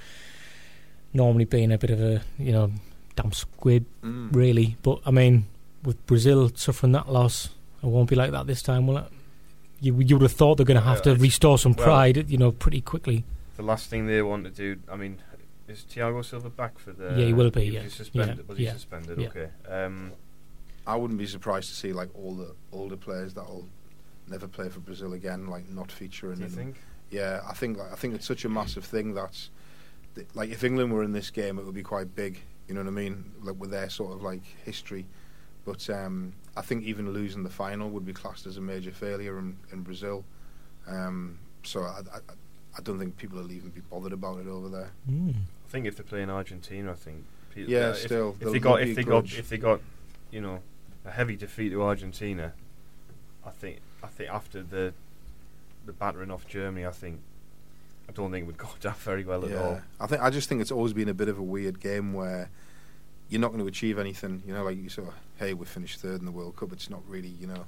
normally 1.13 1.45
being 1.45 1.72
a 1.72 1.78
bit 1.78 1.89
of 1.91 2.01
a 2.01 2.24
you 2.38 2.51
know 2.51 2.72
damp 3.15 3.36
squib, 3.36 3.86
Mm. 4.03 4.34
really. 4.36 4.78
But 4.82 5.01
I 5.05 5.11
mean, 5.11 5.45
with 5.84 6.03
Brazil 6.05 6.49
suffering 6.55 6.93
that 6.93 7.11
loss, 7.11 7.49
it 7.84 7.88
won't 7.88 8.09
be 8.09 8.15
like 8.15 8.32
that 8.32 8.47
this 8.47 8.61
time, 8.61 8.88
will 8.88 8.97
it? 8.97 9.11
You 9.82 9.99
you 9.99 10.15
would 10.15 10.21
have 10.21 10.32
thought 10.32 10.55
they're 10.57 10.65
going 10.65 10.79
to 10.79 10.86
have 10.86 11.03
Well, 11.05 11.15
to 11.15 11.21
restore 11.21 11.57
some 11.57 11.73
well- 11.73 11.86
pride, 11.86 12.29
you 12.29 12.38
know, 12.38 12.51
pretty 12.51 12.82
quickly. 12.82 13.23
The 13.57 13.63
last 13.63 13.89
thing 13.89 14.07
they 14.07 14.21
want 14.21 14.45
to 14.45 14.49
do, 14.49 14.79
I 14.89 14.95
mean, 14.95 15.17
is 15.67 15.84
Thiago 15.91 16.23
Silva 16.23 16.49
back 16.49 16.79
for 16.79 16.91
the? 16.93 17.09
Yeah, 17.19 17.25
he 17.25 17.34
will 17.34 17.51
be, 17.51 17.65
Was 17.71 17.73
yeah. 17.84 17.89
suspended? 17.89 18.38
Yeah, 18.38 18.43
Was 18.47 18.57
he 18.57 18.63
yeah, 18.65 18.73
suspended? 18.73 19.19
yeah. 19.19 19.27
Okay. 19.27 19.47
Um, 19.67 20.11
I 20.88 20.95
wouldn't 20.95 21.19
be 21.19 21.27
surprised 21.27 21.69
to 21.69 21.75
see 21.75 21.93
like 21.93 22.09
all 22.15 22.34
the 22.36 22.55
older 22.71 22.97
players 22.97 23.34
that'll 23.34 23.67
never 24.27 24.47
play 24.47 24.69
for 24.69 24.79
Brazil 24.79 25.13
again, 25.13 25.47
like 25.47 25.69
not 25.69 25.91
featuring. 25.91 26.36
Do 26.36 26.41
you 26.41 26.45
in- 26.47 26.51
think? 26.51 26.82
Yeah, 27.09 27.41
I 27.47 27.53
think 27.53 27.77
I 27.79 27.95
think 27.95 28.15
it's 28.15 28.25
such 28.25 28.45
a 28.45 28.49
massive 28.49 28.86
thing 28.86 29.15
that, 29.15 29.38
that, 30.15 30.34
like, 30.36 30.49
if 30.49 30.63
England 30.63 30.93
were 30.93 31.03
in 31.03 31.11
this 31.11 31.29
game, 31.29 31.59
it 31.59 31.65
would 31.65 31.75
be 31.75 31.84
quite 31.84 32.15
big. 32.15 32.39
You 32.67 32.73
know 32.75 32.82
what 32.82 32.88
I 32.88 32.91
mean? 32.91 33.32
Like 33.41 33.57
with 33.59 33.71
their 33.71 33.89
sort 33.89 34.13
of 34.13 34.21
like 34.21 34.43
history, 34.63 35.05
but 35.65 35.89
um, 35.89 36.34
I 36.56 36.62
think 36.62 36.84
even 36.84 37.12
losing 37.14 37.43
the 37.43 37.49
final 37.49 37.89
would 37.91 38.06
be 38.06 38.14
classed 38.14 38.45
as 38.45 38.58
a 38.58 38.62
major 38.62 38.91
failure 38.91 39.38
in, 39.39 39.56
in 39.72 39.82
Brazil. 39.84 40.26
Um, 40.88 41.39
so 41.64 41.82
I, 41.84 42.02
I, 42.14 42.20
I 42.78 42.82
don't 42.82 42.99
think 42.99 43.18
people 43.18 43.38
will 43.39 43.52
even 43.52 43.70
be 43.70 43.82
bothered 43.82 44.14
about 44.14 44.39
it 44.39 44.47
over 44.47 44.68
there. 44.70 44.91
Mm. 45.10 45.34
I 45.34 45.70
think 45.72 45.86
if 45.86 45.95
they 45.95 46.04
play 46.04 46.22
in 46.22 46.30
Argentina, 46.30 46.91
I 46.91 46.95
think. 46.95 47.24
pe- 47.54 47.66
Yeah, 47.66 47.80
uh, 47.80 47.93
still, 47.93 48.32
if 48.32 48.39
there'll- 48.39 48.54
they 48.54 48.60
got 48.60 48.82
if 48.82 48.89
a 48.89 48.93
they 48.95 49.04
got 49.04 49.26
if 49.34 49.49
they 49.49 49.58
got, 49.58 49.80
you 50.32 50.41
know, 50.41 50.60
a 51.06 51.12
heavy 51.12 51.36
defeat 51.36 51.70
to 51.70 51.82
Argentina, 51.84 52.54
I 53.45 53.49
think 53.52 53.78
I 54.04 54.08
think 54.08 54.30
after 54.30 54.62
the 54.64 54.93
the 55.86 55.93
battering 55.93 56.32
off 56.32 56.47
Germany, 56.47 56.86
I 56.86 56.91
think 56.91 57.20
I 58.10 58.12
don't 58.12 58.32
think 58.32 58.43
it 58.43 58.47
would 58.47 58.58
go 58.68 58.70
down 58.82 58.95
very 58.99 59.24
well 59.24 59.45
at 59.45 59.56
all. 59.56 59.82
I 59.99 60.08
think 60.08 60.22
I 60.22 60.30
just 60.30 60.49
think 60.49 60.60
it's 60.62 60.72
always 60.72 60.93
been 60.93 61.10
a 61.10 61.14
bit 61.14 61.30
of 61.30 61.38
a 61.38 61.43
weird 61.43 61.80
game 61.80 62.14
where 62.14 62.49
you're 63.32 63.39
not 63.41 63.47
going 63.47 63.61
to 63.61 63.67
achieve 63.67 63.97
anything. 63.97 64.43
You 64.45 64.53
know, 64.53 64.63
like 64.65 64.77
you 64.77 64.89
sort 64.89 65.07
of, 65.07 65.13
hey, 65.39 65.53
we 65.53 65.65
finished 65.65 66.01
third 66.01 66.19
in 66.19 66.25
the 66.25 66.32
World 66.32 66.57
Cup. 66.57 66.73
It's 66.73 66.89
not 66.89 67.01
really, 67.07 67.29
you 67.39 67.47
know, 67.47 67.65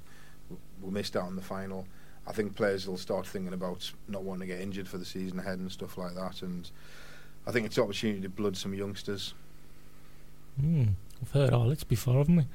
we, 0.82 0.90
missed 0.90 1.16
out 1.16 1.24
on 1.24 1.36
the 1.36 1.42
final. 1.42 1.86
I 2.28 2.32
think 2.32 2.54
players 2.54 2.86
will 2.86 2.98
start 2.98 3.26
thinking 3.26 3.54
about 3.54 3.90
not 4.06 4.22
wanting 4.22 4.46
to 4.46 4.54
get 4.54 4.60
injured 4.60 4.86
for 4.86 4.98
the 4.98 5.06
season 5.06 5.38
ahead 5.38 5.58
and 5.58 5.72
stuff 5.72 5.96
like 5.96 6.14
that. 6.14 6.42
And 6.42 6.70
I 7.46 7.50
think 7.50 7.64
it's 7.64 7.78
an 7.78 7.84
opportunity 7.84 8.20
to 8.20 8.28
blood 8.28 8.58
some 8.58 8.74
youngsters. 8.74 9.32
Mm. 10.62 10.90
We've 11.20 11.30
heard 11.32 11.54
all 11.54 11.66
this 11.66 11.82
before, 11.82 12.18
haven't 12.18 12.36
we? 12.36 12.46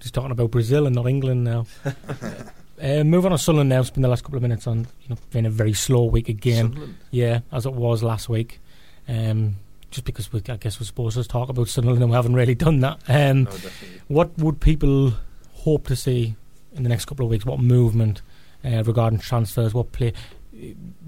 Just 0.00 0.14
talking 0.14 0.32
about 0.32 0.50
Brazil 0.50 0.86
and 0.86 0.96
not 0.96 1.06
England 1.06 1.44
now. 1.44 1.66
uh, 1.84 3.04
moving 3.04 3.26
on 3.26 3.38
to 3.38 3.38
Sunderland 3.38 3.70
now. 3.70 3.82
Spend 3.82 4.04
the 4.04 4.08
last 4.08 4.24
couple 4.24 4.36
of 4.36 4.42
minutes 4.42 4.66
on 4.66 4.80
you 5.02 5.08
know 5.10 5.16
being 5.30 5.46
a 5.46 5.50
very 5.50 5.72
slow 5.72 6.04
week 6.04 6.28
again. 6.28 6.64
Sunderland? 6.72 6.96
Yeah, 7.12 7.40
as 7.52 7.64
it 7.64 7.72
was 7.72 8.02
last 8.02 8.28
week. 8.28 8.60
Um, 9.08 9.56
just 9.96 10.04
because 10.04 10.30
we, 10.30 10.42
I 10.50 10.56
guess 10.56 10.78
we're 10.78 10.84
supposed 10.84 11.16
to 11.16 11.24
talk 11.24 11.48
about 11.48 11.68
Sunderland 11.68 12.02
and 12.02 12.10
we 12.10 12.16
haven't 12.16 12.34
really 12.34 12.54
done 12.54 12.80
that. 12.80 12.98
Um, 13.08 13.44
No, 13.44 13.50
what 14.08 14.36
would 14.36 14.60
people 14.60 15.14
hope 15.54 15.86
to 15.88 15.96
see 15.96 16.36
in 16.74 16.82
the 16.82 16.90
next 16.90 17.06
couple 17.06 17.24
of 17.24 17.30
weeks? 17.30 17.46
What 17.46 17.60
movement 17.60 18.20
uh, 18.62 18.82
regarding 18.84 19.20
transfers? 19.20 19.72
What 19.72 19.92
play? 19.92 20.12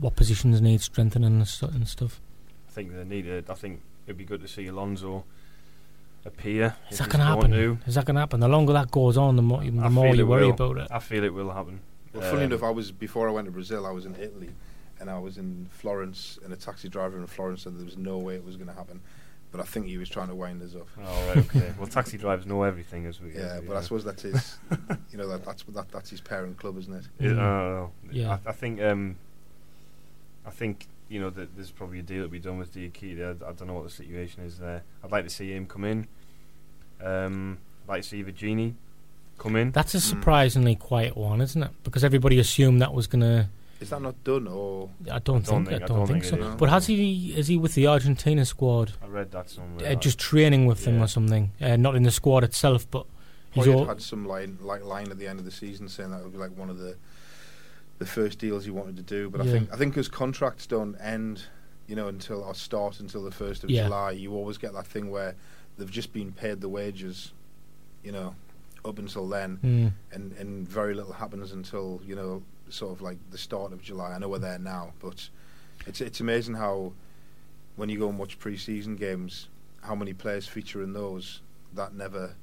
What 0.00 0.16
positions 0.16 0.62
need 0.62 0.80
strengthening 0.80 1.26
and, 1.36 1.46
stu- 1.46 1.66
and 1.66 1.86
stuff? 1.86 2.18
I 2.66 2.72
think 2.72 2.94
they 2.94 3.04
need 3.04 3.26
it. 3.26 3.50
I 3.50 3.54
think 3.54 3.82
it'd 4.06 4.16
be 4.16 4.24
good 4.24 4.40
to 4.40 4.48
see 4.48 4.66
Alonso 4.68 5.24
appear. 6.24 6.74
Is 6.90 6.96
that 6.98 7.10
going 7.10 7.20
to 7.20 7.26
happen? 7.26 7.50
to. 7.50 7.78
Is 7.86 7.94
that 7.96 8.06
going 8.06 8.14
to 8.14 8.20
happen? 8.20 8.40
The 8.40 8.48
longer 8.48 8.72
that 8.72 8.90
goes 8.90 9.18
on, 9.18 9.36
the 9.36 9.42
more, 9.42 9.62
the 9.62 9.70
more 9.70 10.14
you 10.14 10.26
worry 10.26 10.44
will. 10.44 10.50
about 10.52 10.78
it. 10.78 10.88
I 10.90 10.98
feel 10.98 11.24
it 11.24 11.34
will 11.34 11.50
happen. 11.50 11.80
Well, 12.14 12.22
funny 12.22 12.44
Um, 12.44 12.52
enough, 12.52 12.62
I 12.62 12.70
was 12.70 12.90
before 12.90 13.28
I 13.28 13.32
went 13.32 13.44
to 13.46 13.52
Brazil. 13.52 13.84
I 13.84 13.90
was 13.90 14.06
in 14.06 14.14
Italy, 14.14 14.48
and 15.00 15.08
I 15.10 15.18
was 15.18 15.38
in 15.38 15.68
Florence, 15.70 16.38
and 16.44 16.52
a 16.52 16.56
taxi 16.56 16.88
driver 16.88 17.18
in 17.18 17.26
Florence 17.26 17.62
said 17.62 17.76
there 17.78 17.84
was 17.84 17.96
no 17.96 18.18
way 18.18 18.34
it 18.36 18.44
was 18.44 18.56
going 18.56 18.68
to 18.68 18.74
happen. 18.74 19.00
But 19.50 19.60
I 19.62 19.64
think 19.64 19.86
he 19.86 19.96
was 19.96 20.10
trying 20.10 20.28
to 20.28 20.34
wind 20.34 20.62
us 20.62 20.74
up. 20.74 20.88
Oh, 21.00 21.26
right, 21.28 21.38
okay. 21.38 21.72
well, 21.78 21.86
taxi 21.86 22.18
drivers 22.18 22.44
know 22.44 22.64
everything, 22.64 23.06
as 23.06 23.18
we. 23.20 23.32
Yeah, 23.32 23.54
as 23.54 23.60
we 23.62 23.68
but 23.68 23.76
I 23.78 23.80
suppose 23.80 24.04
that's 24.04 24.22
his. 24.22 24.58
you 25.10 25.16
know, 25.16 25.26
that, 25.28 25.44
that's 25.44 25.62
that, 25.62 25.90
that's 25.90 26.10
his 26.10 26.20
parent 26.20 26.58
club, 26.58 26.76
isn't 26.78 26.92
it? 26.92 27.04
Yeah, 27.18 27.30
Mm. 27.30 27.36
no, 27.36 27.42
no, 27.70 27.92
Yeah. 28.12 28.38
I, 28.46 28.50
I 28.50 28.52
think. 28.52 28.80
Um, 28.82 29.16
I 30.46 30.50
think 30.50 30.86
you 31.08 31.20
know 31.20 31.30
that 31.30 31.54
there's 31.56 31.70
probably 31.70 32.00
a 32.00 32.02
deal 32.02 32.22
to 32.24 32.28
be 32.28 32.38
done 32.38 32.58
with 32.58 32.74
Diakite. 32.74 33.20
I, 33.20 33.48
I 33.48 33.52
don't 33.52 33.66
know 33.66 33.74
what 33.74 33.84
the 33.84 33.90
situation 33.90 34.44
is 34.44 34.58
there. 34.58 34.82
I'd 35.02 35.10
like 35.12 35.24
to 35.24 35.30
see 35.30 35.50
him 35.52 35.66
come 35.66 35.84
in. 35.84 36.06
Um, 37.02 37.58
I'd 37.84 37.88
like 37.92 38.02
to 38.02 38.08
see 38.08 38.22
Vergini 38.24 38.74
come 39.38 39.56
in. 39.56 39.70
That's 39.70 39.94
a 39.94 39.98
Mm. 39.98 40.02
surprisingly 40.10 40.74
quiet 40.74 41.16
one, 41.16 41.40
isn't 41.40 41.62
it? 41.62 41.70
Because 41.84 42.04
everybody 42.04 42.38
assumed 42.38 42.82
that 42.82 42.92
was 42.92 43.06
going 43.06 43.20
to. 43.22 43.48
Is 43.80 43.90
that 43.90 44.02
not 44.02 44.22
done 44.24 44.48
or? 44.48 44.90
I 45.10 45.20
don't, 45.20 45.42
think, 45.46 45.70
I 45.70 45.78
don't 45.78 46.06
think, 46.06 46.24
so. 46.24 46.34
it 46.36 46.40
is. 46.40 46.54
But 46.56 46.68
has 46.68 46.86
he? 46.88 47.32
Is 47.36 47.46
he 47.46 47.56
with 47.56 47.74
the 47.74 47.86
Argentina 47.86 48.44
squad? 48.44 48.92
I 49.02 49.06
read 49.06 49.30
that 49.32 49.48
somewhere. 49.50 49.92
Uh, 49.92 49.94
just 49.94 50.18
training 50.18 50.66
with 50.66 50.84
them 50.84 51.00
or 51.00 51.06
something. 51.06 51.52
Uh, 51.60 51.76
not 51.76 51.94
in 51.94 52.02
the 52.02 52.10
squad 52.10 52.42
itself, 52.42 52.90
but 52.90 53.06
he's 53.52 53.68
all. 53.68 53.84
had 53.84 54.02
some 54.02 54.26
line 54.26 54.58
like 54.60 54.84
line 54.84 55.10
at 55.10 55.18
the 55.18 55.28
end 55.28 55.38
of 55.38 55.44
the 55.44 55.52
season 55.52 55.88
saying 55.88 56.10
that 56.10 56.22
would 56.22 56.32
be 56.32 56.38
like 56.38 56.56
one 56.56 56.70
of 56.70 56.78
the 56.78 56.96
the 57.98 58.06
first 58.06 58.38
deals 58.40 58.64
he 58.64 58.70
wanted 58.72 58.96
to 58.96 59.02
do. 59.02 59.30
But 59.30 59.42
I 59.42 59.44
think 59.44 59.72
I 59.72 59.76
think 59.76 59.94
his 59.94 60.08
contracts 60.08 60.66
don't 60.66 60.96
end, 60.96 61.44
you 61.86 61.94
know, 61.94 62.08
until 62.08 62.42
or 62.42 62.54
start 62.56 62.98
until 62.98 63.22
the 63.22 63.30
first 63.30 63.62
of 63.62 63.70
Yeah. 63.70 63.84
July. 63.84 64.10
You 64.12 64.34
always 64.34 64.58
get 64.58 64.72
that 64.72 64.86
thing 64.88 65.10
where 65.10 65.36
they've 65.76 65.88
just 65.90 66.12
been 66.12 66.32
paid 66.32 66.60
the 66.60 66.68
wages, 66.68 67.32
you 68.02 68.10
know, 68.10 68.34
up 68.84 68.98
until 68.98 69.28
then, 69.28 69.58
Mm. 69.62 69.92
and 70.12 70.32
and 70.32 70.68
very 70.68 70.94
little 70.94 71.12
happens 71.12 71.52
until 71.52 72.00
you 72.04 72.16
know 72.16 72.42
sort 72.70 72.92
of 72.92 73.00
like 73.02 73.18
the 73.30 73.38
start 73.38 73.72
of 73.72 73.82
July. 73.82 74.12
I 74.12 74.18
know 74.18 74.28
we're 74.28 74.38
there 74.38 74.58
now, 74.58 74.92
but 75.00 75.28
it's 75.86 76.00
it's 76.00 76.20
amazing 76.20 76.54
how 76.54 76.92
when 77.76 77.88
you 77.88 77.98
go 77.98 78.08
and 78.08 78.18
watch 78.18 78.38
pre-season 78.38 78.96
games, 78.96 79.48
how 79.82 79.94
many 79.94 80.12
players 80.12 80.46
feature 80.46 80.82
in 80.82 80.92
those 80.92 81.40
that 81.74 81.94
never 81.94 82.34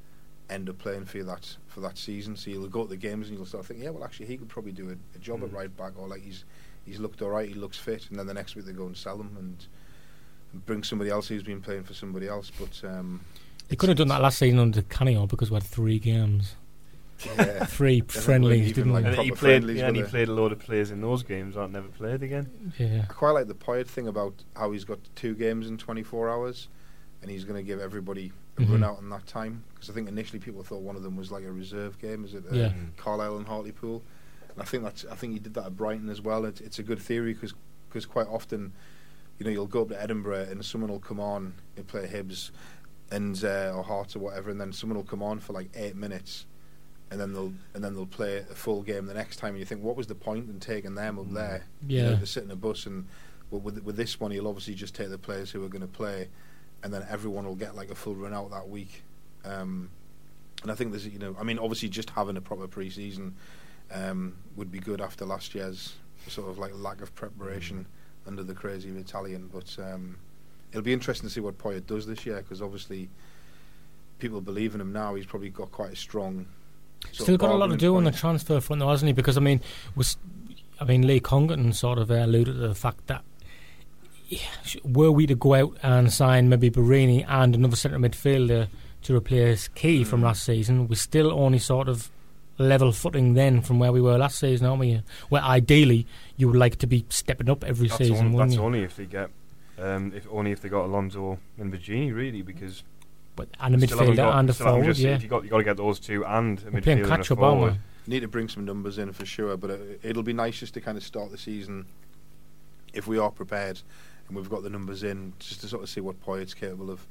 end 0.50 0.70
up 0.70 0.78
playing 0.78 1.06
for 1.06 1.18
you 1.18 1.24
that 1.24 1.58
for 1.68 1.80
that 1.82 1.98
season. 1.98 2.36
So 2.36 2.50
you'll 2.52 2.68
go 2.68 2.84
to 2.84 2.90
the 2.90 2.98
games 2.98 3.28
and 3.30 3.38
you'll 3.38 3.48
start 3.48 3.66
thinking, 3.66 3.84
yeah, 3.86 3.90
well, 3.92 4.04
actually, 4.04 4.28
he 4.28 4.38
could 4.38 4.48
probably 4.50 4.72
do 4.72 4.90
a, 4.90 5.18
a 5.18 5.20
job 5.20 5.44
at 5.44 5.50
Mm. 5.50 5.54
right 5.54 5.78
back, 5.78 5.94
or 5.98 6.08
like 6.08 6.22
he's 6.24 6.46
he's 6.86 7.00
looked 7.00 7.22
all 7.22 7.30
right, 7.30 7.48
he 7.48 7.56
looks 7.56 7.78
fit, 7.78 8.10
and 8.10 8.18
then 8.20 8.28
the 8.28 8.34
next 8.34 8.56
week 8.56 8.66
they 8.66 8.72
go 8.72 8.86
and 8.86 8.96
sell 8.96 9.20
him 9.20 9.36
and, 9.40 9.66
and 10.54 10.66
bring 10.66 10.84
somebody 10.84 11.10
else 11.10 11.28
who's 11.28 11.44
been 11.44 11.62
playing 11.62 11.84
for 11.84 11.94
somebody 11.94 12.28
else. 12.28 12.52
But 12.58 12.82
um, 12.88 13.22
They 13.68 13.76
could 13.76 13.90
have 13.90 13.98
done 13.98 14.08
that 14.10 14.22
last 14.22 14.38
season 14.38 14.60
under 14.60 14.84
Canio 14.84 15.26
because 15.26 15.50
we 15.50 15.56
had 15.56 15.64
three 15.64 15.98
games, 16.00 16.56
yeah, 17.24 17.66
three 17.66 18.02
They 18.02 18.08
haven't 18.08 18.22
friendlies, 18.24 18.74
didn't 18.74 18.94
like, 18.94 19.04
we? 19.06 19.10
and 19.12 19.20
he 19.20 19.30
played. 19.32 19.38
friendlies 19.40 19.78
Yeah, 19.78 19.88
and 19.88 19.96
he 19.96 20.02
with 20.02 20.10
a- 20.10 20.12
played 20.12 20.28
a 20.30 20.34
load 20.34 20.52
of 20.52 20.60
players 20.60 20.92
in 20.92 21.02
those 21.02 21.24
games 21.24 21.56
that 21.56 21.72
never 21.72 21.88
played 21.88 22.24
again. 22.24 22.74
Yeah. 22.78 23.06
I 23.10 23.14
quite 23.14 23.32
like 23.32 23.48
the 23.48 23.54
Poyet 23.56 23.88
thing 23.88 24.08
about 24.08 24.34
how 24.56 24.72
he's 24.72 24.84
got 24.86 25.00
two 25.16 25.34
games 25.36 25.68
in 25.68 25.78
24 25.78 26.30
hours, 26.30 26.68
and 27.22 27.32
he's 27.32 27.44
going 27.46 27.58
to 27.58 27.64
give 27.64 27.80
everybody 27.80 28.32
a 28.58 28.62
Mhm. 28.62 28.72
run 28.72 28.84
out 28.84 29.00
in 29.00 29.10
that 29.10 29.26
time. 29.28 29.64
Because 29.74 29.90
I 29.90 29.94
think 29.94 30.08
initially 30.10 30.40
people 30.40 30.64
thought 30.64 30.82
one 30.82 30.96
of 30.96 31.04
them 31.04 31.16
was 31.16 31.32
like 31.32 31.44
a 31.44 31.52
reserve 31.52 32.00
game. 32.00 32.24
Is 32.26 32.34
it 32.34 32.44
uh, 32.52 32.56
Yeah. 32.56 32.74
Carlisle 32.98 33.38
and 33.38 33.48
Hartlepool? 33.48 34.04
And 34.54 34.62
I 34.62 34.66
think 34.66 34.84
that's 34.84 35.06
I 35.12 35.16
think 35.16 35.34
he 35.34 35.40
did 35.40 35.54
that 35.56 35.66
at 35.66 35.76
Brighton 35.78 36.10
as 36.10 36.22
well. 36.22 36.46
It's 36.46 36.62
it's 36.62 36.80
a 36.80 36.84
good 36.84 37.00
theory 37.00 37.34
because 37.34 38.06
quite 38.06 38.28
often, 38.28 38.74
you 39.40 39.46
know, 39.46 39.52
you'll 39.52 39.68
go 39.68 39.82
up 39.84 39.90
to 39.90 40.02
Edinburgh 40.02 40.48
and 40.52 40.64
someone 40.66 40.90
will 40.92 41.00
come 41.00 41.20
on 41.20 41.54
and 41.78 41.88
play 41.88 42.08
Hibs 42.08 42.52
and 43.12 43.42
uh, 43.44 43.74
or 43.76 43.84
Hearts 43.84 44.16
or 44.16 44.20
whatever, 44.20 44.50
and 44.50 44.60
then 44.60 44.72
someone 44.74 44.98
will 44.98 45.04
come 45.06 45.22
on 45.24 45.40
for 45.40 45.54
like 45.54 45.70
eight 45.76 45.96
minutes. 45.96 46.46
And 47.12 47.20
then 47.22 47.34
they'll 47.34 47.54
and 47.74 47.84
then 47.84 47.94
they'll 47.94 48.06
play 48.08 48.38
a 48.38 48.44
full 48.56 48.82
game 48.82 49.06
the 49.06 49.14
next 49.14 49.38
time, 49.38 49.50
and 49.52 49.60
you 49.60 49.66
think, 49.66 49.84
what 49.84 49.96
was 49.96 50.08
the 50.08 50.16
point 50.16 50.50
in 50.50 50.60
taking 50.60 50.96
them 50.96 51.20
up 51.20 51.32
there? 51.32 51.66
You 51.88 52.02
know, 52.04 52.10
Yeah. 52.12 52.20
to 52.20 52.26
sit 52.26 52.44
in 52.44 52.52
a 52.52 52.56
bus 52.56 52.86
and 52.88 53.06
but 53.52 53.60
with 53.60 53.84
with 53.84 53.96
this 53.96 54.20
one, 54.20 54.32
you'll 54.32 54.48
obviously 54.48 54.74
just 54.74 54.96
take 54.96 55.10
the 55.10 55.18
players 55.20 55.52
who 55.52 55.64
are 55.64 55.70
going 55.70 55.82
to 55.84 55.88
play, 55.88 56.30
and 56.84 56.92
then 56.92 57.06
everyone 57.10 57.46
will 57.46 57.56
get 57.56 57.76
like 57.76 57.92
a 57.92 57.96
full 57.96 58.16
run 58.16 58.34
out 58.34 58.50
that 58.52 58.68
week. 58.68 59.04
Um, 59.46 59.92
and 60.64 60.72
I 60.72 60.76
think 60.76 60.92
there's 60.92 61.06
you 61.06 61.20
know, 61.20 61.36
I 61.40 61.44
mean, 61.44 61.60
obviously 61.60 61.90
just 61.90 62.10
having 62.10 62.38
a 62.38 62.42
proper 62.42 62.68
pre-season 62.68 63.36
um, 63.94 64.36
would 64.56 64.72
be 64.72 64.80
good 64.80 65.00
after 65.00 65.26
last 65.26 65.54
year's 65.54 65.94
sort 66.28 66.50
of 66.50 66.58
like 66.58 66.72
lack 66.76 67.02
of 67.02 67.14
preparation 67.14 67.86
under 68.26 68.42
the 68.42 68.56
crazy 68.56 68.90
Italian. 68.90 69.48
But 69.54 69.78
um, 69.80 70.18
it'll 70.72 70.82
be 70.82 70.92
interesting 70.94 71.30
to 71.30 71.34
see 71.34 71.40
what 71.40 71.60
Poyet 71.60 71.86
does 71.86 72.08
this 72.08 72.26
year 72.26 72.38
because 72.38 72.64
obviously 72.64 73.10
people 74.18 74.42
believe 74.42 74.74
in 74.74 74.82
him 74.82 74.92
now. 74.92 75.14
He's 75.14 75.28
probably 75.28 75.50
got 75.52 75.72
quite 75.72 75.94
a 75.94 75.96
strong. 75.96 76.48
Still 77.12 77.38
got 77.38 77.52
a 77.52 77.56
lot 77.56 77.68
to 77.68 77.78
do 77.78 77.96
on 77.96 78.04
the 78.04 78.12
transfer 78.12 78.60
front, 78.60 78.80
though, 78.80 78.90
hasn't 78.90 79.08
he? 79.08 79.14
Because 79.14 79.38
I 79.38 79.42
mean, 79.42 79.62
was 79.96 80.18
I 80.80 80.84
mean 80.86 81.06
Lee 81.08 81.20
Congerton 81.20 81.74
sort 81.74 81.98
of 82.00 82.10
alluded 82.12 82.56
to 82.56 82.68
the 82.68 82.76
fact 82.76 83.08
that 83.08 83.24
were 84.84 85.12
we 85.12 85.28
to 85.28 85.36
go 85.36 85.54
out 85.54 85.78
and 85.84 86.12
sign 86.12 86.50
maybe 86.50 86.70
Barini 86.72 87.24
and 87.28 87.56
another 87.56 87.76
centre 87.76 88.00
midfielder 88.00 88.68
to 89.04 89.16
replace 89.16 89.68
Ki 89.70 90.04
from 90.04 90.20
Hmm. 90.22 90.26
last 90.26 90.44
season, 90.44 90.88
we're 90.88 90.96
still 90.96 91.32
only 91.32 91.60
sort 91.60 91.88
of 91.88 92.10
level 92.58 92.92
footing 92.92 93.34
then 93.36 93.62
from 93.62 93.78
where 93.80 93.92
we 93.92 94.02
were 94.02 94.18
last 94.18 94.40
season, 94.40 94.66
aren't 94.66 94.80
we? 94.80 95.02
Where 95.30 95.44
ideally 95.44 96.08
you 96.38 96.48
would 96.48 96.56
like 96.56 96.78
to 96.78 96.88
be 96.88 97.06
stepping 97.10 97.50
up 97.50 97.64
every 97.64 97.88
That's, 97.88 98.00
season, 98.00 98.28
on- 98.28 98.36
that's 98.36 98.56
you? 98.56 98.62
only 98.62 98.82
if 98.82 98.96
they 98.96 99.06
get, 99.06 99.30
um, 99.78 100.12
if 100.16 100.26
only 100.32 100.52
if 100.52 100.62
they 100.62 100.70
got 100.70 100.86
Alonso 100.86 101.38
and 101.60 101.72
Vergini, 101.72 102.14
really, 102.14 102.42
because. 102.42 102.84
But 103.36 103.50
and 103.60 103.76
a 103.76 103.78
we 103.78 103.86
still 103.88 103.98
haven't 104.00 104.14
midfielder 104.14 104.18
got- 104.18 104.40
and 104.40 104.50
a 104.50 104.54
forward, 104.54 104.86
just- 104.86 105.00
yeah. 105.02 105.20
You 105.20 105.28
got, 105.28 105.44
you 105.44 105.50
got 105.50 105.58
to 105.58 105.64
get 105.64 105.78
those 105.78 106.00
two 106.00 106.26
and 106.26 106.60
a 106.62 106.72
We're 106.72 106.82
playing 106.82 107.00
midfielder 107.00 107.04
and 107.04 107.14
a 107.14 107.18
catch 107.18 107.32
up, 107.32 107.38
forward. 107.38 107.80
Need 108.08 108.20
to 108.22 108.28
bring 108.28 108.48
some 108.48 108.66
numbers 108.66 108.98
in 108.98 109.12
for 109.14 109.26
sure, 109.26 109.58
but 109.58 109.72
it, 109.72 110.00
it'll 110.04 110.24
be 110.24 110.34
nice 110.34 110.60
just 110.60 110.74
to 110.76 110.82
kind 110.82 110.98
of 110.98 111.04
start 111.04 111.32
the 111.32 111.38
season 111.38 111.86
if 112.94 113.08
we 113.08 113.18
are 113.18 113.32
prepared 113.32 113.82
and 114.28 114.38
we've 114.38 114.50
got 114.50 114.64
the 114.64 114.70
numbers 114.70 115.04
in, 115.04 115.34
just 115.40 115.62
to 115.62 115.68
sort 115.68 115.84
of 115.84 115.90
see 115.90 116.02
what 116.02 116.20
Poyet's 116.22 116.54
capable 116.54 116.90
of 116.92 117.06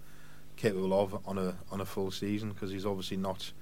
capable 0.57 0.95
of 0.99 1.16
on 1.27 1.37
a 1.37 1.57
on 1.72 1.81
a 1.81 1.85
full 1.85 2.11
season 2.12 2.51
because 2.51 2.70
he's 2.70 2.87
obviously 2.87 3.16
not 3.16 3.53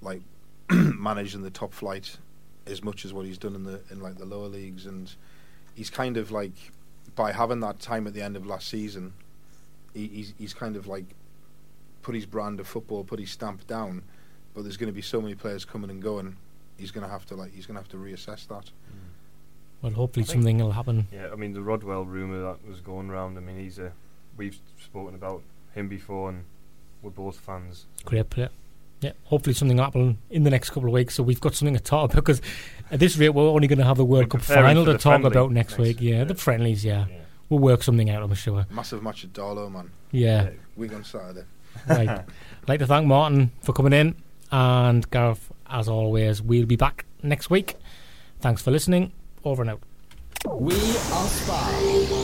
like 0.00 0.22
managed 0.70 1.34
in 1.34 1.42
the 1.42 1.50
top 1.50 1.72
flight 1.72 2.16
as 2.66 2.82
much 2.84 3.04
as 3.04 3.12
what 3.12 3.26
he's 3.26 3.36
done 3.36 3.54
in 3.56 3.64
the 3.64 3.80
in 3.90 4.00
like 4.00 4.16
the 4.16 4.24
lower 4.24 4.46
leagues 4.46 4.86
and 4.86 5.12
he's 5.74 5.90
kind 5.90 6.16
of 6.16 6.30
like 6.30 6.52
by 7.16 7.32
having 7.32 7.58
that 7.60 7.80
time 7.80 8.06
at 8.06 8.14
the 8.14 8.22
end 8.22 8.36
of 8.36 8.46
last 8.46 8.68
season 8.68 9.12
he, 9.92 10.06
he's 10.06 10.34
he's 10.38 10.54
kind 10.54 10.76
of 10.76 10.86
like 10.86 11.04
put 12.04 12.14
his 12.14 12.26
brand 12.26 12.60
of 12.60 12.68
football 12.68 13.02
put 13.02 13.18
his 13.18 13.30
stamp 13.30 13.66
down 13.66 14.02
but 14.54 14.62
there's 14.62 14.76
going 14.76 14.86
to 14.88 14.94
be 14.94 15.02
so 15.02 15.20
many 15.20 15.34
players 15.34 15.64
coming 15.64 15.90
and 15.90 16.00
going 16.00 16.36
he's 16.78 16.92
going 16.92 17.04
to 17.04 17.10
have 17.10 17.24
to 17.26 17.34
like 17.34 17.52
he's 17.52 17.66
going 17.66 17.74
to 17.74 17.80
have 17.80 17.90
to 17.90 17.96
reassess 17.96 18.46
that 18.46 18.66
mm. 18.66 19.00
Well, 19.82 19.92
hopefully 19.92 20.22
I 20.24 20.26
think- 20.26 20.36
something 20.38 20.58
will 20.58 20.72
happen. 20.72 21.08
Yeah, 21.12 21.28
I 21.32 21.36
mean 21.36 21.52
the 21.52 21.60
Rodwell 21.60 22.04
rumor 22.06 22.40
that 22.40 22.66
was 22.66 22.80
going 22.80 23.10
around. 23.10 23.36
I 23.36 23.40
mean 23.42 23.58
he's 23.58 23.78
a. 23.78 23.92
We've 24.36 24.56
spoken 24.82 25.14
about 25.14 25.42
him 25.74 25.88
before, 25.88 26.30
and 26.30 26.44
we're 27.02 27.10
both 27.10 27.36
fans. 27.38 27.84
Great 28.06 28.30
player. 28.30 28.48
Yeah, 29.02 29.12
hopefully 29.24 29.52
something 29.52 29.76
will 29.76 29.84
happen 29.84 30.16
in 30.30 30.44
the 30.44 30.48
next 30.50 30.70
couple 30.70 30.88
of 30.88 30.94
weeks, 30.94 31.14
so 31.16 31.22
we've 31.22 31.40
got 31.40 31.54
something 31.54 31.74
to 31.74 31.82
talk 31.82 32.04
about. 32.12 32.16
Because 32.24 32.40
at 32.90 32.98
this 32.98 33.18
rate, 33.18 33.28
we're 33.28 33.42
only 33.46 33.66
going 33.68 33.78
to 33.78 33.84
have 33.84 33.98
the 33.98 34.06
World 34.06 34.24
We're 34.32 34.38
Cup 34.38 34.42
final 34.42 34.86
to 34.86 34.96
talk 34.96 35.22
about 35.22 35.52
next 35.52 35.72
next- 35.72 35.78
week. 35.78 36.00
Yeah, 36.00 36.16
yeah. 36.18 36.24
the 36.24 36.34
friendlies. 36.34 36.82
Yeah. 36.82 37.04
Yeah. 37.10 37.16
we'll 37.50 37.60
work 37.60 37.82
something 37.82 38.08
out. 38.08 38.22
I'm 38.22 38.32
sure. 38.32 38.64
massive 38.70 39.02
match 39.02 39.22
at 39.24 39.34
Darlow 39.34 39.70
man 39.70 39.90
Yeah. 40.12 40.48
week 40.76 40.94
on 40.94 41.04
Saturday 41.04 41.44
right. 41.88 42.08
I'd 42.08 42.24
like 42.68 42.80
to 42.80 42.86
thank 42.86 43.06
Martyn 43.06 43.50
for 43.62 43.72
coming 43.72 43.92
in, 43.92 44.14
and 44.50 45.08
Gareth, 45.10 45.50
as 45.68 45.88
always, 45.88 46.42
we'll 46.42 46.66
be 46.66 46.76
back 46.76 47.04
next 47.22 47.50
week. 47.50 47.76
Thanks 48.40 48.62
for 48.62 48.70
listening. 48.70 49.12
Over 49.44 49.62
and 49.62 49.70
out. 49.72 49.80
We 50.50 50.74
are 50.74 51.28
Spa. 51.28 52.23